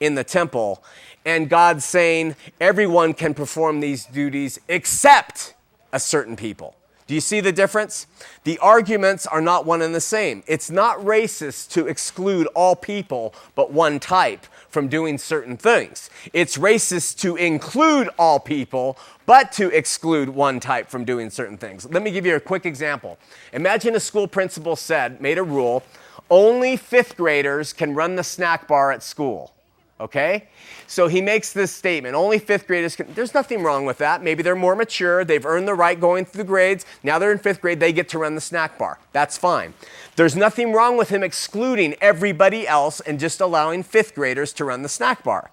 in 0.00 0.14
the 0.14 0.24
temple, 0.24 0.82
and 1.24 1.48
God 1.48 1.82
saying 1.82 2.34
everyone 2.60 3.14
can 3.14 3.34
perform 3.34 3.80
these 3.80 4.06
duties 4.06 4.58
except 4.68 5.54
a 5.92 6.00
certain 6.00 6.36
people. 6.36 6.74
Do 7.06 7.14
you 7.14 7.20
see 7.20 7.40
the 7.40 7.50
difference? 7.50 8.06
The 8.44 8.56
arguments 8.58 9.26
are 9.26 9.40
not 9.40 9.66
one 9.66 9.82
and 9.82 9.92
the 9.92 10.00
same. 10.00 10.44
It's 10.46 10.70
not 10.70 10.98
racist 11.00 11.72
to 11.72 11.88
exclude 11.88 12.46
all 12.54 12.76
people 12.76 13.34
but 13.56 13.72
one 13.72 13.98
type 13.98 14.46
from 14.68 14.86
doing 14.86 15.18
certain 15.18 15.56
things. 15.56 16.08
It's 16.32 16.56
racist 16.56 17.18
to 17.22 17.34
include 17.34 18.10
all 18.16 18.38
people 18.38 18.96
but 19.26 19.50
to 19.52 19.76
exclude 19.76 20.28
one 20.28 20.60
type 20.60 20.88
from 20.88 21.04
doing 21.04 21.30
certain 21.30 21.56
things. 21.56 21.84
Let 21.90 22.04
me 22.04 22.12
give 22.12 22.24
you 22.24 22.36
a 22.36 22.40
quick 22.40 22.64
example. 22.64 23.18
Imagine 23.52 23.96
a 23.96 24.00
school 24.00 24.28
principal 24.28 24.76
said, 24.76 25.20
made 25.20 25.38
a 25.38 25.42
rule, 25.42 25.82
only 26.30 26.76
fifth 26.76 27.16
graders 27.16 27.72
can 27.72 27.92
run 27.92 28.14
the 28.14 28.22
snack 28.22 28.68
bar 28.68 28.92
at 28.92 29.02
school 29.02 29.52
okay? 30.00 30.48
So 30.86 31.06
he 31.06 31.20
makes 31.20 31.52
this 31.52 31.70
statement 31.70 32.14
only 32.14 32.38
fifth 32.38 32.66
graders 32.66 32.96
can, 32.96 33.12
there's 33.14 33.34
nothing 33.34 33.62
wrong 33.62 33.84
with 33.84 33.98
that. 33.98 34.22
Maybe 34.22 34.42
they're 34.42 34.56
more 34.56 34.74
mature, 34.74 35.24
they've 35.24 35.44
earned 35.46 35.68
the 35.68 35.74
right 35.74 36.00
going 36.00 36.24
through 36.24 36.42
the 36.42 36.48
grades. 36.48 36.84
Now 37.02 37.18
they're 37.18 37.32
in 37.32 37.38
fifth 37.38 37.60
grade, 37.60 37.78
they 37.78 37.92
get 37.92 38.08
to 38.10 38.18
run 38.18 38.34
the 38.34 38.40
snack 38.40 38.78
bar. 38.78 38.98
That's 39.12 39.38
fine. 39.38 39.74
There's 40.16 40.34
nothing 40.34 40.72
wrong 40.72 40.96
with 40.96 41.10
him 41.10 41.22
excluding 41.22 41.94
everybody 42.00 42.66
else 42.66 43.00
and 43.00 43.20
just 43.20 43.40
allowing 43.40 43.82
fifth 43.82 44.14
graders 44.14 44.52
to 44.54 44.64
run 44.64 44.82
the 44.82 44.88
snack 44.88 45.22
bar. 45.22 45.50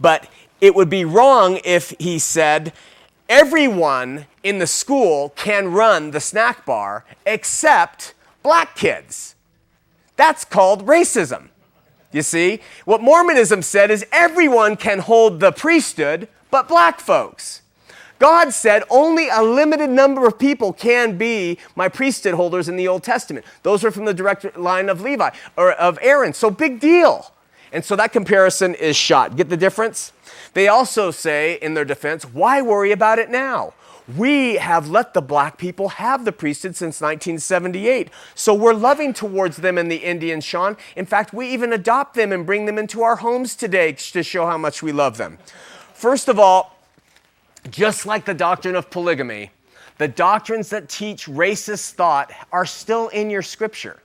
But 0.00 0.28
it 0.60 0.74
would 0.74 0.88
be 0.88 1.04
wrong 1.04 1.60
if 1.64 1.94
he 1.98 2.18
said, 2.18 2.72
everyone 3.28 4.26
in 4.42 4.58
the 4.58 4.66
school 4.66 5.30
can 5.36 5.72
run 5.72 6.10
the 6.10 6.20
snack 6.20 6.64
bar 6.64 7.04
except 7.26 8.14
black 8.42 8.74
kids. 8.74 9.34
That's 10.16 10.44
called 10.44 10.86
racism. 10.86 11.49
You 12.12 12.22
see? 12.22 12.60
What 12.84 13.02
Mormonism 13.02 13.62
said 13.62 13.90
is 13.90 14.04
everyone 14.12 14.76
can 14.76 14.98
hold 14.98 15.40
the 15.40 15.52
priesthood, 15.52 16.28
but 16.50 16.68
black 16.68 17.00
folks. 17.00 17.62
God 18.18 18.52
said 18.52 18.84
only 18.90 19.28
a 19.30 19.42
limited 19.42 19.88
number 19.88 20.26
of 20.26 20.38
people 20.38 20.74
can 20.74 21.16
be 21.16 21.58
my 21.74 21.88
priesthood 21.88 22.34
holders 22.34 22.68
in 22.68 22.76
the 22.76 22.86
Old 22.86 23.02
Testament. 23.02 23.46
Those 23.62 23.82
are 23.82 23.90
from 23.90 24.04
the 24.04 24.12
direct 24.12 24.58
line 24.58 24.90
of 24.90 25.00
Levi 25.00 25.30
or 25.56 25.72
of 25.72 25.98
Aaron. 26.02 26.34
So 26.34 26.50
big 26.50 26.80
deal. 26.80 27.32
And 27.72 27.84
so 27.84 27.96
that 27.96 28.12
comparison 28.12 28.74
is 28.74 28.94
shot. 28.96 29.36
Get 29.36 29.48
the 29.48 29.56
difference? 29.56 30.12
They 30.52 30.68
also 30.68 31.10
say 31.10 31.58
in 31.62 31.74
their 31.74 31.84
defense, 31.84 32.24
why 32.24 32.60
worry 32.60 32.92
about 32.92 33.18
it 33.18 33.30
now? 33.30 33.72
We 34.16 34.56
have 34.56 34.88
let 34.88 35.14
the 35.14 35.20
black 35.20 35.58
people 35.58 35.90
have 35.90 36.24
the 36.24 36.32
priesthood 36.32 36.74
since 36.74 37.00
1978. 37.00 38.08
So 38.34 38.54
we're 38.54 38.74
loving 38.74 39.12
towards 39.12 39.58
them 39.58 39.78
and 39.78 39.90
the 39.90 39.96
Indians, 39.96 40.44
Shawn. 40.44 40.76
In 40.96 41.06
fact, 41.06 41.32
we 41.32 41.48
even 41.48 41.72
adopt 41.72 42.14
them 42.14 42.32
and 42.32 42.46
bring 42.46 42.66
them 42.66 42.78
into 42.78 43.02
our 43.02 43.16
homes 43.16 43.54
today 43.54 43.92
to 43.92 44.22
show 44.22 44.46
how 44.46 44.58
much 44.58 44.82
we 44.82 44.92
love 44.92 45.16
them. 45.16 45.38
First 45.92 46.28
of 46.28 46.38
all, 46.38 46.76
just 47.70 48.06
like 48.06 48.24
the 48.24 48.34
doctrine 48.34 48.74
of 48.74 48.90
polygamy, 48.90 49.50
the 49.98 50.08
doctrines 50.08 50.70
that 50.70 50.88
teach 50.88 51.26
racist 51.26 51.92
thought 51.92 52.32
are 52.52 52.64
still 52.64 53.08
in 53.08 53.28
your 53.28 53.42
scripture. 53.42 54.00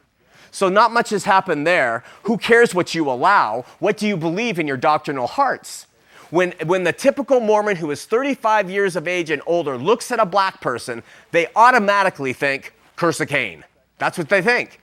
So, 0.52 0.70
not 0.70 0.92
much 0.92 1.10
has 1.10 1.24
happened 1.24 1.66
there. 1.66 2.04
Who 2.24 2.38
cares 2.38 2.76
what 2.76 2.96
you 2.96 3.10
allow? 3.10 3.66
What 3.80 3.98
do 3.98 4.08
you 4.08 4.18
believe 4.18 4.60
in 4.60 4.68
your 4.68 4.78
doctrinal 4.78 5.28
hearts? 5.28 5.88
When, 6.32 6.54
when 6.66 6.84
the 6.84 6.94
typical 6.94 7.40
Mormon 7.40 7.76
who 7.76 7.92
is 7.92 8.06
35 8.06 8.70
years 8.70 8.96
of 8.96 9.08
age 9.08 9.30
and 9.30 9.42
older 9.46 9.78
looks 9.78 10.12
at 10.12 10.20
a 10.20 10.26
black 10.26 10.62
person, 10.62 11.04
they 11.32 11.48
automatically 11.56 12.34
think, 12.34 12.74
curse 12.96 13.20
of 13.20 13.28
Cain. 13.28 13.64
That's 13.98 14.18
what 14.18 14.30
they 14.30 14.42
think. 14.42 14.80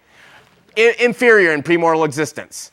I- 0.76 0.96
inferior 0.98 1.52
in 1.52 1.62
premortal 1.62 2.05
existence. 2.05 2.70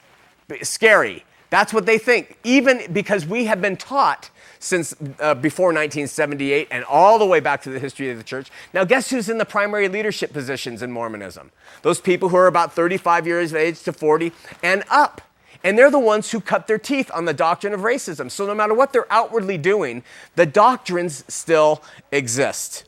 Scary. 0.61 1.25
That's 1.49 1.73
what 1.73 1.85
they 1.85 1.97
think, 1.97 2.37
even 2.43 2.81
because 2.93 3.25
we 3.25 3.45
have 3.45 3.61
been 3.61 3.75
taught 3.75 4.29
since 4.59 4.93
uh, 5.19 5.33
before 5.33 5.67
1978 5.67 6.67
and 6.69 6.83
all 6.83 7.17
the 7.17 7.25
way 7.25 7.39
back 7.39 7.61
to 7.63 7.69
the 7.69 7.79
history 7.79 8.11
of 8.11 8.17
the 8.17 8.23
church. 8.23 8.51
Now, 8.73 8.83
guess 8.83 9.09
who's 9.09 9.29
in 9.29 9.37
the 9.37 9.45
primary 9.45 9.87
leadership 9.87 10.33
positions 10.33 10.81
in 10.81 10.91
Mormonism? 10.91 11.51
Those 11.81 11.99
people 11.99 12.29
who 12.29 12.35
are 12.35 12.47
about 12.47 12.73
35 12.73 13.25
years 13.25 13.51
of 13.51 13.57
age 13.57 13.81
to 13.83 13.93
40 13.93 14.31
and 14.61 14.83
up. 14.89 15.21
And 15.63 15.77
they're 15.77 15.91
the 15.91 15.99
ones 15.99 16.31
who 16.31 16.39
cut 16.39 16.67
their 16.67 16.77
teeth 16.77 17.11
on 17.13 17.25
the 17.25 17.33
doctrine 17.33 17.73
of 17.73 17.81
racism. 17.81 18.31
So, 18.31 18.45
no 18.45 18.55
matter 18.55 18.73
what 18.73 18.93
they're 18.93 19.11
outwardly 19.11 19.57
doing, 19.57 20.03
the 20.35 20.45
doctrines 20.45 21.25
still 21.27 21.83
exist. 22.11 22.85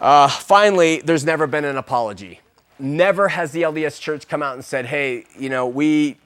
Uh, 0.00 0.28
finally, 0.28 1.00
there's 1.02 1.24
never 1.24 1.46
been 1.46 1.66
an 1.66 1.76
apology. 1.76 2.40
Never 2.78 3.28
has 3.28 3.52
the 3.52 3.62
LDS 3.62 4.00
Church 4.00 4.26
come 4.26 4.42
out 4.42 4.54
and 4.54 4.64
said, 4.64 4.86
hey, 4.86 5.26
you 5.38 5.50
know, 5.50 5.66
we 5.66 6.16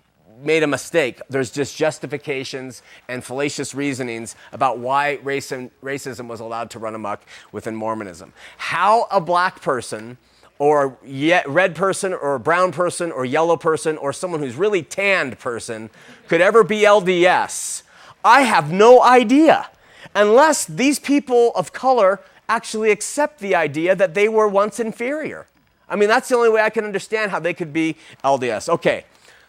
made 0.43 0.63
a 0.63 0.67
mistake. 0.67 1.21
There's 1.29 1.51
just 1.51 1.77
justifications 1.77 2.83
and 3.09 3.25
fallacious 3.25 3.75
reasonings 3.75 4.37
about 4.53 4.79
why 4.79 5.19
racism 5.23 6.29
was 6.29 6.41
allowed 6.41 6.71
to 6.71 6.79
run 6.79 6.95
amok 6.95 7.23
within 7.51 7.75
Mormonism. 7.75 8.33
How 8.57 9.09
a 9.11 9.21
black 9.21 9.61
person 9.61 10.19
or 10.59 10.99
a 11.05 11.43
red 11.47 11.75
person 11.75 12.13
or 12.13 12.37
a 12.37 12.41
brown 12.41 12.73
person 12.73 13.11
or 13.11 13.25
yellow 13.25 13.57
person 13.57 13.97
or 13.97 14.13
someone 14.13 14.41
who's 14.41 14.57
really 14.57 14.83
tanned 14.83 15.39
person 15.39 15.91
could 16.29 16.41
ever 16.41 16.63
be 16.63 16.83
LDS, 16.83 17.83
I 18.25 18.43
have 18.43 18.73
no 18.73 19.03
idea. 19.03 19.69
Unless 20.15 20.67
these 20.67 20.99
people 20.99 21.53
of 21.55 21.73
color 21.73 22.21
actually 22.49 22.91
accept 22.91 23.41
the 23.41 23.55
idea 23.55 23.97
that 23.97 24.15
they 24.15 24.29
were 24.29 24.47
once 24.49 24.79
inferior. 24.79 25.47
I 25.89 25.97
mean, 25.97 26.09
that's 26.09 26.29
the 26.29 26.37
only 26.37 26.51
way 26.51 26.63
I 26.63 26.71
can 26.71 26.85
understand 26.85 27.31
how 27.31 27.41
they 27.41 27.55
could 27.55 27.73
be 27.73 27.97
LDS. 28.23 28.69
Okay, 28.69 29.05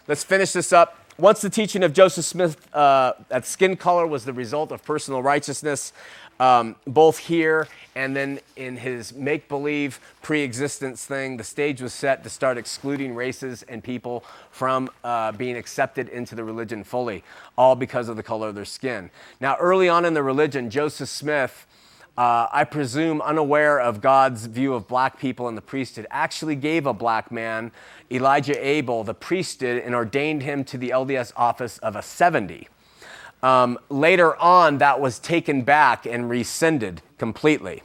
let's 0.08 0.24
finish 0.24 0.54
this 0.54 0.74
up. 0.74 0.98
Once 1.18 1.40
the 1.40 1.50
teaching 1.50 1.82
of 1.84 1.94
Joseph 1.94 2.26
Smith 2.26 2.74
uh, 2.76 3.14
that 3.30 3.46
skin 3.46 3.78
color 3.78 4.06
was 4.06 4.26
the 4.26 4.34
result 4.34 4.72
of 4.72 4.84
personal 4.84 5.24
righteousness, 5.24 5.94
um, 6.40 6.76
both 6.86 7.18
here 7.18 7.68
and 7.96 8.16
then 8.16 8.40
in 8.56 8.78
his 8.78 9.14
make 9.14 9.48
believe 9.48 10.00
pre 10.22 10.42
existence 10.42 11.06
thing, 11.06 11.38
the 11.38 11.44
stage 11.44 11.82
was 11.82 11.94
set 11.94 12.24
to 12.24 12.30
start 12.30 12.58
excluding 12.58 13.16
races 13.16 13.64
and 13.64 13.84
people 13.84 14.24
from 14.52 14.90
uh, 15.04 15.32
being 15.32 15.56
accepted 15.56 16.10
into 16.10 16.36
the 16.36 16.44
religion 16.44 16.84
fully, 16.84 17.24
all 17.58 17.76
because 17.76 18.10
of 18.10 18.18
the 18.18 18.24
color 18.24 18.50
of 18.50 18.56
their 18.56 18.66
skin. 18.66 19.10
Now, 19.40 19.56
early 19.58 19.88
on 19.88 20.04
in 20.04 20.14
the 20.14 20.24
religion, 20.24 20.70
Joseph 20.70 21.10
Smith 21.10 21.66
uh, 22.18 22.48
I 22.52 22.64
presume 22.64 23.22
unaware 23.22 23.80
of 23.80 24.00
God's 24.00 24.46
view 24.46 24.74
of 24.74 24.88
black 24.88 25.20
people 25.20 25.50
in 25.50 25.56
the 25.56 25.62
priesthood, 25.62 26.08
actually 26.10 26.56
gave 26.56 26.86
a 26.86 26.94
black 26.94 27.30
man, 27.30 27.74
Elijah 28.10 28.66
Abel, 28.66 29.04
the 29.04 29.14
priesthood, 29.14 29.84
and 29.84 29.94
ordained 29.94 30.42
him 30.42 30.64
to 30.66 30.78
the 30.78 30.92
LDS 30.92 31.34
office 31.36 31.78
of 31.80 31.98
a 31.98 32.02
70. 32.02 32.70
Um, 33.44 33.78
later 33.90 34.36
on, 34.38 34.80
that 34.80 35.00
was 35.00 35.20
taken 35.20 35.62
back 35.62 36.06
and 36.06 36.30
rescinded 36.30 37.02
completely. 37.18 37.84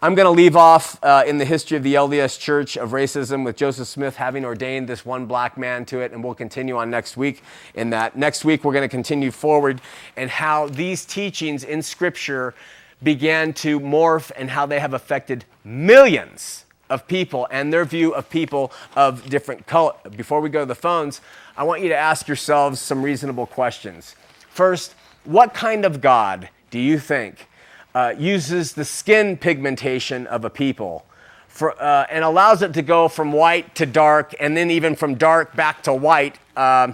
I'm 0.00 0.14
going 0.14 0.26
to 0.26 0.30
leave 0.30 0.54
off 0.54 0.96
uh, 1.02 1.24
in 1.26 1.38
the 1.38 1.44
history 1.44 1.76
of 1.76 1.82
the 1.82 1.94
LDS 1.94 2.38
Church 2.38 2.76
of 2.76 2.90
racism 2.90 3.44
with 3.44 3.56
Joseph 3.56 3.88
Smith 3.88 4.14
having 4.14 4.44
ordained 4.44 4.88
this 4.88 5.04
one 5.04 5.26
black 5.26 5.58
man 5.58 5.84
to 5.86 5.98
it, 5.98 6.12
and 6.12 6.22
we'll 6.22 6.36
continue 6.36 6.76
on 6.76 6.88
next 6.88 7.16
week 7.16 7.42
in 7.74 7.90
that. 7.90 8.16
Next 8.16 8.44
week, 8.44 8.62
we're 8.62 8.72
going 8.72 8.88
to 8.88 8.88
continue 8.88 9.32
forward 9.32 9.80
and 10.16 10.30
how 10.30 10.68
these 10.68 11.04
teachings 11.04 11.64
in 11.64 11.82
Scripture 11.82 12.54
began 13.02 13.52
to 13.54 13.80
morph 13.80 14.30
and 14.36 14.50
how 14.50 14.66
they 14.66 14.78
have 14.78 14.94
affected 14.94 15.44
millions 15.64 16.64
of 16.88 17.08
people 17.08 17.48
and 17.50 17.72
their 17.72 17.84
view 17.84 18.14
of 18.14 18.30
people 18.30 18.72
of 18.94 19.28
different 19.28 19.66
color. 19.66 19.94
Before 20.16 20.40
we 20.40 20.48
go 20.48 20.60
to 20.60 20.66
the 20.66 20.76
phones, 20.76 21.20
I 21.56 21.64
want 21.64 21.82
you 21.82 21.88
to 21.88 21.96
ask 21.96 22.28
yourselves 22.28 22.80
some 22.80 23.02
reasonable 23.02 23.46
questions. 23.46 24.14
First, 24.58 24.96
what 25.22 25.54
kind 25.54 25.84
of 25.84 26.00
God 26.00 26.48
do 26.72 26.80
you 26.80 26.98
think 26.98 27.46
uh, 27.94 28.14
uses 28.18 28.72
the 28.72 28.84
skin 28.84 29.36
pigmentation 29.36 30.26
of 30.26 30.44
a 30.44 30.50
people 30.50 31.06
for, 31.46 31.80
uh, 31.80 32.06
and 32.10 32.24
allows 32.24 32.60
it 32.62 32.74
to 32.74 32.82
go 32.82 33.06
from 33.06 33.30
white 33.30 33.76
to 33.76 33.86
dark 33.86 34.34
and 34.40 34.56
then 34.56 34.68
even 34.68 34.96
from 34.96 35.14
dark 35.14 35.54
back 35.54 35.84
to 35.84 35.94
white 35.94 36.40
uh, 36.56 36.92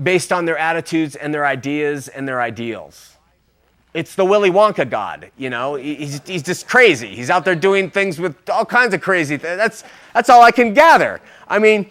based 0.00 0.32
on 0.32 0.44
their 0.44 0.56
attitudes 0.56 1.16
and 1.16 1.34
their 1.34 1.44
ideas 1.44 2.06
and 2.06 2.28
their 2.28 2.40
ideals? 2.40 3.16
It's 3.92 4.14
the 4.14 4.24
Willy 4.24 4.52
Wonka 4.52 4.88
God, 4.88 5.32
you 5.36 5.50
know. 5.50 5.74
He's, 5.74 6.20
he's 6.24 6.44
just 6.44 6.68
crazy. 6.68 7.16
He's 7.16 7.30
out 7.30 7.44
there 7.44 7.56
doing 7.56 7.90
things 7.90 8.20
with 8.20 8.48
all 8.48 8.64
kinds 8.64 8.94
of 8.94 9.00
crazy. 9.00 9.38
Th- 9.38 9.56
that's 9.56 9.82
that's 10.14 10.30
all 10.30 10.42
I 10.42 10.52
can 10.52 10.72
gather. 10.72 11.20
I 11.48 11.58
mean, 11.58 11.90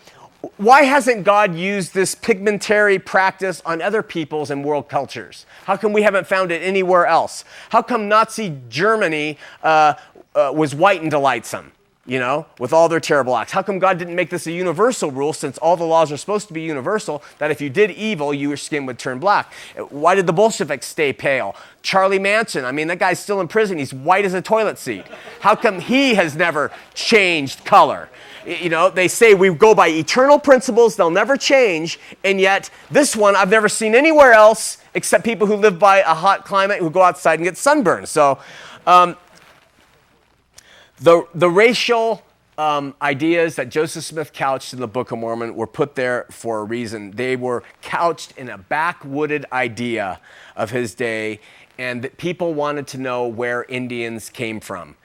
why 0.57 0.83
hasn't 0.83 1.23
God 1.23 1.55
used 1.55 1.93
this 1.93 2.15
pigmentary 2.15 2.99
practice 2.99 3.61
on 3.65 3.81
other 3.81 4.01
peoples 4.01 4.49
and 4.49 4.63
world 4.63 4.89
cultures? 4.89 5.45
How 5.65 5.77
come 5.77 5.93
we 5.93 6.01
haven't 6.01 6.27
found 6.27 6.51
it 6.51 6.61
anywhere 6.61 7.05
else? 7.05 7.45
How 7.69 7.81
come 7.81 8.07
Nazi 8.07 8.57
Germany 8.69 9.37
uh, 9.63 9.93
uh, 10.33 10.51
was 10.53 10.75
white 10.75 11.01
and 11.01 11.11
delightsome? 11.11 11.71
you 12.07 12.19
know, 12.19 12.45
with 12.59 12.71
all 12.71 12.87
their 12.87 12.99
terrible 12.99 13.35
acts. 13.35 13.51
How 13.51 13.63
come 13.63 13.79
God 13.79 13.97
didn't 13.97 14.15
make 14.15 14.29
this 14.29 14.45
a 14.45 14.51
universal 14.51 15.09
rule 15.09 15.33
since 15.33 15.57
all 15.57 15.75
the 15.75 15.85
laws 15.85 16.11
are 16.11 16.17
supposed 16.17 16.47
to 16.47 16.53
be 16.53 16.61
universal 16.61 17.23
that 17.39 17.49
if 17.49 17.59
you 17.59 17.69
did 17.69 17.89
evil, 17.91 18.31
your 18.31 18.57
skin 18.57 18.85
would 18.85 18.99
turn 18.99 19.17
black? 19.17 19.51
Why 19.89 20.13
did 20.13 20.27
the 20.27 20.33
Bolsheviks 20.33 20.85
stay 20.85 21.13
pale? 21.13 21.55
Charlie 21.81 22.19
Manson, 22.19 22.63
I 22.63 22.71
mean, 22.71 22.87
that 22.89 22.99
guy's 22.99 23.19
still 23.19 23.41
in 23.41 23.47
prison. 23.47 23.79
He's 23.79 23.93
white 23.93 24.23
as 24.23 24.35
a 24.35 24.41
toilet 24.41 24.77
seat. 24.77 25.05
How 25.39 25.55
come 25.55 25.79
he 25.79 26.13
has 26.13 26.35
never 26.35 26.71
changed 26.93 27.65
color? 27.65 28.09
You 28.45 28.69
know, 28.69 28.89
they 28.89 29.07
say 29.07 29.33
we 29.33 29.53
go 29.53 29.73
by 29.73 29.87
eternal 29.87 30.37
principles, 30.37 30.95
they'll 30.95 31.09
never 31.09 31.35
change, 31.35 31.99
and 32.23 32.39
yet 32.39 32.69
this 32.91 33.15
one 33.15 33.35
I've 33.35 33.49
never 33.49 33.67
seen 33.67 33.95
anywhere 33.95 34.33
else 34.33 34.77
except 34.93 35.23
people 35.23 35.47
who 35.47 35.55
live 35.55 35.79
by 35.79 35.99
a 35.99 36.13
hot 36.13 36.45
climate 36.45 36.79
who 36.79 36.89
go 36.89 37.01
outside 37.01 37.39
and 37.39 37.43
get 37.43 37.57
sunburned. 37.57 38.07
So, 38.07 38.39
um, 38.85 39.17
the, 40.99 41.27
the 41.33 41.49
racial 41.49 42.23
um, 42.57 42.95
ideas 43.01 43.55
that 43.55 43.69
Joseph 43.69 44.03
Smith 44.03 44.31
couched 44.31 44.73
in 44.73 44.79
the 44.79 44.87
Book 44.87 45.11
of 45.11 45.19
Mormon 45.19 45.55
were 45.55 45.67
put 45.67 45.95
there 45.95 46.25
for 46.29 46.59
a 46.59 46.63
reason. 46.63 47.11
They 47.11 47.35
were 47.35 47.63
couched 47.81 48.33
in 48.37 48.49
a 48.49 48.57
backwooded 48.57 49.45
idea 49.51 50.21
of 50.55 50.71
his 50.71 50.95
day, 50.95 51.41
and 51.77 52.01
that 52.01 52.17
people 52.17 52.53
wanted 52.53 52.87
to 52.87 52.97
know 52.97 53.27
where 53.27 53.65
Indians 53.65 54.29
came 54.29 54.59
from. 54.59 54.95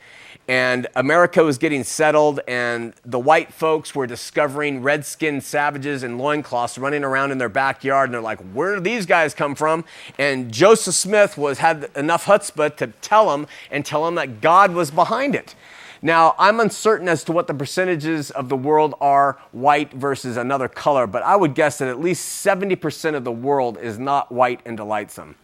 And 0.50 0.88
America 0.96 1.44
was 1.44 1.58
getting 1.58 1.84
settled, 1.84 2.40
and 2.48 2.92
the 3.04 3.20
white 3.20 3.54
folks 3.54 3.94
were 3.94 4.08
discovering 4.08 4.82
red 4.82 5.06
skinned 5.06 5.44
savages 5.44 6.02
in 6.02 6.18
loincloths 6.18 6.76
running 6.76 7.04
around 7.04 7.30
in 7.30 7.38
their 7.38 7.48
backyard, 7.48 8.08
and 8.08 8.14
they're 8.14 8.20
like, 8.20 8.40
Where 8.52 8.74
do 8.74 8.80
these 8.80 9.06
guys 9.06 9.32
come 9.32 9.54
from? 9.54 9.84
And 10.18 10.52
Joseph 10.52 10.96
Smith 10.96 11.38
was, 11.38 11.58
had 11.58 11.88
enough 11.94 12.24
chutzpah 12.24 12.74
to 12.78 12.88
tell 13.00 13.30
them 13.30 13.46
and 13.70 13.86
tell 13.86 14.04
them 14.04 14.16
that 14.16 14.40
God 14.40 14.72
was 14.72 14.90
behind 14.90 15.36
it. 15.36 15.54
Now, 16.02 16.34
I'm 16.36 16.58
uncertain 16.58 17.06
as 17.06 17.22
to 17.24 17.32
what 17.32 17.46
the 17.46 17.54
percentages 17.54 18.32
of 18.32 18.48
the 18.48 18.56
world 18.56 18.96
are 19.00 19.38
white 19.52 19.92
versus 19.92 20.36
another 20.36 20.66
color, 20.66 21.06
but 21.06 21.22
I 21.22 21.36
would 21.36 21.54
guess 21.54 21.78
that 21.78 21.86
at 21.86 22.00
least 22.00 22.44
70% 22.44 23.14
of 23.14 23.22
the 23.22 23.30
world 23.30 23.78
is 23.78 24.00
not 24.00 24.32
white 24.32 24.62
and 24.66 24.76
delightsome. 24.76 25.36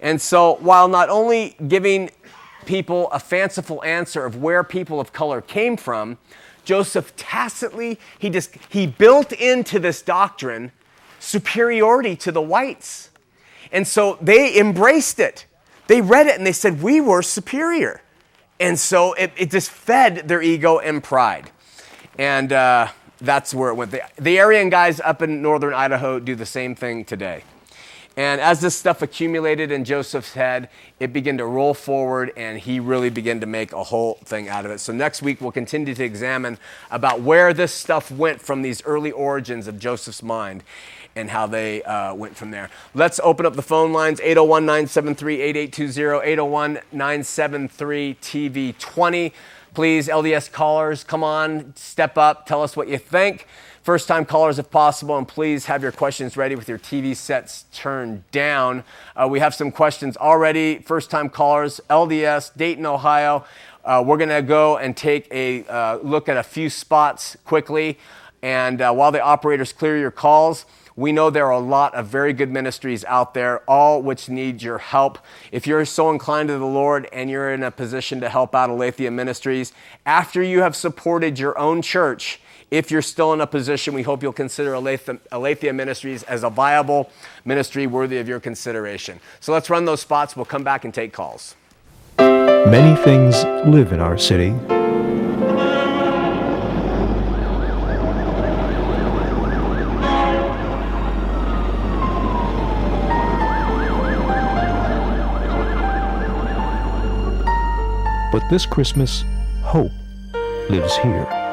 And 0.00 0.20
so, 0.20 0.54
while 0.60 0.86
not 0.86 1.08
only 1.08 1.56
giving 1.66 2.10
people 2.66 3.10
a 3.10 3.20
fanciful 3.20 3.82
answer 3.84 4.24
of 4.24 4.36
where 4.36 4.62
people 4.64 5.00
of 5.00 5.12
color 5.12 5.40
came 5.40 5.76
from, 5.76 6.18
Joseph 6.64 7.16
tacitly, 7.16 7.98
he 8.18 8.28
just 8.28 8.54
he 8.68 8.86
built 8.86 9.32
into 9.32 9.78
this 9.78 10.02
doctrine 10.02 10.72
superiority 11.18 12.16
to 12.16 12.32
the 12.32 12.42
whites. 12.42 13.10
And 13.72 13.86
so 13.86 14.18
they 14.20 14.58
embraced 14.58 15.18
it. 15.18 15.46
They 15.86 16.00
read 16.00 16.26
it 16.26 16.36
and 16.36 16.46
they 16.46 16.52
said, 16.52 16.82
We 16.82 17.00
were 17.00 17.22
superior. 17.22 18.02
And 18.60 18.78
so 18.78 19.12
it, 19.14 19.32
it 19.36 19.50
just 19.50 19.70
fed 19.70 20.28
their 20.28 20.42
ego 20.42 20.78
and 20.78 21.02
pride. 21.02 21.50
And 22.18 22.52
uh, 22.52 22.88
that's 23.20 23.54
where 23.54 23.70
it 23.70 23.74
went. 23.74 23.92
The, 23.92 24.02
the 24.16 24.40
Aryan 24.40 24.68
guys 24.68 25.00
up 25.00 25.22
in 25.22 25.40
northern 25.40 25.74
Idaho 25.74 26.18
do 26.18 26.34
the 26.34 26.46
same 26.46 26.74
thing 26.74 27.04
today. 27.04 27.44
And 28.18 28.40
as 28.40 28.60
this 28.60 28.74
stuff 28.74 29.00
accumulated 29.00 29.70
in 29.70 29.84
Joseph's 29.84 30.32
head, 30.32 30.70
it 30.98 31.12
began 31.12 31.38
to 31.38 31.44
roll 31.44 31.72
forward 31.72 32.32
and 32.36 32.58
he 32.58 32.80
really 32.80 33.10
began 33.10 33.38
to 33.38 33.46
make 33.46 33.72
a 33.72 33.84
whole 33.84 34.14
thing 34.24 34.48
out 34.48 34.64
of 34.64 34.72
it. 34.72 34.80
So 34.80 34.92
next 34.92 35.22
week 35.22 35.40
we'll 35.40 35.52
continue 35.52 35.94
to 35.94 36.02
examine 36.02 36.58
about 36.90 37.20
where 37.20 37.54
this 37.54 37.72
stuff 37.72 38.10
went 38.10 38.42
from 38.42 38.62
these 38.62 38.84
early 38.84 39.12
origins 39.12 39.68
of 39.68 39.78
Joseph's 39.78 40.20
mind 40.20 40.64
and 41.14 41.30
how 41.30 41.46
they 41.46 41.84
uh, 41.84 42.12
went 42.12 42.36
from 42.36 42.50
there. 42.50 42.70
Let's 42.92 43.20
open 43.22 43.46
up 43.46 43.54
the 43.54 43.62
phone 43.62 43.92
lines 43.92 44.18
801 44.20 44.66
973 44.66 45.40
8820, 45.40 46.26
801 46.28 46.72
973 46.90 48.16
TV20. 48.20 49.32
Please, 49.74 50.08
LDS 50.08 50.50
callers, 50.50 51.04
come 51.04 51.22
on, 51.22 51.72
step 51.76 52.18
up, 52.18 52.46
tell 52.46 52.64
us 52.64 52.76
what 52.76 52.88
you 52.88 52.98
think. 52.98 53.46
First 53.82 54.08
time 54.08 54.24
callers, 54.24 54.58
if 54.58 54.70
possible, 54.70 55.16
and 55.16 55.26
please 55.26 55.66
have 55.66 55.82
your 55.82 55.92
questions 55.92 56.36
ready 56.36 56.54
with 56.54 56.68
your 56.68 56.78
TV 56.78 57.16
sets 57.16 57.64
turned 57.72 58.28
down. 58.30 58.84
Uh, 59.16 59.26
we 59.30 59.40
have 59.40 59.54
some 59.54 59.70
questions 59.70 60.16
already. 60.16 60.78
First 60.78 61.10
time 61.10 61.30
callers, 61.30 61.80
LDS, 61.88 62.54
Dayton, 62.56 62.84
Ohio. 62.84 63.44
Uh, 63.84 64.04
we're 64.06 64.18
going 64.18 64.28
to 64.28 64.42
go 64.42 64.76
and 64.76 64.96
take 64.96 65.26
a 65.30 65.64
uh, 65.66 65.96
look 65.98 66.28
at 66.28 66.36
a 66.36 66.42
few 66.42 66.68
spots 66.68 67.36
quickly. 67.46 67.98
And 68.42 68.82
uh, 68.82 68.92
while 68.92 69.10
the 69.10 69.22
operators 69.22 69.72
clear 69.72 69.96
your 69.96 70.10
calls, 70.10 70.66
We 70.98 71.12
know 71.12 71.30
there 71.30 71.46
are 71.46 71.52
a 71.52 71.60
lot 71.60 71.94
of 71.94 72.08
very 72.08 72.32
good 72.32 72.50
ministries 72.50 73.04
out 73.04 73.32
there, 73.32 73.60
all 73.70 74.02
which 74.02 74.28
need 74.28 74.62
your 74.62 74.78
help. 74.78 75.20
If 75.52 75.64
you're 75.64 75.84
so 75.84 76.10
inclined 76.10 76.48
to 76.48 76.58
the 76.58 76.66
Lord 76.66 77.08
and 77.12 77.30
you're 77.30 77.54
in 77.54 77.62
a 77.62 77.70
position 77.70 78.18
to 78.18 78.28
help 78.28 78.52
out 78.52 78.68
Aletheia 78.68 79.12
Ministries, 79.12 79.72
after 80.04 80.42
you 80.42 80.62
have 80.62 80.74
supported 80.74 81.38
your 81.38 81.56
own 81.56 81.82
church, 81.82 82.40
if 82.70 82.90
you're 82.90 83.02
still 83.02 83.32
in 83.32 83.40
a 83.40 83.46
position, 83.46 83.94
we 83.94 84.02
hope 84.02 84.22
you'll 84.22 84.32
consider 84.32 84.74
Aletheia, 84.74 85.18
Aletheia 85.32 85.72
Ministries 85.72 86.22
as 86.24 86.44
a 86.44 86.50
viable 86.50 87.10
ministry 87.44 87.86
worthy 87.86 88.18
of 88.18 88.28
your 88.28 88.40
consideration. 88.40 89.20
So 89.40 89.52
let's 89.52 89.70
run 89.70 89.84
those 89.84 90.00
spots. 90.00 90.36
We'll 90.36 90.44
come 90.44 90.64
back 90.64 90.84
and 90.84 90.92
take 90.92 91.12
calls. 91.12 91.54
Many 92.18 93.00
things 93.02 93.42
live 93.66 93.92
in 93.92 94.00
our 94.00 94.18
city. 94.18 94.54
But 108.30 108.46
this 108.50 108.66
Christmas, 108.66 109.24
hope 109.62 109.90
lives 110.68 110.96
here. 110.98 111.47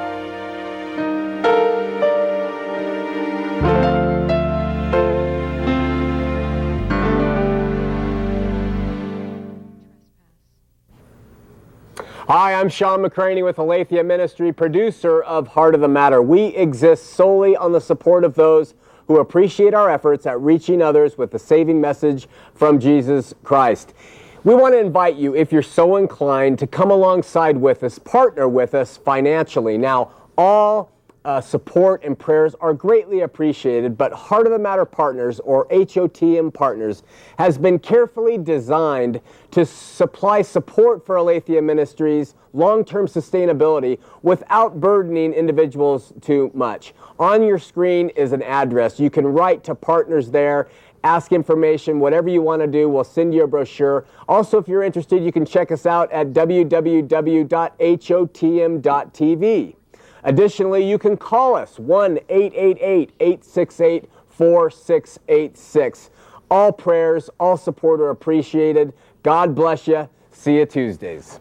I'm 12.66 12.70
Shawn 12.70 13.02
McCraney 13.02 13.44
with 13.44 13.60
Aletheia 13.60 14.04
Ministry, 14.04 14.52
producer 14.52 15.22
of 15.22 15.50
Heart 15.50 15.76
of 15.76 15.82
the 15.82 15.88
Matter. 15.88 16.20
We 16.20 16.46
exist 16.46 17.12
solely 17.12 17.56
on 17.56 17.74
the 17.74 17.80
support 17.80 18.24
of 18.24 18.34
those 18.34 18.74
who 19.08 19.20
appreciate 19.20 19.76
our 19.76 19.88
efforts 19.88 20.26
at 20.26 20.42
reaching 20.42 20.82
others 20.82 21.16
with 21.16 21.30
the 21.30 21.38
saving 21.38 21.80
message 21.80 22.28
from 22.56 22.80
Jesus 22.80 23.36
Christ. 23.44 23.94
We 24.44 24.56
want 24.56 24.74
to 24.74 24.80
invite 24.80 25.16
you, 25.16 25.36
if 25.36 25.52
you're 25.52 25.62
so 25.62 25.98
inclined, 25.98 26.58
to 26.58 26.66
come 26.66 26.90
alongside 26.90 27.56
with 27.56 27.84
us, 27.84 28.00
partner 28.00 28.50
with 28.50 28.74
us 28.74 28.98
financially. 28.98 29.78
Now, 29.78 30.10
all 30.36 30.92
uh, 31.26 31.42
support 31.42 32.04
and 32.04 32.18
prayers 32.18 32.56
are 32.62 32.74
greatly 32.74 33.22
appreciated, 33.22 33.98
but 33.98 34.14
Heart 34.14 34.46
of 34.46 34.54
the 34.54 34.60
Matter 34.60 34.86
Partners, 34.86 35.40
or 35.42 35.68
HOTM 35.70 36.54
Partners, 36.54 37.02
has 37.40 37.58
been 37.58 37.80
carefully 37.80 38.38
designed 38.38 39.20
to 39.52 39.66
supply 39.66 40.44
support 40.44 41.04
for 41.06 41.16
Aletheia 41.16 41.62
Ministries' 41.62 42.36
long 42.54 42.86
term 42.86 43.08
sustainability 43.08 43.98
without 44.22 44.80
burdening 44.80 45.34
individuals 45.34 46.14
too 46.22 46.52
much. 46.54 46.94
On 47.20 47.42
your 47.42 47.58
screen 47.58 48.10
is 48.10 48.32
an 48.32 48.44
address. 48.44 49.00
You 49.00 49.10
can 49.10 49.26
write 49.26 49.64
to 49.66 49.74
partners 49.76 50.30
there 50.30 50.70
ask 51.04 51.32
information, 51.32 52.00
whatever 52.00 52.30
you 52.30 52.42
want 52.42 52.62
to 52.64 52.68
do, 52.68 52.90
we'll 52.90 53.04
send 53.04 53.32
you 53.32 53.44
a 53.44 53.48
brochure. 53.48 54.08
Also, 54.28 54.58
if 54.58 54.68
you're 54.68 54.82
interested, 54.82 55.24
you 55.24 55.32
can 55.32 55.46
check 55.46 55.72
us 55.72 55.86
out 55.86 56.12
at 56.12 56.34
www.hotm.tv. 56.34 57.46
Additionally, 60.26 60.84
you 60.88 60.98
can 60.98 61.16
call 61.16 61.56
us 61.56 61.80
1 61.80 62.20
888 62.30 63.12
868 63.20 64.10
4686. 64.30 66.10
All 66.52 66.72
prayers, 66.72 67.30
all 67.40 67.56
support 67.58 68.00
are 68.02 68.10
appreciated. 68.10 68.94
God 69.24 69.56
bless 69.56 69.88
you. 69.88 70.10
See 70.32 70.58
you 70.58 70.66
Tuesdays. 70.66 71.40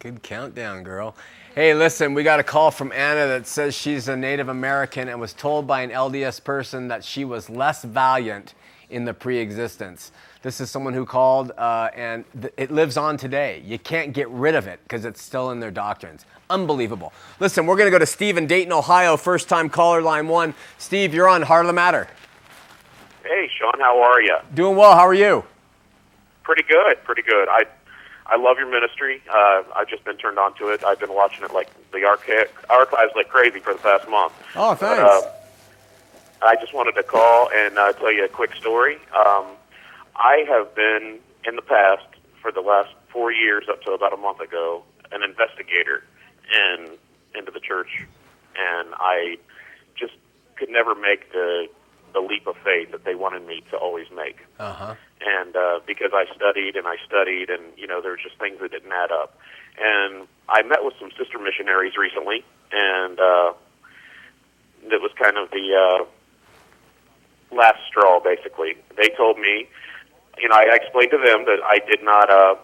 Good 0.00 0.22
countdown, 0.22 0.82
girl. 0.82 1.16
Hey, 1.54 1.74
listen, 1.74 2.12
we 2.12 2.22
got 2.22 2.40
a 2.40 2.42
call 2.42 2.70
from 2.70 2.92
Anna 2.92 3.26
that 3.28 3.46
says 3.46 3.74
she's 3.74 4.08
a 4.08 4.16
Native 4.16 4.48
American 4.48 5.08
and 5.08 5.20
was 5.20 5.32
told 5.32 5.66
by 5.66 5.82
an 5.82 5.90
LDS 5.90 6.42
person 6.42 6.88
that 6.88 7.04
she 7.04 7.24
was 7.24 7.48
less 7.48 7.84
valiant 7.84 8.54
in 8.90 9.04
the 9.04 9.14
pre 9.14 9.38
existence. 9.38 10.10
This 10.42 10.60
is 10.60 10.70
someone 10.70 10.92
who 10.92 11.06
called, 11.06 11.52
uh, 11.56 11.90
and 11.94 12.24
th- 12.40 12.52
it 12.56 12.70
lives 12.72 12.96
on 12.96 13.16
today. 13.16 13.62
You 13.64 13.78
can't 13.78 14.12
get 14.12 14.28
rid 14.28 14.56
of 14.56 14.66
it 14.66 14.80
because 14.82 15.04
it's 15.04 15.22
still 15.22 15.52
in 15.52 15.60
their 15.60 15.70
doctrines. 15.70 16.26
Unbelievable. 16.50 17.12
Listen, 17.38 17.64
we're 17.64 17.76
going 17.76 17.86
to 17.86 17.92
go 17.92 17.98
to 18.00 18.06
Steve 18.06 18.36
in 18.36 18.48
Dayton, 18.48 18.72
Ohio, 18.72 19.16
first 19.16 19.48
time 19.48 19.68
caller, 19.70 20.02
line 20.02 20.26
one. 20.26 20.54
Steve, 20.78 21.14
you're 21.14 21.28
on 21.28 21.42
Heart 21.42 21.66
of 21.66 21.68
the 21.68 21.72
Matter. 21.72 22.08
Hey, 23.22 23.48
Shawn, 23.56 23.78
how 23.78 24.02
are 24.02 24.20
you? 24.20 24.36
Doing 24.52 24.76
well. 24.76 24.94
How 24.96 25.06
are 25.06 25.14
you? 25.14 25.44
Pretty 26.42 26.64
good, 26.64 27.02
pretty 27.04 27.22
good. 27.22 27.48
I 27.48 27.64
I 28.26 28.36
love 28.36 28.56
your 28.58 28.68
ministry. 28.68 29.22
Uh, 29.30 29.62
I've 29.76 29.88
just 29.88 30.02
been 30.04 30.16
turned 30.16 30.38
on 30.38 30.54
to 30.54 30.68
it. 30.68 30.82
I've 30.82 30.98
been 30.98 31.14
watching 31.14 31.44
it 31.44 31.52
like 31.52 31.68
the 31.92 32.04
archi- 32.04 32.50
archives 32.68 33.12
like 33.14 33.28
crazy 33.28 33.60
for 33.60 33.74
the 33.74 33.78
past 33.78 34.08
month. 34.08 34.32
Oh, 34.56 34.74
thanks. 34.74 35.02
But, 35.02 35.24
uh, 35.24 35.30
I 36.44 36.56
just 36.56 36.74
wanted 36.74 36.92
to 36.96 37.04
call 37.04 37.48
and 37.54 37.78
uh, 37.78 37.92
tell 37.92 38.10
you 38.10 38.24
a 38.24 38.28
quick 38.28 38.54
story. 38.54 38.98
Um, 39.14 39.44
I 40.16 40.44
have 40.48 40.74
been 40.74 41.18
in 41.44 41.56
the 41.56 41.62
past 41.62 42.06
for 42.40 42.52
the 42.52 42.60
last 42.60 42.90
four 43.12 43.32
years, 43.32 43.64
up 43.68 43.82
to 43.82 43.92
about 43.92 44.12
a 44.12 44.16
month 44.16 44.40
ago, 44.40 44.82
an 45.10 45.22
investigator 45.22 46.04
in 46.52 46.98
into 47.34 47.50
the 47.50 47.60
church, 47.60 48.04
and 48.56 48.94
I 48.94 49.38
just 49.98 50.12
could 50.56 50.68
never 50.68 50.94
make 50.94 51.32
the 51.32 51.68
the 52.12 52.20
leap 52.20 52.46
of 52.46 52.56
faith 52.62 52.90
that 52.92 53.04
they 53.04 53.14
wanted 53.14 53.46
me 53.46 53.62
to 53.70 53.76
always 53.76 54.06
make. 54.14 54.36
Uh-huh. 54.58 54.94
And 55.20 55.56
uh, 55.56 55.80
because 55.86 56.10
I 56.12 56.26
studied 56.34 56.76
and 56.76 56.86
I 56.86 56.96
studied, 57.06 57.48
and 57.48 57.62
you 57.76 57.86
know, 57.86 58.02
there 58.02 58.10
were 58.10 58.20
just 58.22 58.38
things 58.38 58.60
that 58.60 58.70
didn't 58.70 58.92
add 58.92 59.10
up. 59.10 59.38
And 59.80 60.28
I 60.48 60.62
met 60.62 60.84
with 60.84 60.94
some 61.00 61.10
sister 61.16 61.38
missionaries 61.38 61.96
recently, 61.96 62.44
and 62.70 63.18
uh, 63.18 63.52
it 64.82 65.00
was 65.00 65.10
kind 65.18 65.38
of 65.38 65.50
the 65.50 65.72
uh, 65.72 66.04
last 67.54 67.78
straw, 67.88 68.20
basically. 68.20 68.74
They 68.96 69.08
told 69.16 69.38
me, 69.38 69.68
you 70.38 70.48
know, 70.48 70.56
I 70.56 70.74
explained 70.74 71.10
to 71.12 71.18
them 71.18 71.44
that 71.44 71.58
I 71.64 71.78
did 71.86 72.02
not. 72.02 72.30
Uh, 72.30 72.54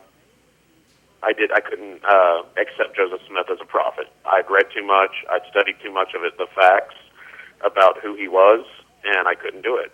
I 1.22 1.32
did. 1.32 1.50
I 1.52 1.60
couldn't 1.60 2.04
uh, 2.04 2.42
accept 2.56 2.96
Joseph 2.96 3.20
Smith 3.26 3.46
as 3.50 3.58
a 3.60 3.64
prophet. 3.64 4.06
I'd 4.24 4.48
read 4.48 4.66
too 4.74 4.86
much. 4.86 5.10
I'd 5.30 5.42
studied 5.50 5.76
too 5.82 5.92
much 5.92 6.14
of 6.14 6.22
it, 6.22 6.38
the 6.38 6.46
facts 6.54 6.94
about 7.64 7.98
who 7.98 8.14
he 8.14 8.28
was, 8.28 8.64
and 9.04 9.26
I 9.26 9.34
couldn't 9.34 9.62
do 9.62 9.76
it. 9.76 9.92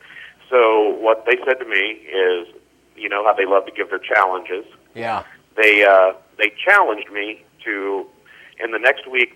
So 0.50 0.90
what 1.00 1.24
they 1.26 1.36
said 1.46 1.58
to 1.60 1.64
me 1.64 2.04
is, 2.04 2.48
you 2.96 3.08
know 3.08 3.24
how 3.24 3.32
they 3.32 3.46
love 3.46 3.64
to 3.66 3.72
give 3.72 3.88
their 3.90 3.98
challenges. 3.98 4.64
Yeah. 4.94 5.24
They 5.56 5.84
uh, 5.84 6.12
they 6.38 6.52
challenged 6.64 7.10
me 7.10 7.42
to, 7.64 8.06
in 8.62 8.70
the 8.72 8.78
next 8.78 9.10
week, 9.10 9.34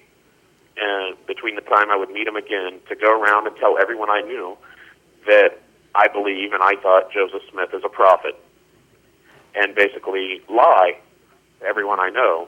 uh, 0.77 1.17
between 1.27 1.55
the 1.55 1.63
time 1.63 1.91
I 1.91 1.97
would 1.97 2.11
meet 2.11 2.27
him 2.27 2.37
again, 2.37 2.81
to 2.89 2.95
go 2.95 3.19
around 3.19 3.47
and 3.47 3.57
tell 3.57 3.79
everyone 3.79 4.11
I 4.11 4.21
knew 4.21 4.57
that 5.27 5.61
I 5.99 6.07
believe 6.07 6.53
and 6.53 6.63
I 6.63 6.77
thought 6.77 7.11
Joseph 7.13 7.43
Smith 7.51 7.75
is 7.75 7.83
a 7.85 7.89
prophet, 7.89 8.39
and 9.57 9.75
basically 9.75 10.41
lie 10.49 10.97
to 11.59 11.67
everyone 11.67 11.99
I 11.99 12.11
know 12.11 12.47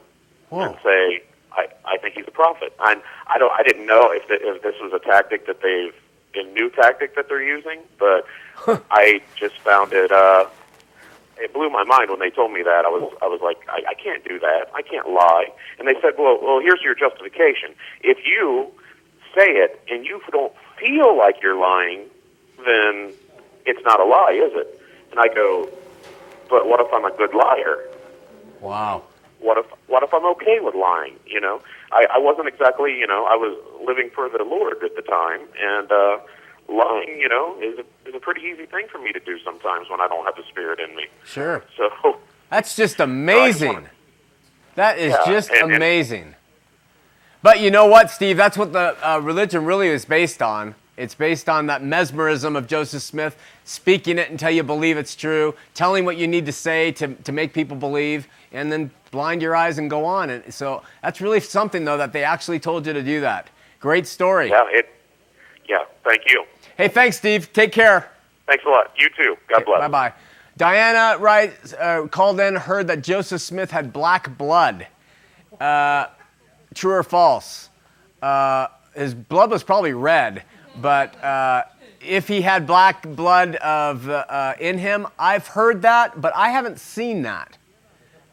Whoa. 0.50 0.66
and 0.66 0.76
say 0.84 1.22
I, 1.52 1.66
I 1.84 1.98
think 1.98 2.14
he's 2.14 2.28
a 2.28 2.30
prophet. 2.30 2.72
And 2.78 3.02
I 3.26 3.38
don't 3.38 3.52
I 3.52 3.64
didn't 3.64 3.86
know 3.86 4.12
if 4.12 4.28
the, 4.28 4.34
if 4.34 4.62
this 4.62 4.76
was 4.80 4.92
a 4.92 5.04
tactic 5.04 5.46
that 5.46 5.60
they've 5.62 5.94
a 6.32 6.44
new 6.52 6.70
tactic 6.70 7.16
that 7.16 7.28
they're 7.28 7.42
using, 7.42 7.80
but 7.98 8.24
I 8.90 9.20
just 9.34 9.58
found 9.58 9.92
it 9.92 10.12
uh 10.12 10.46
it 11.38 11.52
blew 11.52 11.70
my 11.70 11.82
mind 11.82 12.10
when 12.10 12.20
they 12.20 12.30
told 12.30 12.52
me 12.52 12.62
that. 12.62 12.84
I 12.84 12.88
was 12.88 13.12
I 13.20 13.26
was 13.26 13.40
like 13.42 13.58
I, 13.68 13.82
I 13.90 13.94
can't 13.94 14.24
do 14.24 14.38
that. 14.38 14.70
I 14.74 14.82
can't 14.82 15.08
lie. 15.08 15.48
And 15.78 15.88
they 15.88 15.94
said, 16.00 16.12
"Well, 16.18 16.38
well, 16.40 16.60
here's 16.60 16.82
your 16.82 16.94
justification. 16.94 17.74
If 18.02 18.18
you 18.24 18.70
say 19.34 19.50
it 19.58 19.80
and 19.90 20.04
you 20.04 20.20
don't 20.30 20.52
feel 20.78 21.18
like 21.18 21.36
you're 21.42 21.58
lying, 21.58 22.06
then 22.64 23.12
it's 23.66 23.84
not 23.84 24.00
a 24.00 24.04
lie, 24.04 24.32
is 24.32 24.52
it?" 24.54 24.80
And 25.10 25.20
I 25.20 25.28
go, 25.28 25.68
"But 26.48 26.68
what 26.68 26.80
if 26.80 26.92
I'm 26.92 27.04
a 27.04 27.10
good 27.16 27.34
liar?" 27.34 27.78
Wow. 28.60 29.04
what 29.40 29.56
if 29.58 29.66
what 29.86 30.02
if 30.02 30.12
I'm 30.12 30.26
okay 30.26 30.58
with 30.60 30.74
lying? 30.74 31.14
You 31.26 31.40
know, 31.40 31.62
I, 31.92 32.06
I 32.14 32.18
wasn't 32.18 32.48
exactly 32.48 32.96
you 32.98 33.06
know 33.06 33.24
I 33.24 33.36
was 33.36 33.56
living 33.86 34.10
for 34.14 34.28
the 34.28 34.44
Lord 34.44 34.82
at 34.84 34.94
the 34.96 35.02
time, 35.02 35.40
and 35.58 35.90
uh, 35.90 36.18
lying 36.68 37.18
you 37.18 37.28
know 37.28 37.56
is 37.60 37.78
a, 37.78 38.08
is 38.08 38.14
a 38.14 38.20
pretty 38.20 38.42
easy 38.42 38.66
thing 38.66 38.86
for 38.92 38.98
me 38.98 39.12
to 39.12 39.20
do 39.20 39.38
sometimes 39.44 39.88
when 39.88 40.00
I 40.00 40.08
don't 40.08 40.24
have 40.26 40.36
the 40.36 40.44
Spirit 40.48 40.78
in 40.80 40.94
me. 40.94 41.04
Sure. 41.24 41.62
So 41.76 42.18
That's 42.50 42.76
just 42.76 43.00
amazing. 43.00 43.88
That 44.74 44.98
is 44.98 45.12
Yeah, 45.12 45.24
just 45.32 45.50
and- 45.50 45.62
and- 45.62 45.72
amazing. 45.74 46.34
But 47.42 47.60
you 47.60 47.70
know 47.70 47.86
what, 47.86 48.10
Steve? 48.10 48.36
That's 48.36 48.58
what 48.58 48.74
the 48.74 48.94
uh, 49.02 49.18
religion 49.20 49.64
really 49.64 49.88
is 49.88 50.04
based 50.04 50.42
on. 50.42 50.74
It's 51.00 51.14
based 51.14 51.48
on 51.48 51.66
that 51.66 51.82
mesmerism 51.82 52.56
of 52.56 52.66
Joseph 52.66 53.02
Smith, 53.02 53.34
speaking 53.64 54.18
it 54.18 54.30
until 54.30 54.50
you 54.50 54.62
believe 54.62 54.98
it's 54.98 55.16
true, 55.16 55.54
telling 55.72 56.04
what 56.04 56.18
you 56.18 56.28
need 56.28 56.44
to 56.44 56.52
say 56.52 56.92
to, 56.92 57.14
to 57.14 57.32
make 57.32 57.54
people 57.54 57.74
believe, 57.74 58.28
and 58.52 58.70
then 58.70 58.90
blind 59.10 59.40
your 59.40 59.56
eyes 59.56 59.78
and 59.78 59.88
go 59.88 60.04
on. 60.04 60.28
And 60.28 60.52
so 60.52 60.82
that's 61.02 61.22
really 61.22 61.40
something, 61.40 61.86
though, 61.86 61.96
that 61.96 62.12
they 62.12 62.22
actually 62.22 62.60
told 62.60 62.86
you 62.86 62.92
to 62.92 63.02
do 63.02 63.22
that. 63.22 63.48
Great 63.80 64.06
story. 64.06 64.50
yeah, 64.50 64.64
it 64.68 64.94
yeah. 65.66 65.84
Thank 66.04 66.22
you. 66.26 66.44
Hey, 66.76 66.88
thanks, 66.88 67.16
Steve. 67.16 67.50
Take 67.54 67.72
care. 67.72 68.10
Thanks 68.46 68.64
a 68.66 68.68
lot. 68.68 68.92
You 68.98 69.08
too. 69.16 69.36
God 69.48 69.64
bless. 69.64 69.80
Bye 69.80 69.88
bye. 69.88 70.12
Diana 70.58 71.16
Wright 71.18 71.54
uh, 71.78 72.08
called 72.08 72.40
in, 72.40 72.56
heard 72.56 72.88
that 72.88 73.02
Joseph 73.02 73.40
Smith 73.40 73.70
had 73.70 73.90
black 73.90 74.36
blood. 74.36 74.86
Uh, 75.58 76.08
true 76.74 76.92
or 76.92 77.02
false? 77.02 77.70
Uh, 78.20 78.66
his 78.94 79.14
blood 79.14 79.50
was 79.50 79.62
probably 79.62 79.94
red, 79.94 80.42
but 80.80 81.22
uh, 81.22 81.64
if 82.00 82.28
he 82.28 82.40
had 82.40 82.66
black 82.66 83.02
blood 83.02 83.56
of 83.56 84.08
uh, 84.08 84.54
in 84.58 84.78
him. 84.78 85.06
I've 85.18 85.48
heard 85.48 85.82
that, 85.82 86.18
but 86.20 86.34
I 86.34 86.48
haven't 86.50 86.78
seen 86.78 87.22
that. 87.22 87.58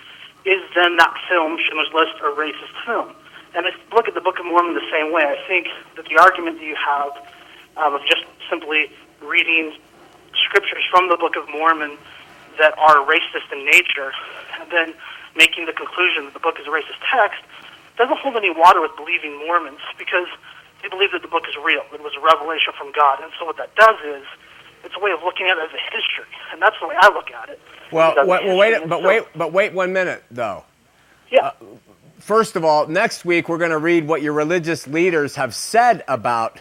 is 0.48 0.64
then 0.72 0.96
that 1.04 1.12
film 1.28 1.60
Schindler's 1.60 1.92
List 1.92 2.16
a 2.24 2.32
racist 2.32 2.72
film? 2.88 3.12
And 3.54 3.68
I 3.68 3.72
look 3.92 4.08
at 4.08 4.14
the 4.16 4.24
Book 4.24 4.40
of 4.40 4.46
Mormon 4.46 4.74
the 4.74 4.88
same 4.88 5.12
way. 5.12 5.28
I 5.28 5.36
think 5.52 5.68
that 5.98 6.08
the 6.08 6.16
argument 6.16 6.60
that 6.60 6.66
you 6.66 6.80
have 6.80 7.12
um, 7.78 7.96
of 7.96 8.02
just 8.02 8.24
simply 8.50 8.92
reading 9.22 9.74
scriptures 10.46 10.84
from 10.90 11.10
the 11.10 11.18
Book 11.18 11.36
of 11.36 11.48
Mormon 11.50 11.98
that 12.58 12.78
are 12.78 13.06
racist 13.06 13.52
in 13.52 13.66
nature, 13.66 14.12
and 14.60 14.72
then 14.72 14.94
making 15.36 15.66
the 15.66 15.74
conclusion 15.74 16.26
that 16.26 16.34
the 16.34 16.40
book 16.40 16.60
is 16.60 16.68
a 16.68 16.70
racist 16.70 17.00
text, 17.12 17.42
doesn't 17.98 18.18
hold 18.20 18.36
any 18.36 18.52
water 18.52 18.82
with 18.82 18.96
believing 18.96 19.38
Mormons 19.46 19.80
because 19.98 20.28
they 20.82 20.90
believe 20.90 21.12
that 21.12 21.22
the 21.22 21.28
book 21.28 21.44
is 21.48 21.56
real. 21.64 21.84
It 21.94 22.02
was 22.02 22.14
a 22.18 22.22
revelation 22.22 22.74
from 22.78 22.92
God. 22.92 23.20
And 23.22 23.32
so 23.40 23.46
what 23.46 23.58
that 23.58 23.74
does 23.76 23.98
is 24.04 24.26
it's 24.84 24.96
a 24.96 25.00
way 25.00 25.12
of 25.12 25.22
looking 25.24 25.46
at 25.48 25.58
it 25.58 25.70
as 25.70 25.74
a 25.74 25.96
history. 25.96 26.26
And 26.52 26.62
that's 26.62 26.76
the 26.82 26.88
way 26.88 26.96
I 27.00 27.08
look 27.14 27.32
at 27.32 27.50
it. 27.50 27.60
Well, 27.92 28.16
wait, 28.26 28.46
well 28.46 28.58
wait, 28.58 28.90
but 28.90 29.02
so, 29.02 29.08
wait, 29.08 29.24
but 29.36 29.54
wait 29.54 29.74
one 29.74 29.94
minute 29.94 30.24
though. 30.32 30.64
Yeah. 31.30 31.48
Uh, 31.48 31.52
first 32.20 32.56
of 32.56 32.66
all, 32.66 32.88
next 32.88 33.26
week 33.26 33.48
we're 33.50 33.58
going 33.58 33.72
to 33.72 33.78
read 33.78 34.08
what 34.08 34.22
your 34.22 34.34
religious 34.34 34.88
leaders 34.88 35.36
have 35.36 35.54
said 35.54 36.04
about 36.08 36.60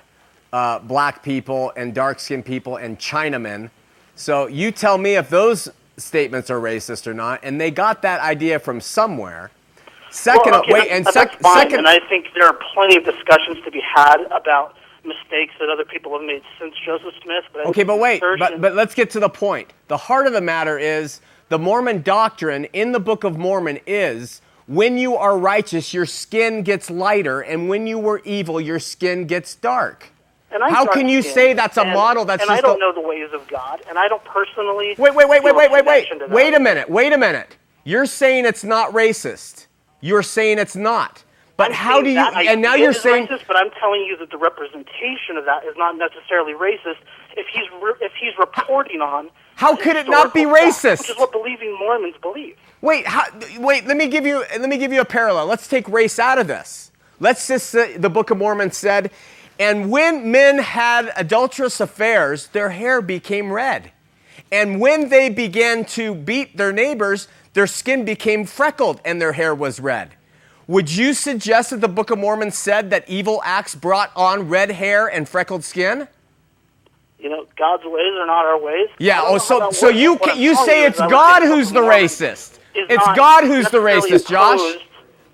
uh, 0.53 0.78
black 0.80 1.22
people 1.22 1.72
and 1.76 1.94
dark 1.94 2.20
skinned 2.20 2.44
people 2.44 2.76
and 2.76 2.98
Chinamen. 2.98 3.70
So 4.16 4.46
you 4.46 4.70
tell 4.70 4.98
me 4.98 5.14
if 5.14 5.30
those 5.30 5.70
statements 5.96 6.51
are 6.51 6.61
racist 6.61 7.07
or 7.07 7.14
not. 7.14 7.40
And 7.42 7.61
they 7.61 7.70
got 7.70 8.03
that 8.03 8.20
idea 8.20 8.59
from 8.59 8.80
somewhere. 8.80 9.51
Second, 10.11 10.53
well, 10.53 10.61
okay, 10.62 10.72
wait, 10.72 10.90
and 10.90 11.07
sec- 11.07 11.40
second, 11.40 11.78
and 11.78 11.86
I 11.86 12.01
think 12.09 12.26
there 12.34 12.44
are 12.44 12.59
plenty 12.74 12.96
of 12.96 13.05
discussions 13.05 13.59
to 13.64 13.70
be 13.70 13.80
had 13.80 14.16
about 14.32 14.74
mistakes 15.05 15.55
that 15.61 15.68
other 15.70 15.84
people 15.84 16.12
have 16.18 16.26
made 16.26 16.42
since 16.59 16.74
Joseph 16.84 17.14
Smith. 17.22 17.44
But 17.53 17.66
okay, 17.66 17.84
but 17.84 18.01
wait, 18.01 18.20
but, 18.20 18.61
but 18.61 18.74
let's 18.74 18.92
get 18.92 19.11
to 19.11 19.20
the 19.20 19.28
point. 19.28 19.72
The 19.86 19.96
heart 19.96 20.26
of 20.26 20.32
the 20.32 20.40
matter 20.40 20.80
is 20.80 21.20
the 21.48 21.61
Mormon 21.61 22.03
doctrine 22.03 22.64
in 22.66 22.90
the 22.90 22.98
Book 22.98 23.22
of 23.22 23.38
Mormon 23.38 23.78
is 23.86 24.42
when 24.66 24.98
you 24.98 25.16
are 25.16 25.38
righteous, 25.38 25.94
your 25.94 26.07
skin 26.07 26.62
gets 26.64 26.90
lighter, 26.90 27.40
and 27.40 27.68
when 27.68 27.86
you 27.86 27.98
were 27.98 28.20
evil, 28.24 28.61
your 28.61 28.80
skin 28.80 29.26
gets 29.26 29.55
dark. 29.55 30.11
How 30.51 30.86
can 30.86 31.09
you 31.09 31.22
say 31.22 31.53
that's 31.53 31.76
a 31.76 31.82
and, 31.82 31.92
model 31.92 32.24
that's 32.24 32.42
and 32.42 32.48
just 32.48 32.59
I 32.59 32.61
don't 32.61 32.76
a... 32.76 32.80
know 32.80 32.92
the 32.92 33.01
ways 33.07 33.30
of 33.32 33.46
God, 33.48 33.82
and 33.88 33.98
I 33.98 34.09
don't 34.09 34.24
personally. 34.24 34.94
Wait, 34.98 35.14
wait, 35.14 35.28
wait, 35.28 35.42
wait, 35.42 35.55
wait, 35.55 35.70
wait, 35.70 35.84
wait. 35.84 36.30
Wait 36.30 36.55
a 36.55 36.61
minute. 36.61 36.90
Wait 36.90 37.12
a 37.12 37.18
minute. 37.18 37.57
You're 37.84 38.07
saying 38.07 38.46
it's 38.46 38.64
not 38.64 38.92
racist. 38.92 39.66
You're 40.01 40.22
saying 40.22 40.59
it's 40.59 40.76
not. 40.76 41.24
But 41.57 41.72
I'm 41.72 41.76
how 41.76 42.03
do 42.03 42.09
you? 42.09 42.18
And 42.18 42.62
now 42.62 42.74
you're 42.74 42.92
saying. 42.92 43.26
Racist, 43.26 43.46
but 43.46 43.57
I'm 43.57 43.70
telling 43.78 44.01
you 44.01 44.16
that 44.16 44.30
the 44.30 44.38
representation 44.38 45.36
of 45.36 45.44
that 45.44 45.64
is 45.64 45.74
not 45.76 45.96
necessarily 45.96 46.55
racist. 46.55 46.96
If 47.36 47.46
he's 47.53 47.70
re- 47.80 47.94
if 48.01 48.12
he's 48.18 48.32
reporting 48.38 49.01
on. 49.03 49.30
How 49.57 49.76
could 49.76 49.94
it 49.94 50.09
not 50.09 50.32
be 50.32 50.44
racist? 50.44 50.82
Fact, 50.82 51.01
which 51.01 51.11
is 51.11 51.18
what 51.18 51.32
believing 51.32 51.78
Mormons 51.78 52.14
believe. 52.22 52.57
Wait, 52.80 53.07
how, 53.07 53.24
wait. 53.59 53.86
Let 53.86 53.98
me 53.98 54.09
give 54.09 54.24
you. 54.26 54.38
Let 54.59 54.70
me 54.70 54.78
give 54.78 54.90
you 54.90 55.03
a 55.03 55.05
parallel. 55.05 55.46
Let's 55.46 55.68
take 55.68 55.86
race 55.88 56.18
out 56.18 56.38
of 56.38 56.46
this. 56.46 56.90
Let's 57.20 57.46
just 57.46 57.68
say 57.68 57.98
the 57.98 58.09
Book 58.09 58.30
of 58.30 58.38
Mormon 58.38 58.70
said 58.70 59.11
and 59.61 59.91
when 59.91 60.33
men 60.33 60.59
had 60.59 61.13
adulterous 61.17 61.81
affairs, 61.81 62.47
their 62.49 62.71
hair 62.71 63.03
became 63.03 63.53
red. 63.53 63.93
And 64.51 64.81
when 64.81 65.11
they 65.11 65.29
began 65.29 65.85
to 65.85 66.15
beat 66.15 66.57
their 66.57 66.73
neighbors, 66.73 67.29
their 67.53 67.67
skin 67.67 68.07
became 68.07 68.47
freckled 68.47 69.03
and 69.05 69.21
their 69.21 69.35
hair 69.35 69.55
was 69.55 69.79
red. 69.79 70.13
Would 70.67 70.91
you 70.91 71.13
suggest 71.13 71.71
that 71.71 71.83
the 71.83 71.89
Book 71.89 72.11
of 72.11 72.19
Mormon 72.19 72.53
said 72.53 72.89
that 72.89 73.07
evil 73.07 73.43
acts 73.45 73.75
brought 73.75 74.11
on 74.17 74.49
red 74.49 74.71
hair 74.71 75.09
and 75.09 75.29
freckled 75.29 75.63
skin? 75.63 76.09
You 77.19 77.29
know, 77.29 77.45
God's 77.59 77.85
ways 77.85 78.15
are 78.15 78.27
not 78.27 78.47
our 78.47 78.59
ways. 78.59 78.89
Yeah. 78.99 79.21
Oh, 79.23 79.37
so 79.37 79.71
so 79.73 79.91
you 79.91 80.19
you 80.37 80.55
say 80.65 80.87
it's 80.87 80.99
God 80.99 81.43
who's 81.43 81.71
the 81.71 81.81
racist. 81.81 82.59
It's 82.75 83.07
God 83.15 83.45
who's 83.45 83.69
the 83.69 83.79
racist, 83.79 84.27
Josh. 84.27 84.79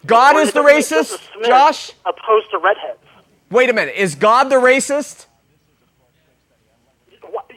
God 0.05 0.37
is 0.37 0.53
the 0.53 0.63
racist, 0.63 1.21
Josh. 1.45 1.93
Opposed 2.05 2.51
to 2.51 2.59
redheads. 2.59 3.06
Wait 3.51 3.71
a 3.71 3.73
minute. 3.73 3.95
Is 3.97 4.15
God 4.15 4.45
the 4.51 4.57
racist? 4.57 5.27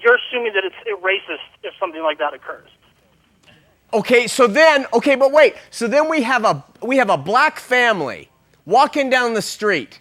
You're 0.01 0.15
assuming 0.15 0.53
that 0.53 0.63
it's 0.63 0.75
racist 1.01 1.39
if 1.63 1.73
something 1.79 2.01
like 2.01 2.19
that 2.19 2.33
occurs. 2.33 2.69
Okay, 3.91 4.27
so 4.27 4.45
then, 4.45 4.85
okay, 4.93 5.15
but 5.15 5.31
wait. 5.31 5.55
So 5.71 5.87
then 5.87 6.09
we 6.09 6.21
have 6.21 6.45
a 6.45 6.63
we 6.81 6.97
have 6.97 7.09
a 7.09 7.17
black 7.17 7.59
family 7.59 8.29
walking 8.65 9.09
down 9.09 9.33
the 9.33 9.41
street, 9.41 9.99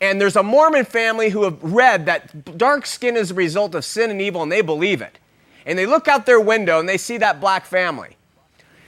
and 0.00 0.20
there's 0.20 0.36
a 0.36 0.42
Mormon 0.42 0.84
family 0.84 1.30
who 1.30 1.42
have 1.42 1.60
read 1.62 2.06
that 2.06 2.56
dark 2.56 2.86
skin 2.86 3.16
is 3.16 3.32
a 3.32 3.34
result 3.34 3.74
of 3.74 3.84
sin 3.84 4.10
and 4.10 4.22
evil, 4.22 4.42
and 4.42 4.52
they 4.52 4.60
believe 4.60 5.02
it. 5.02 5.18
And 5.66 5.78
they 5.78 5.86
look 5.86 6.06
out 6.08 6.26
their 6.26 6.40
window 6.40 6.78
and 6.78 6.88
they 6.88 6.98
see 6.98 7.16
that 7.18 7.40
black 7.40 7.64
family. 7.64 8.16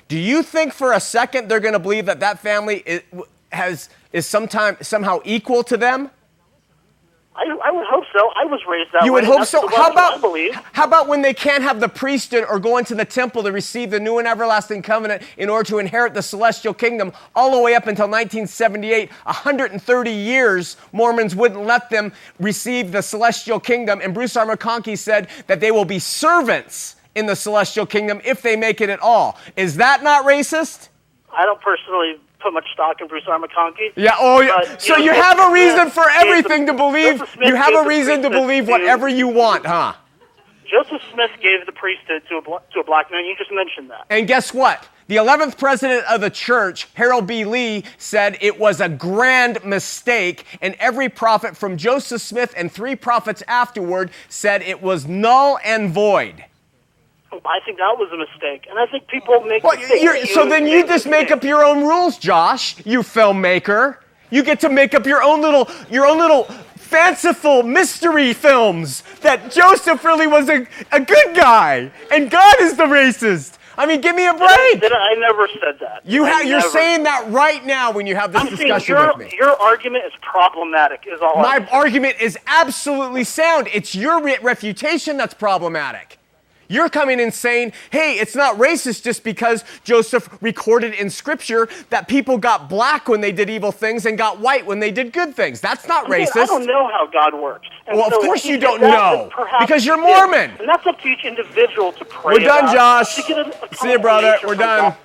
Do 0.09 0.19
you 0.19 0.43
think 0.43 0.73
for 0.73 0.93
a 0.93 1.01
second 1.01 1.49
they're 1.49 1.61
going 1.61 1.73
to 1.73 1.81
believe 1.81 2.07
that 2.07 2.21
that 2.21 2.39
family 2.39 2.83
is, 2.87 3.03
has 3.51 3.89
is 4.13 4.27
sometime 4.27 4.77
somehow 4.81 5.21
equal 5.25 5.65
to 5.65 5.77
them? 5.77 6.11
I, 7.37 7.55
I 7.65 7.71
would 7.71 7.87
hope 7.87 8.05
so. 8.13 8.31
I 8.35 8.47
was 8.47 8.61
raised 8.67 8.93
that 8.93 9.05
you 9.05 9.13
way. 9.13 9.21
You 9.21 9.29
would 9.29 9.39
hope 9.39 9.47
so. 9.47 9.69
How 9.69 9.91
about 9.91 10.21
how 10.73 10.85
about 10.85 11.07
when 11.07 11.21
they 11.21 11.35
can't 11.35 11.63
have 11.63 11.81
the 11.81 11.89
priesthood 11.89 12.45
or 12.49 12.59
go 12.59 12.79
into 12.79 12.95
the 12.95 13.05
temple 13.05 13.43
to 13.43 13.53
receive 13.53 13.91
the 13.91 14.01
new 14.01 14.19
and 14.19 14.27
everlasting 14.27 14.83
covenant 14.83 15.23
in 15.37 15.51
order 15.51 15.69
to 15.69 15.79
inherit 15.79 16.15
the 16.15 16.23
celestial 16.23 16.73
kingdom 16.73 17.13
all 17.35 17.51
the 17.51 17.61
way 17.61 17.75
up 17.75 17.87
until 17.87 18.07
1978, 18.07 19.11
130 19.11 20.11
years 20.11 20.77
Mormons 20.93 21.37
wouldn't 21.37 21.65
let 21.65 21.91
them 21.91 22.13
receive 22.41 22.91
the 22.91 23.03
celestial 23.03 23.61
kingdom 23.61 24.01
and 24.03 24.15
Bruce 24.15 24.37
R. 24.37 24.47
McConkie 24.47 24.97
said 24.97 25.29
that 25.47 25.61
they 25.61 25.71
will 25.71 25.85
be 25.85 25.99
servants 25.99 26.97
in 27.15 27.27
the 27.27 27.37
celestial 27.37 27.85
kingdom 27.85 28.21
if 28.25 28.41
they 28.41 28.57
make 28.57 28.81
it 28.81 28.89
at 28.89 29.01
all. 29.01 29.39
Is 29.57 29.77
that 29.77 30.03
not 30.03 30.25
racist? 30.25 30.89
I 31.33 31.45
don't 31.45 31.61
personally 31.61 32.17
put 32.47 32.55
much 32.55 32.73
stock 32.73 33.01
in 33.01 33.09
Bruce 33.09 33.25
R. 33.27 33.39
McConkie. 33.39 33.93
Yeah. 33.97 34.15
Oh, 34.19 34.41
yeah. 34.41 34.59
But, 34.63 34.83
so 34.83 34.97
you, 34.97 35.07
know, 35.07 35.21
have 35.21 35.39
a 35.39 35.53
reason 35.53 35.91
for 35.91 36.09
everything 36.09 36.67
to 36.67 36.73
believe. 36.73 37.23
You 37.43 37.57
have 37.57 37.75
a 37.75 37.87
reason 37.87 38.23
to 38.23 38.31
believe 38.31 38.69
whatever 38.69 39.09
you 39.09 39.29
want, 39.29 39.67
huh? 39.67 39.95
Joseph 40.71 41.03
Smith 41.13 41.31
gave 41.41 41.65
the 41.65 41.73
priesthood 41.73 42.23
to 42.29 42.39
a, 42.39 42.43
to 42.73 42.81
a 42.81 42.85
black 42.85 43.11
man. 43.11 43.25
You 43.25 43.37
just 43.37 43.53
mentioned 43.53 43.91
that. 43.91 44.07
And 44.11 44.27
guess 44.27 44.53
what? 44.53 44.89
The 45.07 45.17
11th 45.17 45.57
president 45.59 46.05
of 46.07 46.21
the 46.21 46.31
church, 46.31 46.89
Harold 46.95 47.29
B. 47.29 47.45
Lee, 47.45 47.85
said 47.99 48.37
it 48.41 48.59
was 48.59 48.81
a 48.81 48.89
grand 48.89 49.65
mistake, 49.65 50.45
and 50.61 50.75
every 50.81 51.09
prophet 51.09 51.57
from 51.57 51.77
Joseph 51.77 52.21
Smith 52.21 52.53
and 52.57 52.71
three 52.71 52.97
prophets 52.97 53.45
afterward 53.47 54.11
said 54.29 54.63
it 54.63 54.83
was 54.83 55.07
null 55.07 55.61
and 55.65 55.91
void. 55.91 56.45
I 57.45 57.61
think 57.65 57.79
that 57.79 57.99
was 57.99 58.11
a 58.13 58.17
mistake, 58.17 58.67
and 58.69 58.79
I 58.79 58.87
think 58.87 59.07
people 59.09 59.41
make. 59.43 59.63
Well, 59.65 59.77
so 60.27 60.49
then 60.49 60.67
you 60.67 60.87
just 60.87 61.07
make 61.07 61.31
up 61.31 61.45
your 61.45 61.65
own 61.65 61.83
rules, 61.85 62.19
Josh. 62.19 62.77
You 62.87 63.01
filmmaker. 63.01 63.99
You 64.31 64.43
get 64.43 64.61
to 64.61 64.69
make 64.69 64.95
up 64.95 65.07
your 65.07 65.23
own 65.23 65.41
little 65.41 65.69
your 65.91 66.07
own 66.07 66.19
little 66.19 66.45
fanciful 66.77 67.63
mystery 67.63 68.33
films 68.33 69.03
that 69.21 69.51
Joseph 69.51 70.05
really 70.05 70.27
was 70.27 70.49
a, 70.49 70.67
a 70.93 71.01
good 71.01 71.35
guy 71.37 71.91
and 72.13 72.31
God 72.31 72.57
is 72.61 72.77
the 72.77 72.85
racist. 72.85 73.59
I 73.79 73.85
mean, 73.87 74.01
give 74.01 74.17
me 74.17 74.25
a 74.27 74.33
break. 74.33 74.81
Did 74.81 74.93
I, 74.93 75.13
I 75.13 75.15
never 75.19 75.49
said 75.49 75.79
that. 75.81 76.01
You 76.07 76.25
I 76.25 76.31
ha- 76.31 76.41
you're 76.41 76.59
never- 76.59 76.69
saying 76.71 77.03
that 77.03 77.31
right 77.31 77.65
now 77.67 77.93
when 77.93 78.07
you 78.07 78.15
have 78.17 78.33
this 78.33 78.41
I'm 78.43 78.49
discussion 78.49 78.95
your, 78.97 79.07
with 79.09 79.19
me. 79.31 79.37
your 79.39 79.61
argument 79.61 80.05
is 80.07 80.13
problematic. 80.23 81.05
Is 81.07 81.21
all. 81.21 81.37
My 81.43 81.67
argument 81.71 82.17
is 82.21 82.39
absolutely 82.47 83.25
sound. 83.25 83.69
It's 83.75 83.95
your 83.95 84.23
re- 84.23 84.39
refutation 84.41 85.17
that's 85.17 85.35
problematic. 85.35 86.16
You're 86.69 86.89
coming 86.89 87.21
and 87.21 87.33
saying, 87.33 87.73
hey, 87.91 88.15
it's 88.19 88.35
not 88.35 88.57
racist 88.57 89.03
just 89.05 89.23
because 89.25 89.65
Joseph 89.85 90.29
recorded 90.43 90.95
in 90.95 91.11
scripture 91.11 91.69
that 91.91 92.09
people 92.09 92.39
got 92.39 92.69
black 92.69 93.09
when 93.09 93.21
they 93.21 93.33
did 93.33 93.49
evil 93.49 93.73
things 93.73 94.07
and 94.07 94.19
got 94.19 94.41
white 94.41 94.67
when 94.67 94.81
they 94.81 94.91
did 94.91 95.13
good 95.13 95.35
things. 95.35 95.61
That's 95.61 95.87
not 95.87 96.09
saying 96.11 96.27
racist. 96.27 96.43
I 96.43 96.47
don't 96.47 96.67
know 96.67 96.89
how 96.89 97.07
God 97.13 97.35
works. 97.41 97.69
And 97.87 97.97
Well, 97.97 98.07
of 98.09 98.15
so 98.15 98.21
if 98.21 98.27
course 98.27 98.45
you 98.45 98.59
don't 98.59 98.81
know, 98.81 99.31
because 99.61 99.87
you're 99.87 99.97
he 100.01 100.07
did. 100.07 100.17
Mormon. 100.17 100.51
And 100.59 100.69
that's 100.69 100.87
up 100.87 101.01
to 101.01 101.09
each 101.09 101.25
individual 101.25 101.93
to 101.93 102.05
pray. 102.05 102.35
We're 102.35 102.41
done, 102.41 102.65
about, 102.65 102.75
Josh. 102.75 103.17
to 103.17 103.23
get 103.23 103.39
a- 103.39 103.65
a 103.71 103.75
See 103.77 103.93
you, 103.93 103.99
brother. 103.99 104.37
We're 104.45 104.55
done. 104.57 104.91
God. 104.91 104.97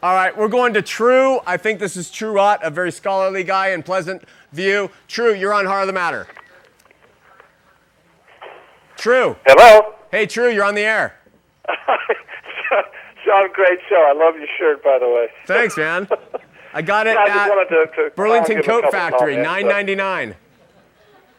All 0.00 0.14
right, 0.14 0.36
we're 0.36 0.46
going 0.46 0.74
to 0.74 0.82
True. 0.82 1.40
I 1.44 1.56
think 1.56 1.80
this 1.80 1.96
is 1.96 2.08
True 2.08 2.30
Rot, 2.30 2.60
a 2.62 2.70
very 2.70 2.92
scholarly 2.92 3.42
guy 3.42 3.70
in 3.70 3.82
Pleasant 3.82 4.22
View. 4.52 4.90
True, 5.08 5.34
you're 5.34 5.52
on 5.52 5.66
Heart 5.66 5.82
of 5.82 5.86
the 5.88 5.92
Matter. 5.92 6.28
True. 8.96 9.36
Hello. 9.46 9.94
Hey, 10.10 10.26
True, 10.26 10.50
you're 10.50 10.64
on 10.64 10.74
the 10.74 10.82
air. 10.82 11.14
Shawn, 13.24 13.50
great 13.52 13.78
show. 13.88 14.06
I 14.08 14.12
love 14.12 14.36
your 14.36 14.46
shirt, 14.58 14.82
by 14.82 14.98
the 14.98 15.08
way. 15.08 15.28
Thanks, 15.46 15.76
man. 15.76 16.08
I 16.72 16.82
got 16.82 17.06
it 17.06 17.16
I 17.18 17.26
at 17.28 17.68
to, 17.68 17.86
to 17.96 18.10
Burlington 18.16 18.62
Coat 18.62 18.84
Factory, 18.90 19.36
nine 19.36 19.66
ninety 19.68 19.94
nine. 19.94 20.34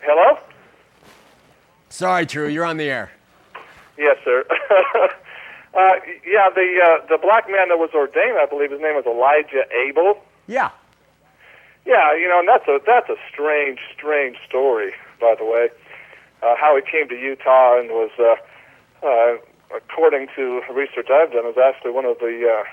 Hello. 0.02 0.38
Sorry, 1.90 2.26
True, 2.26 2.48
you're 2.48 2.66
on 2.66 2.78
the 2.78 2.90
air. 2.90 3.12
Yes, 3.98 4.18
sir. 4.24 4.46
uh, 4.50 5.10
yeah, 6.26 6.50
the 6.54 6.80
uh, 6.84 7.08
the 7.08 7.18
black 7.22 7.50
man 7.50 7.70
that 7.70 7.78
was 7.80 7.90
ordained, 7.96 8.38
I 8.38 8.46
believe 8.46 8.72
his 8.72 8.82
name 8.82 8.96
was 8.96 9.06
Elijah 9.06 9.64
Abel. 9.74 10.22
Yeah. 10.48 10.70
Yeah, 11.86 12.16
you 12.16 12.28
know, 12.28 12.40
and 12.40 12.48
that's 12.48 12.68
a 12.68 12.80
that's 12.86 13.10
a 13.10 13.16
strange, 13.32 13.80
strange 13.96 14.38
story, 14.48 14.94
by 15.20 15.36
the 15.38 15.46
way. 15.46 15.70
Uh, 16.42 16.56
how 16.56 16.76
he 16.76 16.82
came 16.82 17.10
to 17.10 17.16
Utah 17.16 17.80
and 17.80 17.90
was, 17.90 18.12
uh, 18.18 18.36
uh, 19.04 19.38
according 19.76 20.28
to 20.36 20.62
research 20.74 21.08
I've 21.12 21.32
done, 21.32 21.46
was 21.46 21.58
actually 21.58 21.92
one 21.92 22.06
of 22.06 22.18
the 22.20 22.48
uh, 22.48 22.64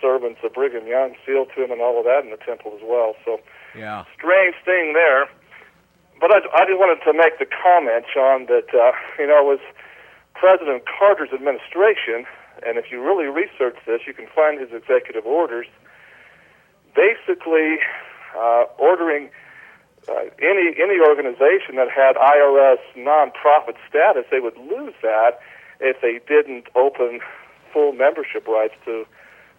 servants 0.00 0.40
of 0.44 0.52
Brigham 0.52 0.86
Young, 0.86 1.14
sealed 1.24 1.48
to 1.56 1.64
him 1.64 1.70
and 1.72 1.80
all 1.80 1.98
of 1.98 2.04
that 2.04 2.24
in 2.24 2.30
the 2.30 2.36
temple 2.36 2.72
as 2.76 2.82
well. 2.84 3.14
So 3.24 3.40
Yeah. 3.74 4.04
strange 4.16 4.54
thing 4.64 4.92
there. 4.92 5.26
But 6.20 6.30
I, 6.30 6.38
I 6.54 6.64
just 6.66 6.78
wanted 6.78 7.02
to 7.04 7.12
make 7.12 7.38
the 7.38 7.46
comment, 7.46 8.06
Shawn, 8.12 8.46
that 8.46 8.70
uh, 8.72 8.92
you 9.18 9.26
know 9.26 9.40
it 9.42 9.58
was 9.58 9.60
President 10.34 10.84
Carter's 10.86 11.32
administration, 11.32 12.26
and 12.66 12.78
if 12.78 12.90
you 12.92 13.02
really 13.02 13.26
research 13.26 13.76
this, 13.86 14.02
you 14.06 14.14
can 14.14 14.26
find 14.34 14.60
his 14.60 14.70
executive 14.72 15.26
orders, 15.26 15.66
basically 16.94 17.78
uh, 18.38 18.64
ordering 18.78 19.30
uh, 20.08 20.12
any 20.42 20.74
any 20.80 21.00
organization 21.00 21.76
that 21.76 21.90
had 21.90 22.16
IRS 22.16 22.78
nonprofit 22.96 23.76
status, 23.88 24.24
they 24.30 24.40
would 24.40 24.56
lose 24.56 24.94
that 25.02 25.40
if 25.80 26.00
they 26.00 26.20
didn't 26.26 26.66
open 26.74 27.20
full 27.72 27.92
membership 27.92 28.46
rights 28.46 28.74
to 28.84 29.04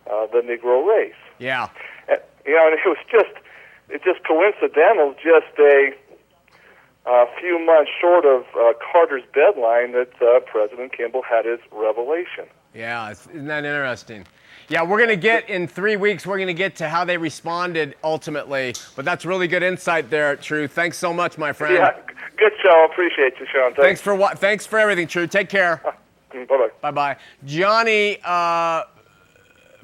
uh, 0.09 0.27
the 0.27 0.39
Negro 0.41 0.85
race. 0.87 1.13
Yeah. 1.39 1.69
Uh, 2.09 2.15
you 2.45 2.53
know, 2.55 2.67
and 2.67 2.73
it 2.75 2.85
was 2.85 2.97
just 3.11 3.33
it 3.89 4.03
just 4.03 4.23
coincidental, 4.25 5.13
just 5.15 5.57
a 5.59 5.91
a 7.07 7.25
few 7.39 7.63
months 7.63 7.91
short 8.01 8.25
of 8.25 8.43
uh, 8.57 8.73
Carter's 8.91 9.23
deadline 9.33 9.91
that 9.91 10.09
uh, 10.21 10.39
President 10.41 10.91
Kimball 10.95 11.21
had 11.21 11.45
his 11.45 11.59
revelation. 11.71 12.45
Yeah, 12.73 13.11
it's- 13.11 13.27
isn't 13.27 13.47
that 13.47 13.63
interesting? 13.65 14.25
Yeah, 14.67 14.83
we're 14.83 14.97
going 14.97 15.09
to 15.09 15.15
get 15.15 15.49
in 15.49 15.67
three 15.67 15.95
weeks, 15.95 16.25
we're 16.25 16.37
going 16.37 16.47
to 16.47 16.53
get 16.53 16.75
to 16.77 16.89
how 16.89 17.05
they 17.05 17.17
responded 17.17 17.95
ultimately. 18.03 18.73
But 18.95 19.05
that's 19.05 19.25
really 19.25 19.47
good 19.47 19.63
insight 19.63 20.09
there, 20.09 20.35
True. 20.35 20.67
Thanks 20.67 20.97
so 20.97 21.13
much, 21.13 21.37
my 21.37 21.53
friend. 21.53 21.75
Yeah, 21.75 21.91
good 22.37 22.51
show. 22.63 22.85
Appreciate 22.91 23.33
you, 23.39 23.45
Shawn. 23.51 23.73
Thanks 23.73 23.81
Thanks. 23.81 24.01
for 24.01 24.15
what? 24.15 24.39
Thanks 24.39 24.65
for 24.65 24.79
everything, 24.79 25.07
True. 25.07 25.27
Take 25.27 25.49
care. 25.49 25.81
Bye 26.33 26.45
bye. 26.49 26.69
Bye 26.81 26.91
bye. 26.91 27.17
Johnny 27.45 28.17
uh, 28.25 28.83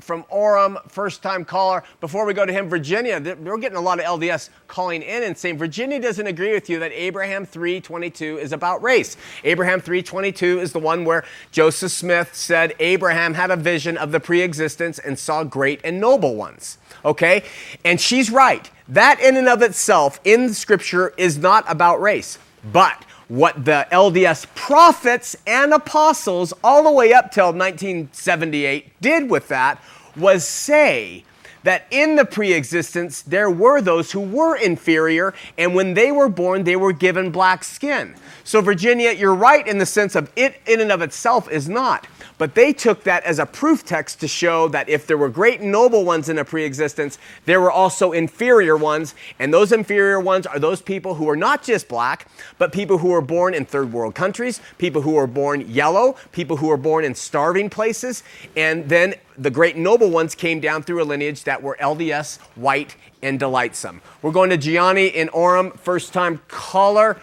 from 0.02 0.24
Orem, 0.32 0.78
first 0.90 1.24
time 1.24 1.46
caller. 1.46 1.84
Before 2.00 2.26
we 2.26 2.34
go 2.34 2.46
to 2.46 2.52
him, 2.52 2.70
Virginia, 2.70 3.20
we're 3.40 3.58
getting 3.58 3.78
a 3.78 3.82
lot 3.82 4.00
of 4.00 4.06
LDS 4.06 4.50
calling 4.68 5.02
in 5.02 5.24
and 5.24 5.38
saying 5.38 5.58
Virginia 5.58 6.00
doesn't 6.00 6.28
agree 6.28 6.54
with 6.54 6.70
you 6.70 6.80
that 6.80 6.92
Abraham 6.92 7.46
3:22 7.46 8.38
is 8.38 8.52
about 8.52 8.82
race. 8.84 9.18
Abraham 9.44 9.82
3:22 9.82 10.60
is 10.60 10.72
the 10.74 10.80
one 10.80 11.06
where 11.06 11.24
Joseph 11.52 11.92
Smith 11.92 12.30
said 12.34 12.74
Abraham 12.80 13.34
had 13.34 13.52
a 13.52 13.56
vision 13.56 13.98
of 13.98 14.12
the 14.12 14.20
pre-existence 14.20 15.00
and 15.00 15.18
saw 15.18 15.44
great 15.44 15.80
and 15.84 16.00
noble 16.00 16.36
ones. 16.36 16.78
Okay? 17.06 17.44
And 17.86 18.00
she's 18.00 18.30
right. 18.30 18.70
That 18.88 19.20
in 19.20 19.38
and 19.38 19.48
of 19.48 19.62
itself 19.62 20.20
in 20.24 20.54
scripture 20.54 21.14
is 21.18 21.38
not 21.38 21.64
about 21.68 22.02
race. 22.02 22.38
But 22.72 23.06
what 23.32 23.64
the 23.64 23.88
LDS 23.94 24.46
prophets 24.56 25.38
and 25.48 25.74
apostles, 25.74 26.54
all 26.66 26.84
the 26.84 26.92
way 26.92 27.14
up 27.14 27.32
till 27.32 27.54
1978, 27.54 29.00
did 29.00 29.30
with 29.30 29.48
that 29.48 29.82
was 30.18 30.46
say 30.46 31.24
that 31.64 31.86
in 31.92 32.16
the 32.16 32.26
pre 32.26 32.54
existence 32.54 33.22
there 33.22 33.50
were 33.50 33.82
those 33.82 34.12
who 34.12 34.22
were 34.22 34.56
inferior, 34.56 35.34
and 35.58 35.76
when 35.76 35.94
they 35.94 36.12
were 36.12 36.30
born, 36.30 36.64
they 36.64 36.76
were 36.76 36.94
given 36.94 37.32
black 37.32 37.64
skin. 37.64 38.16
So, 38.44 38.62
Virginia, 38.62 39.12
you're 39.12 39.36
right 39.36 39.66
in 39.68 39.78
the 39.78 39.86
sense 39.86 40.16
of 40.16 40.32
it 40.36 40.60
in 40.66 40.82
and 40.82 40.92
of 40.92 41.02
itself 41.02 41.50
is 41.50 41.70
not. 41.70 42.08
But 42.38 42.56
they 42.56 42.74
took 42.74 43.04
that 43.04 43.24
as 43.24 43.38
a 43.38 43.46
proof 43.46 43.86
text 43.86 44.20
to 44.22 44.28
show 44.28 44.68
that 44.70 44.90
if 44.90 45.06
there 45.06 45.18
were 45.18 45.30
great 45.30 45.62
noble 45.62 46.04
ones 46.04 46.28
in 46.28 46.40
a 46.40 46.44
pre 46.44 46.64
existence, 46.64 47.20
there 47.46 47.62
were 47.62 47.72
also 47.72 48.14
inferior 48.14 48.76
ones. 48.76 49.14
And 49.38 49.54
those 49.54 49.72
inferior 49.72 50.20
ones 50.20 50.48
are 50.48 50.58
those 50.58 50.82
people 50.82 51.14
who 51.14 51.30
are 51.30 51.36
not 51.36 51.62
just 51.62 51.88
black, 51.88 52.28
but 52.58 52.72
people 52.72 52.98
who 52.98 53.14
are 53.14 53.22
born 53.22 53.54
in 53.54 53.66
third 53.66 53.94
world 53.94 54.16
countries, 54.16 54.60
people 54.80 55.04
who 55.04 55.16
are 55.18 55.28
born 55.28 55.70
yellow, 55.70 56.16
people 56.32 56.58
who 56.58 56.72
are 56.72 56.78
born 56.78 57.06
in 57.06 57.14
starving 57.14 57.70
places. 57.70 58.24
And 58.56 58.90
then 58.90 59.14
the 59.42 59.50
great 59.50 59.76
noble 59.76 60.12
ones 60.12 60.36
came 60.36 60.60
down 60.60 60.84
through 60.84 61.02
a 61.02 61.06
lineage 61.06 61.46
that 61.46 61.64
were 61.64 61.76
LDS, 61.82 62.38
white, 62.56 62.96
and 63.24 63.40
delightsome. 63.40 64.02
We're 64.22 64.32
going 64.32 64.52
to 64.52 64.58
Gianni 64.58 65.08
in 65.08 65.30
Orem, 65.30 65.78
first 65.80 66.14
time 66.14 66.42
caller. 66.48 67.20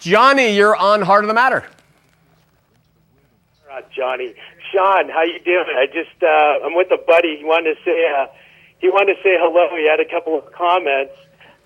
Johnny, 0.00 0.56
you're 0.56 0.74
on 0.74 1.02
Heart 1.02 1.22
of 1.24 1.28
the 1.28 1.34
Matter. 1.34 1.64
Johnny, 3.94 4.34
Shawn, 4.72 5.08
how 5.08 5.22
you 5.22 5.38
doing? 5.40 5.66
I 5.76 5.86
just 5.86 6.22
uh, 6.22 6.66
I'm 6.66 6.74
with 6.74 6.90
a 6.90 6.98
buddy. 6.98 7.36
He 7.36 7.44
wanted 7.44 7.76
to 7.76 7.82
say 7.84 8.12
uh, 8.12 8.26
he 8.78 8.88
wanted 8.88 9.16
to 9.16 9.22
say 9.22 9.36
hello. 9.38 9.74
He 9.76 9.86
had 9.86 10.00
a 10.00 10.04
couple 10.04 10.36
of 10.36 10.50
comments, 10.52 11.12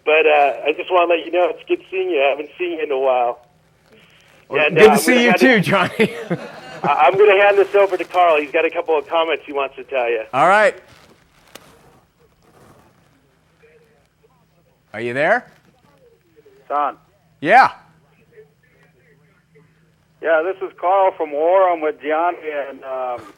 but 0.05 0.27
uh, 0.27 0.61
I 0.65 0.73
just 0.77 0.91
want 0.91 1.09
to 1.09 1.17
let 1.17 1.25
you 1.25 1.33
know 1.33 1.49
it's 1.49 1.67
good 1.69 1.85
seeing 1.91 2.11
you. 2.11 2.23
I 2.23 2.31
haven't 2.31 2.51
seen 2.59 2.73
you 2.73 2.83
in 2.83 2.91
a 2.91 2.99
while. 2.99 3.47
And, 4.51 4.77
Good 4.77 4.91
uh, 4.91 4.95
to 4.95 4.99
see 4.99 5.25
you 5.25 5.33
too, 5.35 5.61
Johnny. 5.61 6.15
it- 6.83 6.89
I- 6.89 7.07
I'm 7.07 7.17
going 7.17 7.35
to 7.37 7.43
hand 7.43 7.59
this 7.59 7.75
over 7.75 7.97
to 7.97 8.05
Carl. 8.05 8.41
He's 8.41 8.51
got 8.53 8.65
a 8.65 8.71
couple 8.71 8.97
of 8.97 9.07
comments 9.07 9.45
he 9.47 9.53
wants 9.53 9.77
to 9.77 9.85
tell 9.85 10.09
you. 10.09 10.25
All 10.33 10.49
right. 10.49 10.75
Are 14.93 15.01
you 15.01 15.15
there? 15.15 15.47
Don. 16.69 16.99
Yeah. 17.41 17.71
Yeah, 20.21 20.43
this 20.43 20.57
is 20.69 20.77
Carl 20.79 21.13
from 21.17 21.31
Orem 21.31 21.81
with 21.83 22.01
Gianni, 22.03 22.39
and 22.69 22.85
um, 22.85 23.33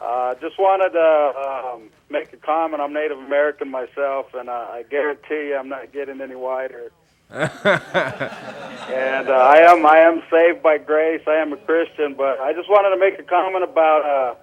uh, 0.00 0.34
just 0.36 0.58
wanted 0.58 0.90
to 0.90 1.74
um, 1.76 1.90
make 2.10 2.32
a 2.32 2.36
comment. 2.38 2.82
I'm 2.82 2.92
Native 2.92 3.18
American 3.18 3.70
myself, 3.70 4.34
and 4.34 4.48
uh, 4.48 4.52
I 4.72 4.82
guarantee 4.90 5.48
you 5.48 5.56
I'm 5.56 5.68
not 5.68 5.92
getting 5.92 6.20
any 6.20 6.34
whiter. 6.34 6.90
and 7.30 9.28
uh, 9.28 9.32
I 9.32 9.58
am 9.58 9.84
I 9.84 9.98
am 9.98 10.22
saved 10.30 10.62
by 10.62 10.78
grace. 10.78 11.20
I 11.26 11.34
am 11.34 11.52
a 11.52 11.56
Christian, 11.58 12.14
but 12.14 12.40
I 12.40 12.54
just 12.54 12.70
wanted 12.70 12.90
to 12.90 12.96
make 12.96 13.18
a 13.18 13.22
comment 13.22 13.64
about 13.64 14.04
uh, 14.04 14.34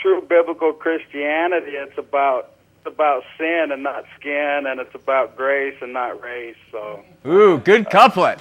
true 0.00 0.22
biblical 0.22 0.72
Christianity. 0.72 1.72
It's 1.72 1.98
about 1.98 2.52
it's 2.78 2.86
about 2.94 3.24
sin 3.36 3.70
and 3.72 3.82
not 3.82 4.04
skin, 4.18 4.64
and 4.66 4.78
it's 4.78 4.94
about 4.94 5.36
grace 5.36 5.76
and 5.80 5.92
not 5.92 6.22
race. 6.22 6.56
So. 6.70 7.02
Ooh, 7.26 7.58
good 7.58 7.90
couplet. 7.90 8.38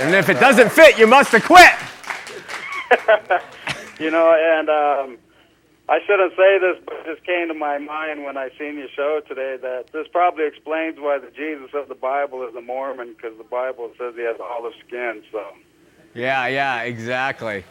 And 0.00 0.14
if 0.14 0.28
it 0.28 0.38
doesn't 0.38 0.70
fit, 0.70 0.98
you 0.98 1.06
must 1.06 1.32
have 1.32 1.44
quit. 1.44 1.72
You 4.00 4.10
know, 4.10 4.34
and 4.34 4.68
um, 4.68 5.18
I 5.88 5.98
shouldn't 6.06 6.32
say 6.34 6.58
this, 6.58 6.78
but 6.86 6.94
it 7.00 7.14
just 7.14 7.26
came 7.26 7.48
to 7.48 7.54
my 7.54 7.76
mind 7.78 8.24
when 8.24 8.38
I 8.38 8.48
seen 8.58 8.78
your 8.78 8.88
show 8.96 9.20
today 9.28 9.58
that 9.60 9.92
this 9.92 10.06
probably 10.10 10.46
explains 10.46 10.98
why 10.98 11.18
the 11.18 11.30
Jesus 11.36 11.70
of 11.74 11.88
the 11.88 11.94
Bible 11.94 12.46
is 12.48 12.54
a 12.54 12.62
Mormon 12.62 13.14
because 13.14 13.36
the 13.36 13.44
Bible 13.44 13.90
says 13.98 14.14
he 14.16 14.22
has 14.22 14.36
olive 14.40 14.72
skin. 14.86 15.22
So, 15.30 15.44
Yeah, 16.14 16.46
yeah, 16.46 16.82
exactly. 16.82 17.64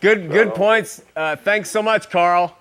Good, 0.00 0.30
good 0.30 0.52
points. 0.54 1.02
Uh, 1.14 1.36
thanks 1.36 1.70
so 1.70 1.80
much, 1.82 2.10
Carl. 2.10 2.56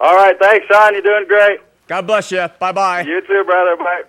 all 0.00 0.14
right, 0.16 0.38
thanks, 0.40 0.66
Shawn. 0.68 0.94
You're 0.94 1.02
doing 1.02 1.26
great. 1.28 1.60
God 1.86 2.06
bless 2.06 2.30
you. 2.30 2.46
Bye 2.58 2.72
bye. 2.72 3.02
You 3.02 3.20
too, 3.26 3.44
brother. 3.44 3.76
Bye. 3.76 4.04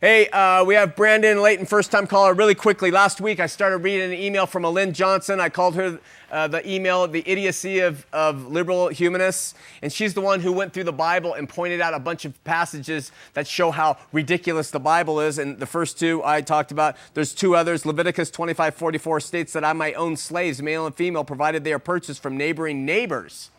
Hey, 0.00 0.28
uh, 0.30 0.64
we 0.64 0.74
have 0.74 0.96
Brandon 0.96 1.42
Layton, 1.42 1.66
first 1.66 1.92
time 1.92 2.06
caller. 2.06 2.32
Really 2.34 2.54
quickly, 2.54 2.90
last 2.90 3.20
week 3.20 3.38
I 3.38 3.46
started 3.46 3.78
reading 3.78 4.12
an 4.12 4.18
email 4.18 4.46
from 4.46 4.64
a 4.64 4.70
Lynn 4.70 4.94
Johnson. 4.94 5.38
I 5.40 5.48
called 5.48 5.76
her 5.76 6.00
uh, 6.32 6.48
the 6.48 6.68
email, 6.68 7.06
The 7.06 7.22
Idiocy 7.30 7.80
of, 7.80 8.06
of 8.12 8.50
Liberal 8.50 8.88
Humanists. 8.88 9.54
And 9.82 9.92
she's 9.92 10.14
the 10.14 10.22
one 10.22 10.40
who 10.40 10.50
went 10.50 10.72
through 10.72 10.84
the 10.84 10.92
Bible 10.92 11.34
and 11.34 11.46
pointed 11.46 11.82
out 11.82 11.92
a 11.92 11.98
bunch 11.98 12.24
of 12.24 12.42
passages 12.42 13.12
that 13.34 13.46
show 13.46 13.70
how 13.70 13.98
ridiculous 14.12 14.70
the 14.70 14.80
Bible 14.80 15.20
is. 15.20 15.38
And 15.38 15.58
the 15.58 15.66
first 15.66 15.98
two 15.98 16.22
I 16.24 16.40
talked 16.40 16.72
about, 16.72 16.96
there's 17.12 17.34
two 17.34 17.54
others. 17.54 17.84
Leviticus 17.84 18.30
25 18.30 18.74
44 18.74 19.20
states 19.20 19.52
that 19.52 19.64
I 19.64 19.74
might 19.74 19.94
own 19.94 20.16
slaves, 20.16 20.62
male 20.62 20.86
and 20.86 20.94
female, 20.94 21.22
provided 21.22 21.64
they 21.64 21.72
are 21.74 21.78
purchased 21.78 22.22
from 22.22 22.38
neighboring 22.38 22.86
neighbors. 22.86 23.50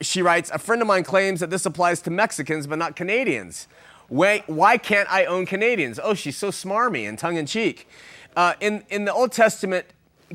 she 0.00 0.20
writes, 0.20 0.50
A 0.52 0.58
friend 0.58 0.82
of 0.82 0.88
mine 0.88 1.04
claims 1.04 1.38
that 1.38 1.50
this 1.50 1.64
applies 1.64 2.02
to 2.02 2.10
Mexicans 2.10 2.66
but 2.66 2.78
not 2.78 2.96
Canadians. 2.96 3.68
Why, 4.08 4.42
why 4.46 4.78
can't 4.78 5.10
I 5.10 5.24
own 5.26 5.46
Canadians? 5.46 6.00
Oh, 6.02 6.14
she's 6.14 6.36
so 6.36 6.48
smarmy 6.48 7.08
and 7.08 7.18
tongue 7.18 7.36
in 7.36 7.46
cheek. 7.46 7.88
Uh, 8.36 8.54
in, 8.60 8.84
in 8.90 9.04
the 9.04 9.12
Old 9.12 9.30
Testament, 9.30 9.86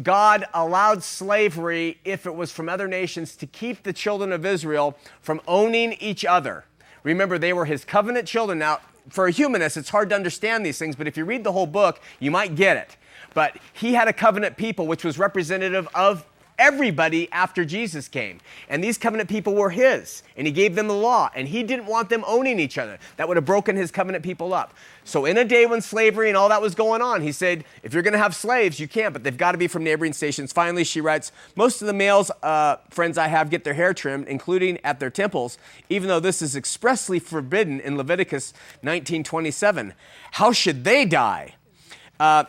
God 0.02 0.46
allowed 0.54 1.04
slavery, 1.04 2.00
if 2.06 2.26
it 2.26 2.36
was 2.36 2.52
from 2.52 2.70
other 2.70 2.88
nations, 2.88 3.36
to 3.38 3.48
keep 3.48 3.84
the 3.84 3.94
children 3.94 4.32
of 4.32 4.46
Israel 4.46 4.98
from 5.22 5.42
owning 5.48 5.94
each 5.94 6.24
other. 6.26 6.66
Remember, 7.04 7.38
they 7.38 7.54
were 7.54 7.66
his 7.66 7.86
covenant 7.86 8.28
children. 8.28 8.60
Now, 8.60 8.80
for 9.10 9.28
a 9.28 9.32
humanist, 9.32 9.78
it's 9.78 9.90
hard 9.90 10.10
to 10.10 10.16
understand 10.16 10.66
these 10.66 10.78
things, 10.78 10.96
but 10.96 11.08
if 11.08 11.18
you 11.18 11.26
read 11.26 11.44
the 11.44 11.52
whole 11.52 11.68
book, 11.68 12.00
you 12.20 12.32
might 12.32 12.56
get 12.56 12.78
it. 12.78 12.98
But 13.34 13.58
he 13.74 13.94
had 13.94 14.08
a 14.08 14.14
covenant 14.14 14.58
people, 14.58 14.88
which 14.88 15.04
was 15.04 15.18
representative 15.18 15.88
of 15.94 16.26
everybody 16.60 17.32
after 17.32 17.66
Jesus 17.66 18.08
came. 18.08 18.40
And 18.68 18.84
these 18.84 18.98
covenant 18.98 19.30
people 19.30 19.56
were 19.56 19.72
his, 19.72 20.22
and 20.38 20.46
he 20.46 20.54
gave 20.54 20.76
them 20.76 20.88
the 20.88 20.94
law, 20.94 21.32
and 21.34 21.48
he 21.48 21.64
didn't 21.64 21.88
want 21.88 22.10
them 22.10 22.24
owning 22.28 22.60
each 22.60 22.78
other. 22.78 23.00
That 23.18 23.28
would 23.28 23.38
have 23.38 23.46
broken 23.46 23.76
his 23.76 23.90
covenant 23.90 24.24
people 24.24 24.54
up. 24.54 24.74
So, 25.06 25.26
in 25.26 25.38
a 25.38 25.46
day 25.46 25.66
when 25.66 25.82
slavery 25.82 26.28
and 26.28 26.38
all 26.38 26.50
that 26.50 26.62
was 26.62 26.76
going 26.76 27.02
on, 27.02 27.22
he 27.22 27.32
said, 27.32 27.64
if 27.82 27.94
you're 27.94 28.04
going 28.04 28.14
to 28.14 28.20
have 28.20 28.36
slaves, 28.36 28.80
you 28.80 28.88
can't, 28.88 29.14
but 29.14 29.24
they've 29.24 29.36
got 29.36 29.54
to 29.54 29.58
be 29.58 29.68
from 29.68 29.84
neighboring 29.84 30.14
stations. 30.14 30.54
Finally, 30.54 30.84
she 30.84 31.02
writes, 31.02 31.32
most 31.56 31.82
of 31.82 31.88
the 31.88 31.94
males, 31.94 32.30
uh, 32.44 32.76
friends 32.92 33.18
I 33.18 33.28
have, 33.28 33.50
get 33.50 33.64
their 33.64 33.74
hair 33.74 33.94
trimmed, 33.94 34.28
including 34.28 34.78
at 34.84 35.00
their 35.00 35.10
temples, 35.10 35.58
even 35.90 36.10
though 36.10 36.20
this 36.20 36.42
is 36.42 36.56
expressly 36.56 37.18
forbidden 37.18 37.80
in 37.80 37.98
Leviticus 37.98 38.54
19:27. 38.84 39.94
How 40.34 40.52
should 40.52 40.84
they 40.84 41.06
die? 41.06 41.56
Uh, 42.20 42.44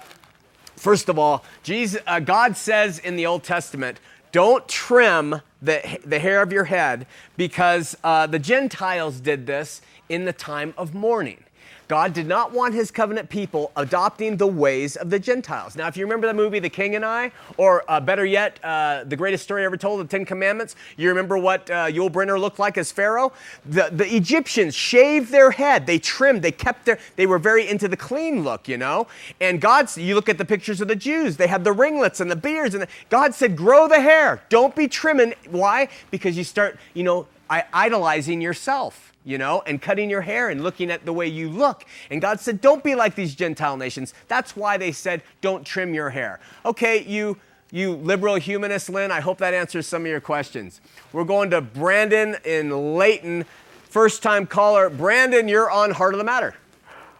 First 0.81 1.11
of 1.11 1.18
all, 1.18 1.45
Jesus, 1.62 2.01
uh, 2.07 2.20
God 2.20 2.57
says 2.57 2.99
in 2.99 3.16
the 3.16 3.26
Old 3.26 3.45
Testament, 3.45 4.01
don't 4.33 4.66
trim 4.66 5.43
the, 5.61 6.01
the 6.07 6.18
hair 6.18 6.41
of 6.41 6.55
your 6.55 6.64
head 6.64 7.07
because 7.37 7.99
uh, 8.03 8.26
the 8.26 8.39
Gentiles 8.39 9.20
did 9.20 9.47
this 9.47 9.83
in 10.09 10.24
the 10.24 10.33
time 10.33 10.72
of 10.78 10.95
mourning. 10.95 11.45
God 11.91 12.12
did 12.12 12.28
not 12.28 12.53
want 12.53 12.72
his 12.72 12.93
covenant 12.93 13.28
people 13.28 13.72
adopting 13.74 14.36
the 14.36 14.47
ways 14.47 14.95
of 14.95 15.11
the 15.11 15.18
Gentiles. 15.18 15.74
Now, 15.74 15.88
if 15.88 15.97
you 15.97 16.05
remember 16.05 16.28
the 16.28 16.34
movie 16.34 16.61
The 16.61 16.70
King 16.70 16.95
and 16.95 17.05
I, 17.05 17.32
or 17.57 17.82
uh, 17.88 17.99
better 17.99 18.24
yet, 18.24 18.61
uh, 18.62 19.03
the 19.03 19.16
greatest 19.16 19.43
story 19.43 19.64
ever 19.64 19.76
told, 19.76 19.99
The 19.99 20.05
Ten 20.05 20.24
Commandments, 20.24 20.76
you 20.97 21.09
remember 21.09 21.36
what 21.36 21.68
uh, 21.68 21.86
Yul 21.86 22.09
Brynner 22.09 22.38
looked 22.38 22.61
like 22.61 22.78
as 22.78 22.93
Pharaoh? 22.93 23.32
The, 23.66 23.91
the 23.91 24.07
Egyptians 24.14 24.76
shaved 24.76 25.32
their 25.32 25.51
head, 25.51 25.84
they 25.86 25.99
trimmed, 25.99 26.43
they 26.43 26.53
kept 26.53 26.86
their, 26.86 27.01
they 27.16 27.26
were 27.26 27.41
very 27.41 27.68
into 27.68 27.88
the 27.88 27.97
clean 27.97 28.45
look, 28.45 28.68
you 28.68 28.78
know? 28.78 29.09
And 29.41 29.61
God, 29.61 29.97
you 29.97 30.14
look 30.14 30.28
at 30.28 30.38
the 30.38 30.45
pictures 30.45 30.80
of 30.80 30.86
the 30.86 30.95
Jews, 30.95 31.38
they 31.38 31.49
had 31.49 31.64
the 31.64 31.72
ringlets 31.72 32.20
and 32.20 32.30
the 32.30 32.36
beards, 32.36 32.72
and 32.72 32.84
the, 32.84 32.88
God 33.09 33.34
said, 33.34 33.57
grow 33.57 33.88
the 33.88 34.01
hair, 34.01 34.45
don't 34.49 34.76
be 34.76 34.86
trimming. 34.86 35.34
Why? 35.49 35.88
Because 36.12 36.38
you 36.38 36.45
start, 36.45 36.78
you 36.95 37.03
know, 37.03 37.26
idolizing 37.49 38.41
yourself 38.41 39.10
you 39.25 39.39
know, 39.39 39.62
and 39.66 39.81
cutting 39.81 40.09
your 40.09 40.23
hair 40.23 40.49
and 40.49 40.62
looking 40.62 40.91
at 40.91 41.05
the 41.05 41.12
way 41.12 41.27
you 41.27 41.49
look. 41.49 41.85
And 42.11 42.21
God 42.21 42.41
said, 42.41 42.61
Don't 42.61 42.83
be 42.83 42.95
like 42.95 43.14
these 43.14 43.35
Gentile 43.35 43.77
nations. 43.77 44.14
That's 44.29 44.57
why 44.57 44.77
they 44.77 44.93
said, 44.93 45.23
Don't 45.41 45.64
trim 45.64 45.95
your 45.95 46.11
hair. 46.11 46.41
Okay, 46.64 47.03
you. 47.05 47.39
You 47.73 47.93
liberal 47.93 48.35
humanist, 48.35 48.91
Lynn, 48.91 49.12
I 49.12 49.21
hope 49.21 49.39
that 49.39 49.55
answers 49.55 49.87
some 49.87 50.03
of 50.03 50.09
your 50.09 50.21
questions. 50.21 50.81
We're 51.12 51.23
going 51.23 51.51
to 51.51 51.61
Brandon 51.61 52.37
in 52.45 52.97
Layton, 52.97 53.45
first 53.85 54.25
time 54.25 54.45
caller. 54.45 54.91
Brandon, 54.91 55.47
you're 55.47 55.71
on 55.71 55.93
Heart 55.93 56.14
of 56.14 56.18
the 56.18 56.25
Matter. 56.25 56.57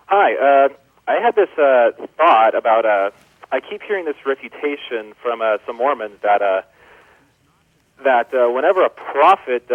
Hi. 0.07 0.34
Uh, 0.34 0.68
I 1.07 1.20
had 1.20 1.36
this 1.36 1.51
uh, 1.57 1.92
thought 2.16 2.57
about, 2.57 2.84
uh, 2.84 3.11
I 3.53 3.61
keep 3.61 3.80
hearing 3.82 4.07
this 4.07 4.16
refutation 4.26 5.12
from 5.22 5.40
uh, 5.40 5.59
some 5.66 5.76
Mormons 5.76 6.18
that, 6.22 6.42
uh, 6.42 6.62
that 8.03 8.34
uh, 8.34 8.51
whenever 8.51 8.84
a 8.84 8.90
prophet 8.90 9.70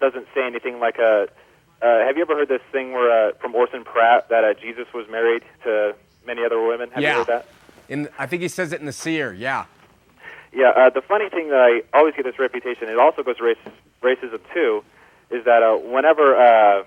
doesn't 0.00 0.26
say 0.34 0.44
anything 0.46 0.80
like 0.80 0.98
a. 0.98 1.28
Uh, 1.80 2.00
have 2.04 2.16
you 2.16 2.22
ever 2.22 2.34
heard 2.34 2.48
this 2.48 2.62
thing 2.72 2.92
where 2.92 3.28
uh, 3.28 3.32
from 3.40 3.54
Orson 3.54 3.84
Pratt 3.84 4.28
that 4.30 4.44
uh, 4.44 4.54
Jesus 4.54 4.86
was 4.92 5.08
married 5.08 5.42
to 5.64 5.94
many 6.26 6.44
other 6.44 6.60
women? 6.60 6.90
Have 6.90 7.02
yeah. 7.02 7.10
you 7.10 7.18
heard 7.18 7.26
that? 7.26 7.46
In, 7.88 8.08
I 8.18 8.26
think 8.26 8.42
he 8.42 8.48
says 8.48 8.72
it 8.72 8.80
in 8.80 8.86
the 8.86 8.92
Seer. 8.92 9.32
Yeah. 9.32 9.66
Yeah. 10.52 10.70
Uh, 10.70 10.90
the 10.90 11.00
funny 11.00 11.28
thing 11.28 11.48
that 11.50 11.60
I 11.60 11.96
always 11.96 12.14
get 12.14 12.24
this 12.24 12.38
reputation. 12.38 12.88
It 12.88 12.98
also 12.98 13.22
goes 13.22 13.36
to 13.38 13.44
race, 13.44 13.56
racism 14.02 14.40
too, 14.52 14.84
is 15.30 15.44
that 15.44 15.62
uh, 15.62 15.76
whenever 15.76 16.36
uh, 16.36 16.84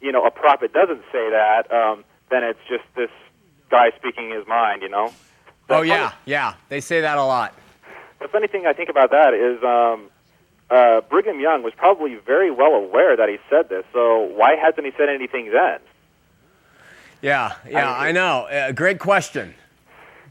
you 0.00 0.12
know 0.12 0.24
a 0.26 0.30
prophet 0.30 0.72
doesn't 0.72 1.02
say 1.12 1.30
that, 1.30 1.72
um, 1.72 2.04
then 2.30 2.42
it's 2.42 2.60
just 2.68 2.84
this 2.96 3.10
guy 3.70 3.90
speaking 3.96 4.30
his 4.30 4.46
mind. 4.46 4.82
You 4.82 4.88
know. 4.88 5.12
The 5.68 5.76
oh 5.76 5.82
yeah, 5.82 6.12
yeah. 6.24 6.54
They 6.68 6.80
say 6.80 7.00
that 7.02 7.18
a 7.18 7.24
lot. 7.24 7.54
The 8.20 8.28
funny 8.28 8.46
thing 8.46 8.66
I 8.66 8.72
think 8.72 8.88
about 8.88 9.10
that 9.10 9.34
is 9.34 9.62
um, 9.64 10.10
uh, 10.72 11.02
Brigham 11.02 11.38
Young 11.38 11.62
was 11.62 11.74
probably 11.76 12.14
very 12.16 12.50
well 12.50 12.72
aware 12.72 13.16
that 13.16 13.28
he 13.28 13.36
said 13.50 13.68
this. 13.68 13.84
So 13.92 14.20
why 14.34 14.56
hasn't 14.56 14.86
he 14.86 14.92
said 14.96 15.08
anything 15.08 15.50
then? 15.52 15.80
Yeah, 17.20 17.54
yeah, 17.68 17.92
I, 17.92 18.08
I 18.08 18.12
know. 18.12 18.46
Uh, 18.46 18.72
great 18.72 18.98
question. 18.98 19.54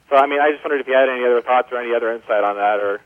So 0.09 0.15
I 0.17 0.25
mean, 0.25 0.41
I 0.41 0.51
just 0.51 0.63
wondered 0.63 0.81
if 0.81 0.87
you 0.87 0.93
had 0.93 1.07
any 1.07 1.23
other 1.23 1.41
thoughts 1.41 1.69
or 1.71 1.77
any 1.79 1.95
other 1.95 2.11
insight 2.11 2.43
on 2.43 2.55
that, 2.55 2.79
or. 2.79 3.01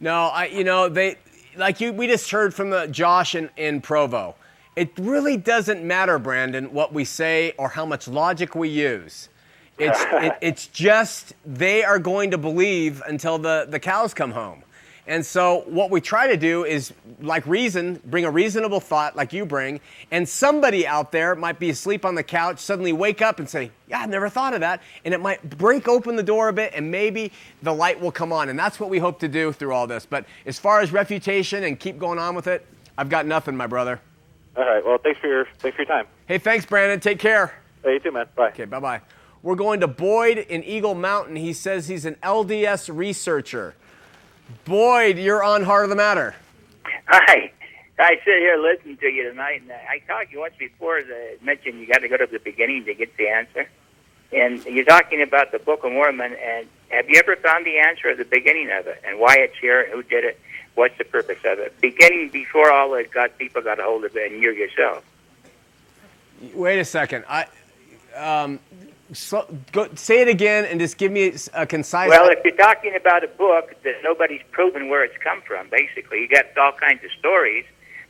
No, 0.00 0.26
I 0.26 0.46
you 0.46 0.64
know 0.64 0.88
they 0.88 1.16
like 1.56 1.80
you 1.80 1.92
we 1.92 2.06
just 2.06 2.30
heard 2.30 2.54
from 2.54 2.70
the 2.70 2.86
Josh 2.86 3.34
in, 3.34 3.50
in 3.56 3.80
Provo. 3.80 4.36
It 4.76 4.90
really 4.98 5.36
doesn't 5.36 5.82
matter, 5.82 6.18
Brandon, 6.18 6.72
what 6.72 6.92
we 6.92 7.04
say 7.04 7.54
or 7.58 7.70
how 7.70 7.86
much 7.86 8.06
logic 8.06 8.54
we 8.54 8.68
use. 8.68 9.30
It's 9.78 10.00
it, 10.12 10.38
it's 10.40 10.66
just 10.68 11.34
they 11.44 11.82
are 11.82 11.98
going 11.98 12.30
to 12.30 12.38
believe 12.38 13.02
until 13.06 13.38
the, 13.38 13.66
the 13.68 13.80
cows 13.80 14.14
come 14.14 14.30
home. 14.30 14.62
And 15.08 15.24
so, 15.24 15.62
what 15.66 15.90
we 15.90 16.00
try 16.00 16.26
to 16.26 16.36
do 16.36 16.64
is, 16.64 16.92
like 17.20 17.46
reason, 17.46 18.00
bring 18.06 18.24
a 18.24 18.30
reasonable 18.30 18.80
thought 18.80 19.14
like 19.14 19.32
you 19.32 19.46
bring, 19.46 19.80
and 20.10 20.28
somebody 20.28 20.84
out 20.84 21.12
there 21.12 21.36
might 21.36 21.60
be 21.60 21.70
asleep 21.70 22.04
on 22.04 22.16
the 22.16 22.24
couch, 22.24 22.58
suddenly 22.58 22.92
wake 22.92 23.22
up 23.22 23.38
and 23.38 23.48
say, 23.48 23.70
Yeah, 23.86 24.00
I've 24.00 24.10
never 24.10 24.28
thought 24.28 24.52
of 24.54 24.60
that. 24.60 24.82
And 25.04 25.14
it 25.14 25.20
might 25.20 25.58
break 25.58 25.86
open 25.86 26.16
the 26.16 26.24
door 26.24 26.48
a 26.48 26.52
bit, 26.52 26.72
and 26.74 26.90
maybe 26.90 27.30
the 27.62 27.72
light 27.72 28.00
will 28.00 28.10
come 28.10 28.32
on. 28.32 28.48
And 28.48 28.58
that's 28.58 28.80
what 28.80 28.90
we 28.90 28.98
hope 28.98 29.20
to 29.20 29.28
do 29.28 29.52
through 29.52 29.72
all 29.72 29.86
this. 29.86 30.06
But 30.06 30.24
as 30.44 30.58
far 30.58 30.80
as 30.80 30.92
refutation 30.92 31.62
and 31.62 31.78
keep 31.78 31.98
going 31.98 32.18
on 32.18 32.34
with 32.34 32.48
it, 32.48 32.66
I've 32.98 33.08
got 33.08 33.26
nothing, 33.26 33.56
my 33.56 33.68
brother. 33.68 34.00
All 34.56 34.64
right. 34.64 34.84
Well, 34.84 34.98
thanks 34.98 35.20
for 35.20 35.28
your 35.28 35.46
thanks 35.58 35.76
for 35.76 35.82
your 35.82 35.86
time. 35.86 36.06
Hey, 36.26 36.38
thanks, 36.38 36.66
Brandon. 36.66 36.98
Take 36.98 37.20
care. 37.20 37.54
Hey, 37.84 37.94
you 37.94 38.00
too, 38.00 38.10
man. 38.10 38.26
Bye. 38.34 38.48
Okay, 38.48 38.64
bye 38.64 38.80
bye. 38.80 39.00
We're 39.42 39.54
going 39.54 39.78
to 39.80 39.86
Boyd 39.86 40.38
in 40.38 40.64
Eagle 40.64 40.96
Mountain. 40.96 41.36
He 41.36 41.52
says 41.52 41.86
he's 41.86 42.04
an 42.04 42.16
LDS 42.22 42.90
researcher. 42.92 43.76
Boyd, 44.64 45.18
you're 45.18 45.42
on 45.42 45.62
Heart 45.62 45.84
of 45.84 45.90
the 45.90 45.96
Matter. 45.96 46.34
Hi. 47.06 47.52
I 47.98 48.16
sit 48.24 48.38
here 48.38 48.58
listening 48.58 48.98
to 48.98 49.06
you 49.06 49.30
tonight, 49.30 49.62
and 49.62 49.72
I 49.72 50.00
talked 50.06 50.28
to 50.28 50.32
you 50.34 50.40
once 50.40 50.54
before 50.58 51.02
that 51.02 51.38
mentioned 51.42 51.80
you 51.80 51.86
got 51.86 52.00
to 52.00 52.08
go 52.08 52.18
to 52.18 52.26
the 52.26 52.38
beginning 52.38 52.84
to 52.84 52.94
get 52.94 53.16
the 53.16 53.28
answer. 53.28 53.68
And 54.32 54.62
you're 54.66 54.84
talking 54.84 55.22
about 55.22 55.50
the 55.50 55.58
Book 55.58 55.82
of 55.82 55.92
Mormon, 55.92 56.34
and 56.34 56.66
have 56.90 57.08
you 57.08 57.18
ever 57.18 57.36
found 57.36 57.64
the 57.64 57.78
answer 57.78 58.08
at 58.08 58.18
the 58.18 58.24
beginning 58.24 58.70
of 58.70 58.86
it, 58.86 59.02
and 59.06 59.18
why 59.18 59.36
it's 59.38 59.56
here, 59.58 59.80
and 59.80 59.92
who 59.92 60.02
did 60.02 60.24
it, 60.24 60.38
what's 60.74 60.98
the 60.98 61.04
purpose 61.04 61.38
of 61.44 61.58
it? 61.58 61.80
Beginning 61.80 62.28
before 62.28 62.70
all 62.70 62.90
the 62.90 63.04
got 63.04 63.38
people 63.38 63.62
got 63.62 63.80
a 63.80 63.82
hold 63.82 64.04
of 64.04 64.14
it, 64.14 64.30
and 64.30 64.42
you 64.42 64.50
yourself. 64.50 65.02
Wait 66.52 66.78
a 66.78 66.84
second. 66.84 67.24
I 67.28 67.46
um, 68.14 68.60
so, 69.12 69.46
go, 69.72 69.88
say 69.94 70.22
it 70.22 70.28
again 70.28 70.64
and 70.64 70.80
just 70.80 70.98
give 70.98 71.12
me 71.12 71.34
a 71.54 71.66
concise. 71.66 72.10
Well, 72.10 72.28
if 72.28 72.38
you're 72.44 72.56
talking 72.56 72.94
about 72.94 73.24
a 73.24 73.28
book 73.28 73.74
that 73.84 73.94
nobody's 74.02 74.42
proven 74.50 74.88
where 74.88 75.04
it's 75.04 75.16
come 75.22 75.42
from, 75.42 75.68
basically, 75.70 76.20
you 76.20 76.28
got 76.28 76.56
all 76.56 76.72
kinds 76.72 77.04
of 77.04 77.10
stories, 77.18 77.64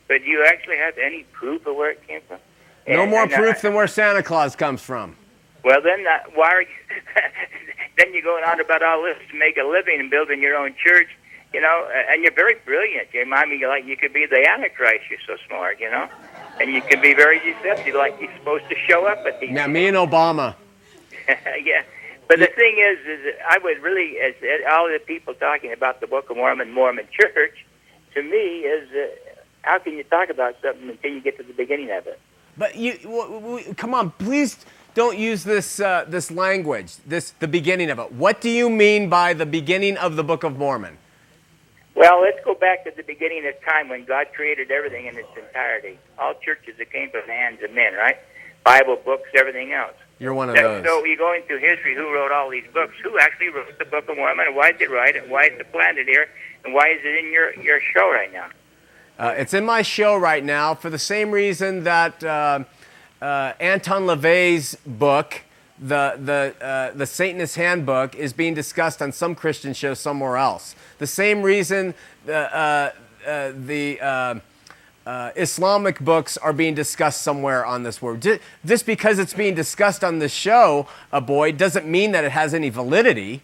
but 0.07 0.23
do 0.23 0.29
you 0.29 0.43
actually 0.45 0.77
have 0.77 0.97
any 0.97 1.23
proof 1.33 1.65
of 1.65 1.75
where 1.75 1.91
it 1.91 2.07
came 2.07 2.21
from? 2.27 2.39
No 2.87 3.01
and, 3.01 3.11
more 3.11 3.23
and, 3.23 3.33
uh, 3.33 3.37
proof 3.37 3.57
uh, 3.57 3.61
than 3.61 3.73
where 3.73 3.87
Santa 3.87 4.23
Claus 4.23 4.55
comes 4.55 4.81
from. 4.81 5.15
Well, 5.63 5.81
then 5.81 6.05
uh, 6.07 6.29
why 6.33 6.51
are 6.53 6.61
you? 6.61 6.67
then 7.97 8.13
you're 8.13 8.23
going 8.23 8.43
on 8.43 8.59
about 8.59 8.81
all 8.83 9.03
this 9.03 9.17
to 9.31 9.37
make 9.37 9.57
a 9.57 9.63
living 9.63 9.99
and 9.99 10.09
building 10.09 10.41
your 10.41 10.55
own 10.55 10.73
church, 10.83 11.09
you 11.53 11.59
know? 11.61 11.89
And 12.09 12.23
you're 12.23 12.33
very 12.33 12.55
brilliant. 12.65 13.09
You 13.13 13.21
remind 13.21 13.49
me 13.49 13.65
like 13.65 13.85
you 13.85 13.97
could 13.97 14.13
be 14.13 14.25
the 14.25 14.47
Antichrist. 14.47 15.05
You're 15.09 15.19
so 15.27 15.35
smart, 15.47 15.79
you 15.79 15.91
know. 15.91 16.07
And 16.61 16.71
you 16.71 16.81
can 16.81 17.01
be 17.01 17.13
very 17.13 17.39
deceptive, 17.39 17.95
like 17.95 18.15
you're 18.21 18.33
supposed 18.37 18.69
to 18.69 18.75
show 18.87 19.05
up 19.05 19.25
at 19.25 19.39
these. 19.39 19.51
Now, 19.51 19.67
me 19.67 19.87
and 19.87 19.97
Obama. 19.97 20.55
yeah. 21.63 21.83
But 22.27 22.39
the 22.39 22.47
thing 22.47 22.77
is, 22.77 22.99
is 23.07 23.35
I 23.47 23.57
would 23.59 23.81
really, 23.81 24.17
as 24.19 24.33
all 24.69 24.87
the 24.87 24.99
people 24.99 25.33
talking 25.33 25.71
about 25.71 26.01
the 26.01 26.07
Book 26.07 26.29
of 26.29 26.37
Mormon, 26.37 26.73
Mormon 26.73 27.07
Church, 27.11 27.65
to 28.13 28.21
me 28.21 28.59
is, 28.59 28.89
uh, 28.91 29.07
how 29.61 29.79
can 29.79 29.93
you 29.93 30.03
talk 30.03 30.29
about 30.29 30.55
something 30.61 30.89
until 30.89 31.11
you 31.11 31.21
get 31.21 31.37
to 31.37 31.43
the 31.43 31.53
beginning 31.53 31.89
of 31.91 32.05
it? 32.07 32.19
But 32.57 32.75
you, 32.75 32.97
w- 32.97 33.39
w- 33.39 33.73
come 33.75 33.93
on, 33.93 34.11
please 34.11 34.57
don't 34.93 35.17
use 35.17 35.43
this 35.43 35.79
uh, 35.79 36.05
this 36.07 36.31
language. 36.31 36.95
This 37.05 37.31
the 37.39 37.47
beginning 37.47 37.91
of 37.91 37.99
it. 37.99 38.11
What 38.11 38.41
do 38.41 38.49
you 38.49 38.69
mean 38.69 39.09
by 39.09 39.33
the 39.33 39.45
beginning 39.45 39.95
of 39.97 40.15
the 40.15 40.23
Book 40.23 40.43
of 40.43 40.57
Mormon? 40.57 40.97
Well, 41.95 42.21
let's 42.21 42.43
go 42.43 42.55
back 42.55 42.83
to 42.85 42.91
the 42.95 43.03
beginning 43.03 43.45
of 43.47 43.53
time 43.63 43.89
when 43.89 44.05
God 44.05 44.27
created 44.33 44.69
everything 44.71 45.05
in 45.05 45.17
its 45.17 45.29
entirety. 45.37 45.97
All 46.19 46.33
churches 46.33 46.75
that 46.77 46.91
came 46.91 47.09
from 47.09 47.21
the 47.25 47.33
hands 47.33 47.59
of 47.63 47.71
men, 47.73 47.93
right? 47.93 48.17
Bible 48.63 48.97
books, 49.03 49.29
everything 49.35 49.71
else. 49.71 49.95
You're 50.19 50.33
one 50.33 50.49
of 50.49 50.57
So- 50.57 50.81
those. 50.81 50.85
So 50.85 51.05
you 51.05 51.17
go 51.17 51.33
into 51.33 51.57
history, 51.59 51.95
who 51.95 52.11
wrote 52.13 52.31
all 52.31 52.49
these 52.49 52.65
books? 52.73 52.95
Who 53.03 53.19
actually 53.19 53.49
wrote 53.49 53.77
the 53.77 53.85
Book 53.85 54.09
of 54.09 54.17
Mormon? 54.17 54.55
Why 54.55 54.71
did 54.71 54.81
it 54.81 54.89
write 54.89 55.15
it? 55.15 55.27
Why 55.29 55.45
is 55.45 55.59
it 55.59 55.71
planted 55.71 56.07
here? 56.07 56.27
And 56.65 56.73
why 56.73 56.87
is 56.89 56.99
it 57.03 57.23
in 57.23 57.31
your, 57.31 57.53
your 57.59 57.79
show 57.93 58.09
right 58.11 58.31
now? 58.33 58.47
Uh, 59.19 59.33
it's 59.37 59.53
in 59.53 59.65
my 59.65 59.81
show 59.81 60.15
right 60.15 60.43
now 60.43 60.73
for 60.75 60.89
the 60.89 60.99
same 60.99 61.31
reason 61.31 61.83
that 61.83 62.23
uh, 62.23 62.63
uh, 63.21 63.53
Anton 63.59 64.03
LaVey's 64.03 64.75
book, 64.85 65.41
the, 65.79 66.19
the, 66.23 66.65
uh, 66.65 66.91
the 66.95 67.05
Satanist 67.05 67.55
Handbook, 67.55 68.15
is 68.15 68.33
being 68.33 68.53
discussed 68.53 69.01
on 69.01 69.11
some 69.11 69.35
Christian 69.35 69.73
show 69.73 69.93
somewhere 69.93 70.37
else. 70.37 70.75
The 70.97 71.07
same 71.07 71.41
reason 71.43 71.93
uh, 72.27 72.31
uh, 72.31 72.91
uh, 73.25 73.51
the 73.55 73.99
uh, 75.07 75.31
Islamic 75.37 75.99
books 76.01 76.35
are 76.37 76.51
being 76.51 76.75
discussed 76.75 77.21
somewhere 77.21 77.65
on 77.65 77.83
this 77.83 78.01
world. 78.01 78.21
Ju- 78.21 78.39
Just 78.65 78.85
because 78.85 79.19
it's 79.19 79.33
being 79.33 79.55
discussed 79.55 80.03
on 80.03 80.19
this 80.19 80.33
show, 80.33 80.85
uh, 81.13 81.21
boy, 81.21 81.53
doesn't 81.53 81.87
mean 81.87 82.11
that 82.11 82.25
it 82.25 82.31
has 82.33 82.53
any 82.53 82.69
validity. 82.69 83.41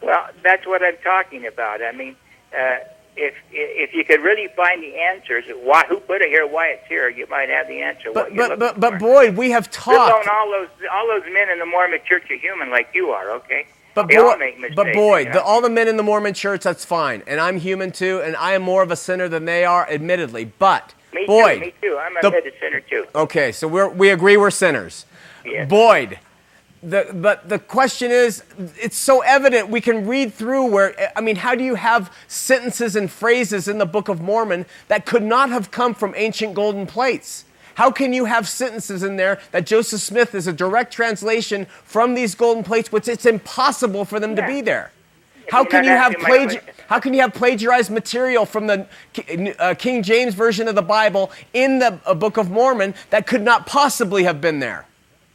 Well, 0.00 0.28
that's 0.44 0.64
what 0.64 0.80
I'm 0.82 0.96
talking 1.02 1.44
about. 1.44 1.82
I 1.82 1.90
mean, 1.90 2.14
uh, 2.56 2.76
if 3.16 3.34
if 3.50 3.92
you 3.94 4.04
could 4.04 4.20
really 4.20 4.46
find 4.54 4.80
the 4.80 4.94
answers, 4.96 5.44
why 5.64 5.84
who 5.88 5.98
put 5.98 6.22
it 6.22 6.28
here, 6.28 6.46
why 6.46 6.68
it's 6.68 6.86
here, 6.86 7.08
you 7.08 7.26
might 7.28 7.48
have 7.48 7.66
the 7.66 7.82
answer. 7.82 8.12
what 8.12 8.34
But, 8.36 8.48
but, 8.50 8.58
but, 8.60 8.80
but 8.80 8.98
Boyd, 9.00 9.36
we 9.36 9.50
have 9.50 9.68
talked. 9.72 10.28
all 10.28 10.50
those 10.52 10.68
all 10.92 11.08
those 11.08 11.24
men 11.32 11.50
in 11.50 11.58
the 11.58 11.66
Mormon 11.66 11.98
Church 12.08 12.30
are 12.30 12.36
human 12.36 12.70
like 12.70 12.90
you 12.94 13.10
are. 13.10 13.32
Okay, 13.32 13.66
But 14.06 14.08
boy, 14.14 14.36
mistakes. 14.58 14.74
but 14.76 14.92
boy, 14.94 15.24
the, 15.24 15.42
all 15.42 15.60
the 15.60 15.70
men 15.70 15.88
in 15.88 15.96
the 15.96 16.02
Mormon 16.02 16.34
church, 16.34 16.62
that's 16.62 16.84
fine. 16.84 17.22
And 17.26 17.40
I'm 17.40 17.58
human 17.58 17.92
too, 17.92 18.20
and 18.22 18.36
I 18.36 18.52
am 18.54 18.62
more 18.62 18.82
of 18.82 18.90
a 18.90 18.96
sinner 18.96 19.28
than 19.28 19.44
they 19.44 19.64
are, 19.64 19.88
admittedly. 19.90 20.46
But, 20.58 20.94
me 21.12 21.26
Boyd, 21.26 21.54
too, 21.54 21.60
me 21.60 21.74
too. 21.82 21.98
I'm 22.00 22.16
a 22.16 22.20
the- 22.22 22.30
headed 22.30 22.54
sinner 22.60 22.80
too. 22.80 23.06
okay, 23.14 23.52
so 23.52 23.66
we're, 23.68 23.88
we 23.88 24.10
agree 24.10 24.36
we're 24.36 24.50
sinners. 24.50 25.06
Yes. 25.44 25.68
Boyd, 25.68 26.18
the, 26.82 27.10
but 27.12 27.48
the 27.48 27.58
question 27.58 28.10
is, 28.10 28.44
it's 28.80 28.96
so 28.96 29.20
evident 29.22 29.68
we 29.68 29.80
can 29.80 30.06
read 30.06 30.32
through 30.32 30.66
where, 30.66 31.12
I 31.16 31.20
mean, 31.20 31.36
how 31.36 31.54
do 31.54 31.64
you 31.64 31.74
have 31.74 32.12
sentences 32.28 32.94
and 32.94 33.10
phrases 33.10 33.66
in 33.66 33.78
the 33.78 33.86
Book 33.86 34.08
of 34.08 34.20
Mormon 34.20 34.64
that 34.86 35.04
could 35.06 35.22
not 35.24 35.50
have 35.50 35.70
come 35.70 35.94
from 35.94 36.14
ancient 36.16 36.54
golden 36.54 36.86
plates? 36.86 37.44
How 37.78 37.92
can 37.92 38.12
you 38.12 38.24
have 38.24 38.48
sentences 38.48 39.04
in 39.04 39.14
there 39.14 39.38
that 39.52 39.64
Joseph 39.64 40.00
Smith 40.00 40.34
is 40.34 40.48
a 40.48 40.52
direct 40.52 40.92
translation 40.92 41.64
from 41.84 42.14
these 42.14 42.34
golden 42.34 42.64
plates, 42.64 42.90
which 42.90 43.06
it's 43.06 43.24
impossible 43.24 44.04
for 44.04 44.18
them 44.18 44.34
to 44.34 44.44
be 44.44 44.60
there? 44.62 44.90
How 45.48 45.64
can 45.64 45.84
you 45.84 45.90
have 45.90 46.12
plagi- 46.14 46.60
How 46.88 46.98
can 46.98 47.14
you 47.14 47.20
have 47.20 47.32
plagiarized 47.34 47.92
material 47.92 48.46
from 48.46 48.66
the 48.66 48.88
uh, 49.60 49.74
King 49.74 50.02
James 50.02 50.34
version 50.34 50.66
of 50.66 50.74
the 50.74 50.82
Bible 50.82 51.30
in 51.54 51.78
the 51.78 52.00
uh, 52.04 52.14
Book 52.14 52.36
of 52.36 52.50
Mormon 52.50 52.94
that 53.10 53.28
could 53.28 53.42
not 53.42 53.64
possibly 53.68 54.24
have 54.24 54.40
been 54.40 54.58
there? 54.58 54.84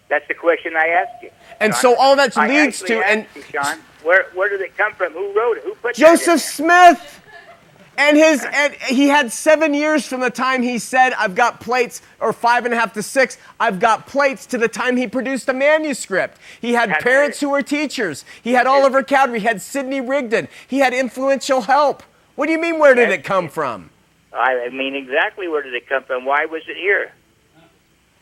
That's 0.10 0.28
the 0.28 0.34
question 0.34 0.76
I 0.76 0.88
asked 0.88 1.24
you. 1.24 1.30
And 1.62 1.72
John. 1.72 1.82
so 1.82 1.96
all 1.96 2.18
that 2.18 2.36
leads 2.36 2.82
to- 2.82 3.02
and- 3.08 3.26
you, 3.36 3.44
John, 3.54 3.80
where 4.04 4.26
where 4.34 4.50
did 4.50 4.60
it 4.60 4.76
come 4.76 4.92
from? 4.96 5.14
Who 5.14 5.32
wrote 5.32 5.60
it? 5.60 5.64
Who 5.64 5.76
put 5.76 5.96
Joseph? 5.96 6.42
Smith. 6.42 7.22
And 7.98 8.18
his 8.18 8.46
and 8.52 8.74
he 8.74 9.08
had 9.08 9.32
seven 9.32 9.74
years 9.74 10.06
from 10.08 10.22
the 10.22 10.30
time 10.30 10.64
he 10.64 10.80
said, 10.80 11.14
I've 11.14 11.36
got 11.36 11.60
plates, 11.60 12.02
or 12.20 12.34
five 12.34 12.66
and 12.66 12.74
a 12.74 12.78
half 12.78 12.94
to 12.94 13.04
six, 13.04 13.38
I've 13.60 13.80
got 13.80 14.08
plates 14.08 14.46
to 14.48 14.58
the 14.58 14.68
time 14.68 14.98
he 14.98 15.08
produced 15.08 15.48
a 15.50 15.54
manuscript. 15.54 16.38
He 16.60 16.74
had 16.74 17.00
parents 17.00 17.40
who 17.40 17.50
were 17.50 17.62
teachers. 17.62 18.26
He 18.42 18.54
had 18.54 18.66
Oliver 18.66 19.04
Cowdery, 19.04 19.40
he 19.40 19.46
had 19.46 19.62
Sidney 19.62 20.02
Rigdon, 20.02 20.48
he 20.68 20.80
had 20.80 20.94
influential 20.94 21.62
help. 21.62 22.02
What 22.36 22.48
do 22.48 22.52
you 22.52 22.60
mean, 22.60 22.80
where 22.80 22.96
did 22.96 23.10
it 23.10 23.24
come 23.24 23.48
from? 23.48 23.92
I 24.34 24.70
mean, 24.70 24.96
exactly 24.96 25.48
where 25.48 25.62
did 25.62 25.76
it 25.76 25.88
come 25.88 26.04
from? 26.04 26.26
Why 26.26 26.46
was 26.46 26.64
it 26.68 26.78
here? 26.78 27.12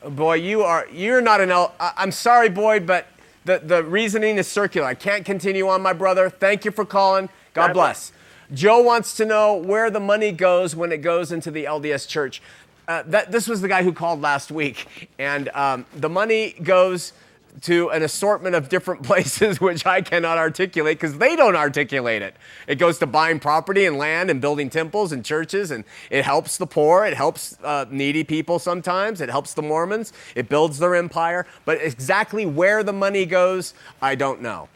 Boy, 0.04 0.36
you 0.36 0.64
are 0.64 0.88
you're 0.92 1.22
not 1.22 1.40
an 1.40 1.52
I- 1.52 1.70
I'm 1.80 2.12
sorry, 2.12 2.50
Boyd, 2.50 2.86
but 2.86 3.08
the, 3.46 3.60
the 3.60 3.84
reasoning 3.84 4.38
is 4.38 4.48
circular. 4.48 4.88
I 4.88 4.94
can't 4.96 5.26
continue 5.26 5.68
on, 5.68 5.82
my 5.82 5.94
brother. 5.94 6.30
Thank 6.30 6.66
you 6.66 6.72
for 6.72 6.86
calling. 6.86 7.28
God 7.54 7.68
God 7.68 7.74
bless. 7.74 8.12
Joe 8.54 8.82
wants 8.82 9.16
to 9.18 9.26
know 9.26 9.56
where 9.56 9.90
the 9.90 10.00
money 10.00 10.32
goes 10.32 10.76
when 10.76 10.92
it 10.92 10.98
goes 10.98 11.32
into 11.32 11.52
the 11.52 11.66
LDS 11.66 12.08
church. 12.08 12.42
Uh, 12.88 13.04
that, 13.08 13.32
this 13.32 13.48
was 13.48 13.62
the 13.62 13.68
guy 13.68 13.84
who 13.84 13.94
called 13.94 14.22
last 14.22 14.52
week, 14.52 15.10
and 15.18 15.50
um, 15.50 15.86
the 15.96 16.10
money 16.10 16.56
goes 16.62 17.14
to 17.62 17.90
an 17.90 18.02
assortment 18.02 18.56
of 18.56 18.70
different 18.70 19.04
places 19.04 19.60
which 19.62 19.86
I 19.86 20.02
cannot 20.02 20.38
articulate 20.38 21.00
because 21.00 21.18
they 21.18 21.36
don't 21.36 21.56
articulate 21.56 22.22
it. 22.22 22.36
It 22.68 22.76
goes 22.76 23.00
to 23.00 23.08
buying 23.08 23.40
property 23.40 23.86
and 23.86 23.98
land 23.98 24.30
and 24.30 24.42
building 24.42 24.70
temples 24.70 25.12
and 25.12 25.24
churches, 25.24 25.72
and 25.72 25.84
it 26.10 26.26
helps 26.26 26.58
the 26.58 26.68
poor. 26.68 27.06
It 27.06 27.14
helps 27.14 27.58
uh, 27.64 27.86
needy 27.90 28.24
people 28.24 28.60
sometimes. 28.60 29.22
It 29.22 29.30
helps 29.30 29.54
the 29.54 29.62
Mormons. 29.62 30.14
It 30.36 30.50
builds 30.50 30.80
their 30.80 30.96
empire. 30.96 31.46
But 31.66 31.82
exactly 31.82 32.46
where 32.46 32.84
the 32.84 32.94
money 32.94 33.26
goes, 33.26 33.74
I 34.02 34.16
don't 34.16 34.42
know. 34.42 34.70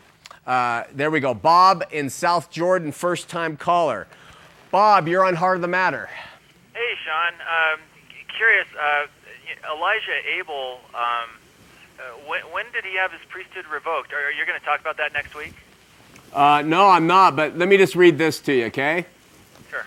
Uh, 0.46 0.84
there 0.94 1.10
we 1.10 1.20
go. 1.20 1.34
Bob 1.34 1.84
in 1.92 2.10
South 2.10 2.52
Jordan, 2.52 2.92
first 2.92 3.30
time 3.30 3.58
caller. 3.58 4.08
Bob, 4.72 5.08
you're 5.08 5.26
on 5.26 5.36
Heart 5.36 5.58
of 5.58 5.62
the 5.62 5.68
Matter. 5.68 6.10
Hey, 6.74 6.94
Shawn. 7.04 7.34
Um, 7.42 7.80
curious, 8.38 8.68
uh, 8.80 9.08
Elijah 9.76 10.28
Abel, 10.38 10.80
um, 10.94 11.02
uh, 11.98 12.04
when, 12.28 12.42
when 12.52 12.66
did 12.74 12.84
he 12.84 12.96
have 12.98 13.12
his 13.12 13.22
priesthood 13.30 13.66
revoked? 13.72 14.14
Are, 14.14 14.18
are 14.18 14.32
you 14.32 14.46
going 14.46 14.60
to 14.60 14.66
talk 14.66 14.80
about 14.82 14.98
that 14.98 15.14
next 15.14 15.36
week? 15.36 15.54
Uh, 16.34 16.62
no, 16.66 16.88
I'm 16.90 17.08
not, 17.08 17.36
but 17.36 17.58
let 17.58 17.70
me 17.70 17.78
just 17.78 17.96
read 17.96 18.18
this 18.18 18.40
to 18.42 18.54
you, 18.54 18.66
okay? 18.66 19.06
Sure. 19.70 19.86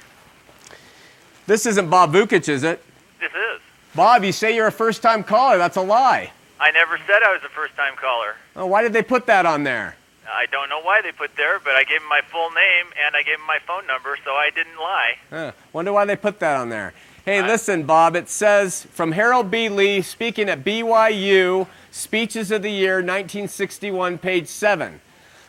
This 1.46 1.66
isn't 1.66 1.90
Bob 1.90 2.12
Vukic, 2.12 2.48
is 2.48 2.64
it? 2.64 2.82
This 3.20 3.30
is. 3.32 3.60
Bob, 3.94 4.24
you 4.24 4.32
say 4.32 4.54
you're 4.54 4.68
a 4.68 4.72
first 4.72 5.02
time 5.02 5.22
caller. 5.22 5.58
That's 5.58 5.76
a 5.76 5.82
lie. 5.82 6.32
I 6.60 6.70
never 6.72 6.98
said 7.06 7.22
I 7.22 7.32
was 7.32 7.42
a 7.44 7.48
first-time 7.48 7.94
caller. 7.96 8.34
Oh, 8.56 8.66
why 8.66 8.82
did 8.82 8.92
they 8.92 9.02
put 9.02 9.26
that 9.26 9.46
on 9.46 9.62
there? 9.62 9.96
I 10.32 10.46
don't 10.46 10.68
know 10.68 10.80
why 10.80 11.00
they 11.02 11.12
put 11.12 11.36
there, 11.36 11.58
but 11.58 11.74
I 11.74 11.84
gave 11.84 12.00
him 12.00 12.08
my 12.08 12.20
full 12.30 12.50
name 12.50 12.92
and 13.04 13.16
I 13.16 13.22
gave 13.22 13.38
him 13.38 13.46
my 13.46 13.58
phone 13.66 13.86
number, 13.86 14.16
so 14.24 14.32
I 14.32 14.50
didn't 14.54 14.76
lie. 14.76 15.14
Huh, 15.30 15.52
wonder 15.72 15.92
why 15.92 16.04
they 16.04 16.16
put 16.16 16.38
that 16.40 16.56
on 16.56 16.68
there. 16.68 16.92
Hey, 17.24 17.42
listen, 17.42 17.82
Bob, 17.82 18.16
it 18.16 18.28
says 18.28 18.86
from 18.92 19.12
Harold 19.12 19.50
B. 19.50 19.68
Lee 19.68 20.00
speaking 20.00 20.48
at 20.48 20.64
BYU, 20.64 21.66
Speeches 21.90 22.50
of 22.50 22.62
the 22.62 22.70
Year, 22.70 22.96
1961, 22.96 24.18
page 24.18 24.48
7. 24.48 25.00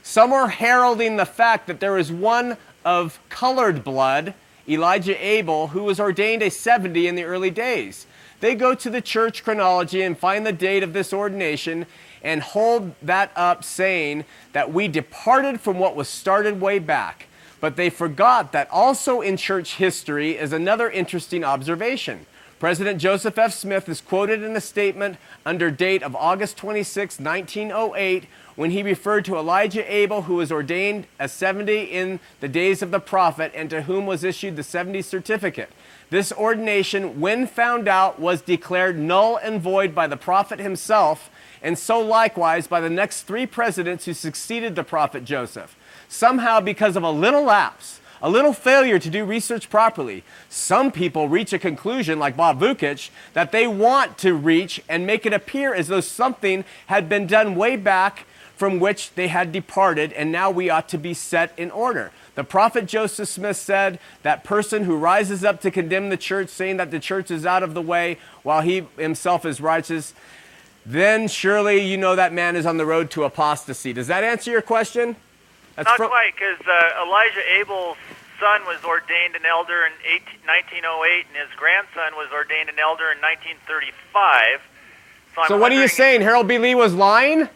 Some 0.03 0.33
are 0.33 0.49
heralding 0.49 1.17
the 1.17 1.25
fact 1.25 1.67
that 1.67 1.79
there 1.79 1.97
is 1.97 2.11
one 2.11 2.57
of 2.83 3.19
colored 3.29 3.83
blood, 3.83 4.33
Elijah 4.67 5.25
Abel, 5.25 5.67
who 5.67 5.83
was 5.83 5.99
ordained 5.99 6.41
a 6.41 6.49
70 6.49 7.07
in 7.07 7.15
the 7.15 7.23
early 7.23 7.49
days. 7.49 8.07
They 8.39 8.55
go 8.55 8.73
to 8.73 8.89
the 8.89 9.01
church 9.01 9.43
chronology 9.43 10.01
and 10.01 10.17
find 10.17 10.45
the 10.45 10.53
date 10.53 10.83
of 10.83 10.93
this 10.93 11.13
ordination 11.13 11.85
and 12.23 12.41
hold 12.41 12.93
that 13.01 13.31
up, 13.35 13.63
saying 13.63 14.25
that 14.53 14.73
we 14.73 14.87
departed 14.87 15.61
from 15.61 15.79
what 15.79 15.95
was 15.95 16.09
started 16.09 16.61
way 16.61 16.79
back. 16.79 17.27
But 17.59 17.75
they 17.75 17.89
forgot 17.89 18.51
that 18.51 18.69
also 18.71 19.21
in 19.21 19.37
church 19.37 19.75
history 19.75 20.37
is 20.37 20.53
another 20.53 20.89
interesting 20.89 21.43
observation. 21.43 22.25
President 22.59 22.99
Joseph 22.99 23.37
F. 23.37 23.53
Smith 23.53 23.87
is 23.87 24.01
quoted 24.01 24.43
in 24.43 24.53
a 24.53 24.61
statement 24.61 25.15
under 25.45 25.71
date 25.71 26.03
of 26.03 26.13
August 26.13 26.57
26, 26.57 27.17
1908, 27.17 28.25
when 28.57 28.71
he 28.71 28.83
referred 28.83 29.23
to 29.23 29.37
Elijah 29.37 29.89
Abel, 29.89 30.23
who 30.23 30.35
was 30.35 30.51
ordained 30.51 31.07
as 31.17 31.31
70 31.31 31.83
in 31.83 32.19
the 32.41 32.49
days 32.49 32.81
of 32.81 32.91
the 32.91 32.99
prophet, 32.99 33.53
and 33.55 33.69
to 33.69 33.83
whom 33.83 34.05
was 34.05 34.25
issued 34.25 34.57
the 34.57 34.63
70 34.63 35.01
certificate. 35.03 35.69
This 36.09 36.33
ordination, 36.33 37.21
when 37.21 37.47
found 37.47 37.87
out, 37.87 38.19
was 38.19 38.41
declared 38.41 38.99
null 38.99 39.37
and 39.37 39.61
void 39.61 39.95
by 39.95 40.07
the 40.07 40.17
prophet 40.17 40.59
himself, 40.59 41.29
and 41.61 41.77
so 41.77 41.99
likewise 41.99 42.67
by 42.67 42.79
the 42.79 42.89
next 42.89 43.23
three 43.23 43.45
presidents 43.45 44.05
who 44.05 44.13
succeeded 44.13 44.75
the 44.75 44.83
prophet 44.83 45.25
Joseph. 45.25 45.75
Somehow, 46.07 46.59
because 46.59 46.95
of 46.95 47.03
a 47.03 47.11
little 47.11 47.43
lapse, 47.43 47.99
a 48.21 48.29
little 48.29 48.53
failure 48.53 48.99
to 48.99 49.09
do 49.09 49.23
research 49.23 49.69
properly, 49.69 50.23
some 50.49 50.91
people 50.91 51.29
reach 51.29 51.53
a 51.53 51.59
conclusion, 51.59 52.19
like 52.19 52.35
Bob 52.35 52.59
Vukic, 52.59 53.09
that 53.33 53.51
they 53.51 53.67
want 53.67 54.17
to 54.19 54.33
reach 54.33 54.81
and 54.89 55.05
make 55.05 55.25
it 55.25 55.33
appear 55.33 55.73
as 55.73 55.87
though 55.87 56.01
something 56.01 56.65
had 56.87 57.07
been 57.07 57.27
done 57.27 57.55
way 57.55 57.75
back 57.75 58.25
from 58.59 58.77
which 58.77 59.13
they 59.13 59.29
had 59.29 59.53
departed, 59.53 60.11
and 60.11 60.33
now 60.33 60.51
we 60.51 60.69
ought 60.69 60.89
to 60.89 60.97
be 60.97 61.13
set 61.13 61.57
in 61.57 61.71
order. 61.71 62.11
The 62.35 62.43
prophet 62.43 62.87
Joseph 62.87 63.29
Smith 63.29 63.55
said, 63.55 63.99
That 64.23 64.43
person 64.43 64.83
who 64.83 64.97
rises 64.97 65.45
up 65.45 65.61
to 65.61 65.71
condemn 65.71 66.09
the 66.09 66.17
church, 66.17 66.49
saying 66.49 66.75
that 66.75 66.91
the 66.91 66.99
church 66.99 67.31
is 67.31 67.45
out 67.45 67.63
of 67.63 67.73
the 67.73 67.81
way 67.81 68.17
while 68.43 68.59
he 68.59 68.85
himself 68.97 69.45
is 69.45 69.61
righteous, 69.61 70.13
then 70.89 71.27
surely 71.27 71.85
you 71.85 71.97
know 71.97 72.15
that 72.15 72.33
man 72.33 72.55
is 72.55 72.65
on 72.65 72.77
the 72.77 72.85
road 72.85 73.11
to 73.11 73.23
apostasy. 73.23 73.93
Does 73.93 74.07
that 74.07 74.23
answer 74.23 74.49
your 74.49 74.63
question? 74.63 75.15
That's 75.75 75.85
Not 75.87 75.97
fro- 75.97 76.07
quite, 76.07 76.33
because 76.33 76.59
uh, 76.65 77.05
Elijah 77.05 77.43
Abel's 77.59 77.97
son 78.39 78.61
was 78.65 78.83
ordained 78.83 79.35
an 79.35 79.45
elder 79.45 79.85
in 79.85 79.93
18, 80.03 80.49
1908, 80.49 81.25
and 81.29 81.37
his 81.37 81.53
grandson 81.55 82.17
was 82.17 82.27
ordained 82.33 82.69
an 82.69 82.79
elder 82.79 83.11
in 83.11 83.21
1935. 83.21 84.61
So, 85.35 85.41
So 85.47 85.57
what 85.57 85.71
are 85.71 85.79
you 85.79 85.87
saying? 85.87 86.21
Harold 86.21 86.47
B. 86.47 86.57
Lee 86.57 86.73
was 86.73 86.95
lying? 86.95 87.47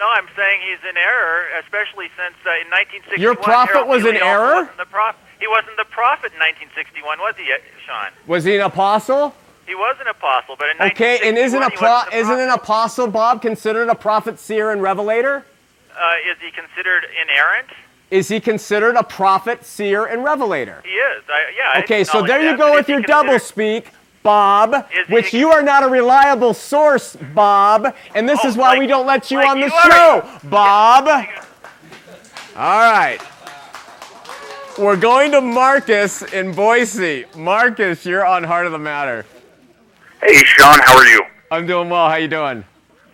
No, 0.00 0.08
I'm 0.08 0.26
saying 0.34 0.60
he's 0.66 0.82
in 0.88 0.96
error, 0.96 1.44
especially 1.62 2.08
since 2.18 2.34
uh, 2.42 2.58
in 2.58 2.72
1961. 2.74 3.20
Your 3.20 3.36
prophet 3.36 3.86
Harold 3.86 3.88
was 3.88 4.04
in 4.04 4.16
error? 4.16 4.66
Wasn't 4.66 4.76
the 4.78 4.90
prof- 4.90 5.16
he 5.38 5.46
wasn't 5.46 5.76
the 5.76 5.86
prophet 5.94 6.32
in 6.34 6.40
1961, 6.74 7.20
was 7.20 7.34
he, 7.38 7.52
uh, 7.52 7.56
Shawn? 7.86 8.10
Was 8.26 8.44
he 8.44 8.56
an 8.56 8.62
apostle? 8.62 9.32
He 9.70 9.76
was 9.76 9.94
an 10.00 10.08
apostle, 10.08 10.56
but 10.58 10.66
in 10.70 10.82
Okay, 10.90 11.20
and 11.22 11.38
isn't 11.38 11.56
a 11.62 11.70
1961 11.70 12.08
pro- 12.10 12.18
isn't 12.18 12.40
an 12.40 12.50
apostle 12.50 13.06
Bob 13.06 13.40
considered 13.40 13.88
a 13.88 13.94
prophet, 13.94 14.40
seer, 14.40 14.72
and 14.72 14.82
revelator? 14.82 15.44
Uh, 15.96 16.10
is 16.28 16.36
he 16.44 16.50
considered 16.50 17.04
inerrant? 17.22 17.68
Is 18.10 18.26
he 18.26 18.40
considered 18.40 18.96
a 18.96 19.04
prophet, 19.04 19.64
seer, 19.64 20.06
and 20.06 20.24
revelator? 20.24 20.82
He 20.84 20.90
is. 20.90 21.22
I, 21.28 21.52
yeah. 21.76 21.82
Okay, 21.84 22.02
so 22.02 22.20
there 22.26 22.40
you 22.42 22.48
that, 22.50 22.58
go 22.58 22.74
with 22.74 22.88
your 22.88 22.98
considered- 22.98 23.26
double 23.26 23.38
speak, 23.38 23.90
Bob, 24.24 24.74
Is 24.92 25.06
he- 25.06 25.14
which 25.14 25.32
you 25.32 25.50
are 25.52 25.62
not 25.62 25.84
a 25.84 25.88
reliable 25.88 26.52
source, 26.52 27.14
Bob, 27.32 27.94
and 28.16 28.28
this 28.28 28.44
is 28.44 28.56
why 28.56 28.76
we 28.76 28.88
don't 28.88 29.06
let 29.06 29.30
you 29.30 29.38
Oh, 29.38 29.42
like 29.42 29.50
on 29.50 29.60
the 29.60 29.72
are. 29.72 29.90
show, 29.92 30.48
Bob. 30.48 31.06
All 32.56 32.90
right. 32.90 33.20
We're 34.76 34.96
going 34.96 35.30
to 35.30 35.40
Marcus 35.40 36.22
in 36.22 36.54
Boise. 36.56 37.26
Marcus, 37.36 38.04
you're 38.04 38.26
on 38.26 38.42
Heart 38.42 38.66
of 38.66 38.72
the 38.72 38.78
Matter. 38.78 39.26
Hey, 40.22 40.36
Shawn, 40.44 40.78
how 40.84 40.96
are 40.98 41.06
you? 41.06 41.22
I'm 41.50 41.66
doing 41.66 41.88
well. 41.88 42.08
How 42.08 42.16
you 42.16 42.28
doing? 42.28 42.64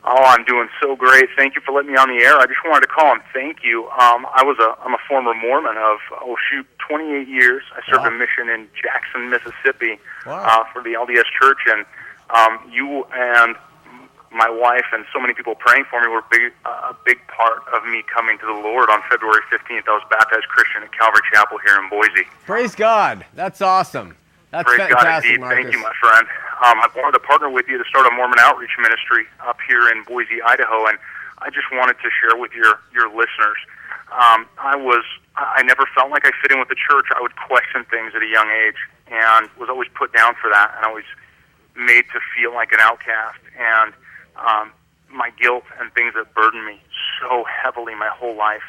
Oh, 0.04 0.22
I'm 0.24 0.44
doing 0.44 0.68
so 0.80 0.94
great. 0.94 1.26
Thank 1.36 1.54
you 1.56 1.60
for 1.62 1.72
letting 1.72 1.90
me 1.92 1.96
on 1.98 2.08
the 2.08 2.22
air. 2.24 2.36
I 2.38 2.46
just 2.46 2.60
wanted 2.64 2.82
to 2.82 2.86
call 2.92 3.12
and 3.12 3.22
thank 3.32 3.64
you. 3.64 3.84
Um, 3.90 4.26
I 4.34 4.42
was 4.44 4.56
a 4.60 4.76
I'm 4.84 4.94
a 4.94 4.98
former 5.08 5.34
Mormon 5.34 5.76
of 5.76 5.98
oh 6.20 6.36
shoot 6.50 6.66
28 6.88 7.26
years. 7.28 7.62
I 7.74 7.80
served 7.90 8.02
Wow. 8.04 8.08
a 8.08 8.18
mission 8.18 8.48
in 8.48 8.68
Jackson, 8.80 9.30
Mississippi, 9.30 9.98
Wow. 10.24 10.44
uh, 10.46 10.64
for 10.72 10.82
the 10.82 10.90
LDS 10.94 11.24
Church, 11.40 11.58
and 11.66 11.84
um, 12.30 12.70
you 12.70 13.04
and 13.14 13.56
my 14.32 14.48
wife 14.50 14.84
and 14.92 15.04
so 15.12 15.18
many 15.20 15.32
people 15.34 15.54
praying 15.56 15.84
for 15.90 16.00
me 16.02 16.08
were 16.08 16.22
big, 16.30 16.52
uh, 16.64 16.92
a 16.92 16.96
big 17.04 17.18
part 17.28 17.62
of 17.74 17.84
me 17.86 18.02
coming 18.12 18.36
to 18.38 18.46
the 18.46 18.52
Lord 18.52 18.90
on 18.90 19.00
February 19.10 19.40
15th. 19.50 19.88
I 19.88 19.92
was 19.92 20.02
baptized 20.10 20.46
Christian 20.48 20.82
at 20.82 20.92
Calvary 20.92 21.22
Chapel 21.32 21.58
here 21.64 21.78
in 21.82 21.88
Boise. 21.88 22.28
Praise 22.44 22.74
God. 22.74 23.24
That's 23.34 23.62
awesome. 23.62 24.16
That's 24.56 24.72
Praise 24.72 24.88
God 24.88 25.04
indeed. 25.20 25.40
Marcus. 25.40 25.68
Thank 25.68 25.72
you, 25.76 25.82
my 25.84 25.92
friend. 26.00 26.24
Um, 26.64 26.80
I 26.80 26.88
wanted 26.96 27.12
to 27.12 27.24
partner 27.28 27.50
with 27.52 27.68
you 27.68 27.76
to 27.76 27.84
start 27.84 28.08
a 28.08 28.14
Mormon 28.16 28.38
outreach 28.40 28.72
ministry 28.80 29.28
up 29.44 29.58
here 29.68 29.92
in 29.92 30.02
Boise, 30.04 30.40
Idaho, 30.40 30.88
and 30.88 30.96
I 31.44 31.50
just 31.50 31.68
wanted 31.68 32.00
to 32.00 32.08
share 32.08 32.40
with 32.40 32.56
your 32.56 32.80
your 32.88 33.12
listeners. 33.12 33.60
Um, 34.16 34.48
I 34.56 34.72
was 34.72 35.04
I 35.36 35.60
I 35.60 35.62
never 35.62 35.84
felt 35.94 36.08
like 36.08 36.24
I 36.24 36.32
fit 36.40 36.52
in 36.52 36.58
with 36.58 36.72
the 36.72 36.80
church. 36.88 37.04
I 37.12 37.20
would 37.20 37.36
question 37.36 37.84
things 37.92 38.16
at 38.16 38.22
a 38.22 38.26
young 38.32 38.48
age, 38.48 38.80
and 39.12 39.52
was 39.60 39.68
always 39.68 39.92
put 39.92 40.16
down 40.16 40.32
for 40.40 40.48
that, 40.48 40.72
and 40.76 40.86
always 40.86 41.04
made 41.76 42.08
to 42.16 42.20
feel 42.32 42.54
like 42.56 42.72
an 42.72 42.80
outcast. 42.80 43.44
And 43.60 43.92
um, 44.40 44.72
my 45.12 45.28
guilt 45.36 45.68
and 45.76 45.92
things 45.92 46.14
that 46.16 46.32
burdened 46.32 46.64
me 46.64 46.80
so 47.20 47.44
heavily 47.44 47.94
my 47.94 48.08
whole 48.08 48.36
life. 48.36 48.64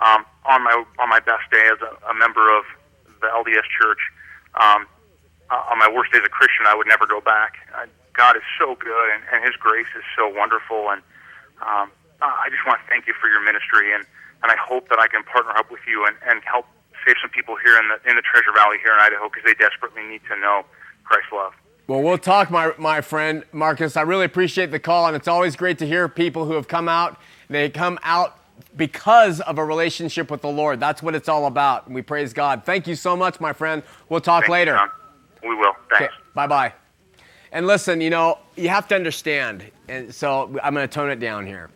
Um, 0.00 0.24
on 0.48 0.64
my 0.64 0.84
on 0.98 1.12
my 1.12 1.20
best 1.20 1.44
day 1.52 1.68
as 1.68 1.76
a, 1.84 1.92
a 2.08 2.14
member 2.16 2.48
of 2.56 2.64
the 3.20 3.28
LDS 3.28 3.68
Church, 3.68 4.00
um, 4.56 4.86
uh, 5.50 5.70
on 5.70 5.78
my 5.78 5.88
worst 5.88 6.12
day 6.12 6.18
as 6.18 6.26
a 6.26 6.30
Christian, 6.32 6.66
I 6.66 6.74
would 6.74 6.86
never 6.86 7.06
go 7.06 7.20
back. 7.20 7.56
Uh, 7.74 7.86
God 8.14 8.36
is 8.36 8.42
so 8.58 8.74
good, 8.74 9.10
and, 9.14 9.22
and 9.32 9.44
His 9.44 9.54
grace 9.56 9.90
is 9.96 10.04
so 10.16 10.28
wonderful, 10.28 10.90
and 10.90 11.02
um, 11.62 11.90
uh, 12.20 12.26
I 12.26 12.48
just 12.50 12.66
want 12.66 12.80
to 12.80 12.86
thank 12.88 13.06
you 13.06 13.14
for 13.20 13.28
your 13.28 13.42
ministry, 13.42 13.92
and, 13.94 14.04
and 14.42 14.50
I 14.50 14.56
hope 14.56 14.88
that 14.88 14.98
I 14.98 15.06
can 15.08 15.22
partner 15.24 15.52
up 15.52 15.70
with 15.70 15.80
you 15.86 16.06
and, 16.06 16.16
and 16.26 16.42
help 16.44 16.66
save 17.06 17.16
some 17.20 17.30
people 17.30 17.56
here 17.62 17.78
in 17.78 17.88
the 17.88 18.10
in 18.10 18.16
the 18.16 18.22
Treasure 18.22 18.52
Valley 18.54 18.78
here 18.82 18.92
in 18.92 19.00
Idaho 19.00 19.28
because 19.28 19.44
they 19.44 19.54
desperately 19.54 20.02
need 20.02 20.22
to 20.28 20.36
know 20.40 20.64
Christ's 21.04 21.32
love. 21.32 21.52
Well, 21.86 22.02
we'll 22.02 22.18
talk, 22.18 22.50
my, 22.50 22.72
my 22.78 23.00
friend 23.00 23.44
Marcus. 23.52 23.96
I 23.96 24.02
really 24.02 24.24
appreciate 24.24 24.72
the 24.72 24.80
call, 24.80 25.06
and 25.06 25.14
it's 25.14 25.28
always 25.28 25.54
great 25.54 25.78
to 25.78 25.86
hear 25.86 26.08
people 26.08 26.44
who 26.44 26.54
have 26.54 26.66
come 26.66 26.88
out. 26.88 27.20
They 27.48 27.70
come 27.70 28.00
out 28.02 28.40
because 28.76 29.40
of 29.40 29.58
a 29.58 29.64
relationship 29.64 30.28
with 30.28 30.42
the 30.42 30.48
Lord. 30.48 30.80
That's 30.80 31.00
what 31.00 31.14
it's 31.14 31.28
all 31.28 31.46
about. 31.46 31.86
And 31.86 31.94
we 31.94 32.02
praise 32.02 32.32
God. 32.32 32.64
Thank 32.64 32.88
you 32.88 32.96
so 32.96 33.16
much, 33.16 33.38
my 33.38 33.52
friend. 33.52 33.84
We'll 34.08 34.20
talk 34.20 34.42
Thank 34.42 34.48
you, 34.48 34.52
later. 34.52 34.72
John. 34.74 34.90
We 35.46 35.54
will. 35.54 35.72
Thanks. 35.90 36.14
Bye 36.34 36.46
bye. 36.46 36.72
And 37.52 37.66
listen, 37.66 38.00
you 38.00 38.10
know, 38.10 38.38
you 38.56 38.68
have 38.68 38.88
to 38.88 38.94
understand, 38.94 39.64
and 39.88 40.14
so 40.14 40.44
I'm 40.62 40.74
going 40.74 40.86
to 40.86 40.92
tone 40.92 41.10
it 41.10 41.20
down 41.20 41.46
here. 41.46 41.70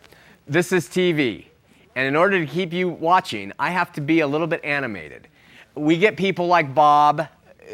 This 0.47 0.71
is 0.71 0.87
TV. 0.87 1.45
And 1.95 2.07
in 2.07 2.15
order 2.15 2.39
to 2.39 2.45
keep 2.45 2.71
you 2.73 2.89
watching, 2.89 3.51
I 3.59 3.71
have 3.71 3.91
to 3.93 4.01
be 4.01 4.19
a 4.19 4.27
little 4.27 4.47
bit 4.47 4.63
animated. 4.63 5.27
We 5.75 5.97
get 5.97 6.17
people 6.17 6.47
like 6.47 6.73
Bob, 6.75 7.27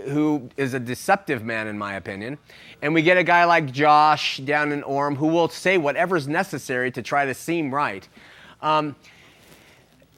who 0.06 0.50
is 0.58 0.74
a 0.74 0.80
deceptive 0.80 1.44
man, 1.44 1.68
in 1.68 1.78
my 1.78 1.96
opinion. 1.96 2.38
And 2.82 2.94
we 2.94 3.02
get 3.02 3.18
a 3.18 3.24
guy 3.24 3.46
like 3.46 3.72
Josh 3.72 4.38
down 4.38 4.72
in 4.72 4.84
Orem 4.84 5.16
who 5.18 5.28
will 5.28 5.50
say 5.50 5.78
whatever's 5.78 6.28
necessary 6.28 6.92
to 6.92 7.02
try 7.02 7.26
to 7.26 7.34
seem 7.34 7.74
right. 7.74 8.08
Um, 8.62 8.96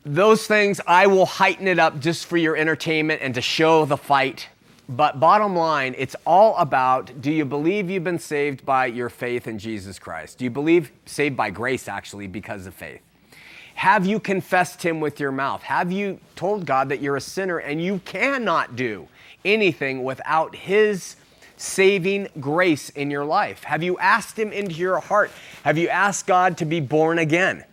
those 0.05 0.47
things, 0.47 0.79
I 0.87 1.07
will 1.07 1.25
heighten 1.25 1.67
it 1.67 1.79
up 1.79 1.99
just 1.99 2.25
for 2.25 2.37
your 2.37 2.55
entertainment 2.55 3.21
and 3.21 3.33
to 3.35 3.41
show 3.41 3.85
the 3.85 3.97
fight. 3.97 4.47
But 4.89 5.19
bottom 5.19 5.55
line, 5.55 5.93
it's 5.99 6.15
all 6.25 6.57
about 6.57 7.21
do 7.21 7.31
you 7.31 7.45
believe 7.45 7.91
you've 7.91 8.03
been 8.03 8.17
saved 8.17 8.65
by 8.65 8.87
your 8.87 9.09
faith 9.09 9.45
in 9.45 9.59
Jesus 9.59 9.99
Christ? 9.99 10.39
Do 10.39 10.45
you 10.45 10.49
believe 10.49 10.91
saved 11.05 11.37
by 11.37 11.51
grace, 11.51 11.87
actually, 11.87 12.25
because 12.25 12.65
of 12.65 12.73
faith? 12.73 13.01
Have 13.75 14.07
you 14.07 14.19
confessed 14.19 14.81
Him 14.81 14.99
with 14.99 15.19
your 15.19 15.31
mouth? 15.31 15.61
Have 15.61 15.91
you 15.91 16.19
told 16.35 16.65
God 16.65 16.89
that 16.89 17.01
you're 17.01 17.17
a 17.17 17.21
sinner 17.21 17.59
and 17.59 17.79
you 17.79 17.99
cannot 18.03 18.75
do 18.75 19.07
anything 19.45 20.03
without 20.03 20.55
His 20.55 21.17
saving 21.55 22.27
grace 22.39 22.89
in 22.89 23.11
your 23.11 23.25
life? 23.25 23.63
Have 23.65 23.83
you 23.83 23.95
asked 23.99 24.39
Him 24.39 24.51
into 24.51 24.73
your 24.73 24.99
heart? 24.99 25.29
Have 25.63 25.77
you 25.77 25.87
asked 25.87 26.25
God 26.25 26.57
to 26.57 26.65
be 26.65 26.79
born 26.79 27.19
again? 27.19 27.63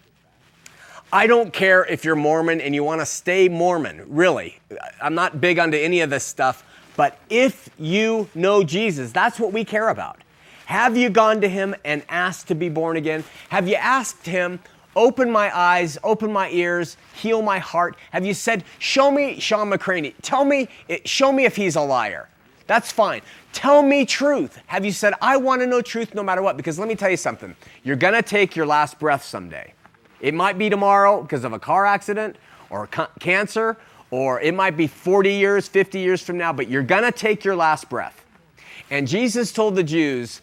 I 1.12 1.27
don't 1.27 1.53
care 1.53 1.85
if 1.85 2.05
you're 2.05 2.17
Mormon 2.17 2.61
and 2.61 2.75
you 2.75 2.85
want 2.85 3.01
to 3.01 3.07
stay 3.07 3.49
Mormon, 3.49 4.05
really. 4.09 4.59
I'm 5.01 5.14
not 5.14 5.41
big 5.41 5.59
onto 5.59 5.79
any 5.79 6.01
of 6.03 6.11
this 6.11 6.25
stuff, 6.25 6.62
but 6.97 7.19
if 7.31 7.69
you 7.79 8.29
know 8.35 8.63
Jesus, 8.63 9.13
that's 9.13 9.39
what 9.39 9.53
we 9.53 9.65
care 9.65 9.89
about. 9.89 10.21
Have 10.67 10.97
you 10.97 11.11
gone 11.11 11.41
to 11.43 11.49
him 11.49 11.77
and 11.85 12.03
asked 12.09 12.49
to 12.49 12.55
be 12.55 12.69
born 12.69 12.97
again? 12.97 13.23
Have 13.51 13.69
you 13.69 13.77
asked 13.77 14.27
him, 14.27 14.59
open 14.97 15.31
my 15.31 15.57
eyes, 15.57 15.97
open 16.03 16.33
my 16.33 16.51
ears, 16.51 16.97
heal 17.15 17.43
my 17.43 17.59
heart? 17.59 17.97
Have 18.11 18.25
you 18.25 18.35
said, 18.35 18.65
show 18.79 19.11
me 19.11 19.39
Shawn 19.39 19.71
McCraney, 19.71 20.15
tell 20.23 20.45
me, 20.45 20.69
eh, 20.89 20.99
show 21.05 21.31
me 21.31 21.45
if 21.45 21.55
he's 21.55 21.77
a 21.77 21.83
liar? 21.83 22.29
That's 22.67 22.91
fine. 22.91 23.23
Tell 23.53 23.83
me 23.83 24.05
truth. 24.05 24.59
Have 24.67 24.85
you 24.85 24.91
said, 24.91 25.15
I 25.21 25.37
want 25.37 25.61
to 25.61 25.67
know 25.67 25.81
truth 25.81 26.15
no 26.15 26.23
matter 26.23 26.43
what? 26.43 26.57
Because 26.57 26.79
let 26.79 26.89
me 26.89 26.97
tell 26.97 27.11
you 27.11 27.17
something. 27.17 27.55
You're 27.85 27.95
going 27.95 28.15
to 28.15 28.23
take 28.23 28.57
your 28.57 28.67
last 28.67 28.99
breath 28.99 29.23
someday. 29.23 29.73
It 30.21 30.35
might 30.35 30.59
be 30.59 30.69
tomorrow 30.69 31.23
because 31.23 31.45
of 31.45 31.53
a 31.53 31.59
car 31.59 31.87
accident 31.87 32.37
or 32.71 32.89
ca- 32.89 33.11
cancer, 33.21 33.77
or 34.11 34.41
it 34.41 34.55
might 34.55 34.77
be 34.77 34.87
40 34.87 35.33
years, 35.33 35.69
50 35.69 35.99
years 35.99 36.23
from 36.23 36.39
now, 36.39 36.53
but 36.53 36.69
you're 36.69 36.83
to 36.85 37.13
take 37.13 37.45
your 37.45 37.57
last 37.57 37.89
breath. 37.89 38.25
And 38.91 39.09
Jesus 39.09 39.53
told 39.53 39.75
the 39.75 39.83
Jews, 39.83 40.43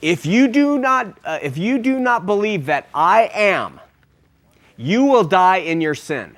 if 0.00 0.24
you 0.24 0.48
do 0.48 0.78
not 0.78 1.18
uh, 1.24 1.38
if 1.42 1.58
you 1.58 1.78
do 1.78 1.98
not 1.98 2.24
believe 2.24 2.66
that 2.66 2.88
I 2.94 3.30
am, 3.34 3.80
you 4.76 5.04
will 5.04 5.24
die 5.24 5.56
in 5.56 5.80
your 5.80 5.94
sin. 5.94 6.36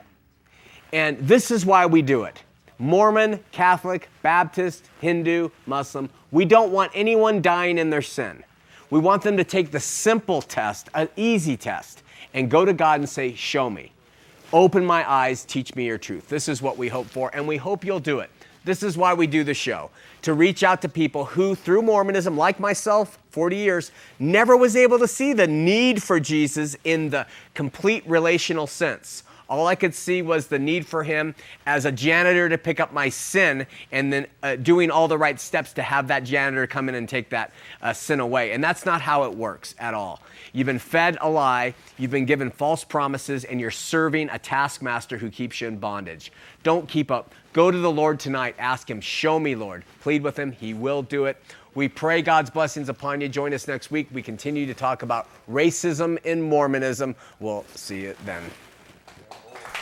And 0.93 1.19
this 1.19 1.51
is 1.51 1.65
why 1.65 1.87
we 1.87 2.03
do 2.03 2.25
it. 2.25 2.43
Mormon, 2.79 3.41
Catholic, 3.53 4.09
Baptist, 4.23 4.89
Hindu, 5.01 5.51
Muslim, 5.67 6.09
we 6.33 6.47
don't 6.47 6.73
want 6.73 6.91
anyone 6.95 7.43
dying 7.43 7.77
in 7.77 7.91
their 7.91 8.03
sin. 8.03 8.43
We 8.89 8.99
want 8.99 9.23
them 9.23 9.37
to 9.37 9.45
take 9.45 9.71
the 9.71 9.79
simple 9.79 10.41
test, 10.43 10.89
an 10.95 11.09
easy 11.15 11.57
test, 11.57 12.03
and 12.33 12.51
go 12.51 12.65
to 12.65 12.73
God 12.73 13.01
and 13.01 13.09
say, 13.09 13.35
Show 13.35 13.69
me. 13.71 13.93
Open 14.53 14.85
my 14.85 15.09
eyes, 15.09 15.45
teach 15.45 15.77
me 15.77 15.87
your 15.87 15.99
truth. 15.99 16.29
This 16.29 16.49
is 16.49 16.61
what 16.61 16.77
we 16.77 16.89
hope 16.89 17.07
for, 17.07 17.31
and 17.35 17.47
we 17.47 17.57
hope 17.57 17.85
you'll 17.85 18.01
do 18.01 18.19
it. 18.19 18.31
This 18.65 18.83
is 18.83 18.97
why 18.97 19.15
we 19.15 19.27
do 19.27 19.45
the 19.45 19.55
show 19.55 19.91
to 20.23 20.35
reach 20.35 20.63
out 20.63 20.83
to 20.83 20.89
people 20.89 21.25
who, 21.25 21.55
through 21.55 21.83
Mormonism, 21.83 22.37
like 22.37 22.61
myself, 22.61 23.19
40 23.31 23.57
years, 23.57 23.93
never 24.19 24.57
was 24.57 24.77
able 24.77 24.99
to 24.99 25.09
see 25.09 25.33
the 25.33 25.47
need 25.47 26.03
for 26.03 26.21
Jesus 26.21 26.77
in 26.85 27.11
the 27.11 27.27
complete 27.55 28.03
relational 28.07 28.67
sense. 28.67 29.23
All 29.51 29.67
I 29.67 29.75
could 29.75 29.97
see 29.97 30.23
was 30.23 30.47
the 30.47 30.61
need 30.61 30.87
for 30.87 31.03
him 31.03 31.35
as 31.67 31.85
a 31.85 31.91
janitor 31.91 32.49
to 32.49 32.57
pick 32.57 32.79
up 32.79 32.93
my 32.93 33.09
sin 33.09 33.67
and 33.91 34.13
then 34.13 34.29
uh, 34.45 34.55
doing 34.55 34.93
all 34.93 35.09
the 35.09 35.19
right 35.19 35.41
steps 35.41 35.73
to 35.73 35.83
have 35.83 36.07
that 36.07 36.23
janitor 36.23 36.69
come 36.69 36.89
in 36.89 36.95
and 36.95 37.09
take 37.09 37.31
that 37.31 37.53
uh, 37.83 37.93
sin 37.93 38.21
away. 38.21 38.53
And 38.53 38.63
that's 38.63 38.87
not 38.87 39.01
how 39.01 39.25
it 39.25 39.35
works 39.35 39.75
at 39.81 39.93
all. 39.93 40.23
You've 40.53 40.67
been 40.67 40.79
fed 40.79 41.19
a 41.21 41.29
lie, 41.29 41.75
you've 41.99 42.13
been 42.13 42.27
given 42.27 42.53
false 42.53 42.85
promises, 42.85 43.45
and 43.45 43.61
you're 43.61 43.73
serving 43.73 44.31
a 44.31 44.39
taskmaster 44.39 45.19
who 45.19 45.31
keeps 45.31 45.61
you 45.61 45.67
in 45.67 45.79
bondage. 45.79 46.31
Don't 46.63 46.89
keep 46.89 47.11
up. 47.11 47.35
Go 47.53 47.73
to 47.73 47.79
the 47.79 47.91
Lord 47.91 48.21
tonight. 48.21 48.55
Ask 48.57 48.89
Him, 48.89 49.01
Show 49.01 49.41
me, 49.41 49.57
Lord. 49.57 49.85
Plead 50.01 50.23
with 50.23 50.39
Him. 50.39 50.53
He 50.53 50.75
will 50.75 51.03
do 51.03 51.25
it. 51.25 51.37
We 51.75 51.89
pray 51.89 52.23
God's 52.23 52.51
blessings 52.51 52.89
upon 52.89 53.21
you. 53.21 53.29
Join 53.29 53.53
us 53.53 53.67
next 53.67 53.91
week. 53.91 54.09
We 54.13 54.23
continue 54.23 54.67
to 54.67 54.75
talk 54.75 55.03
about 55.03 55.29
racism 55.51 56.25
in 56.25 56.41
Mormonism. 56.41 57.17
We'll 57.41 57.65
see 57.75 58.03
you 58.03 58.17
then. 58.25 58.43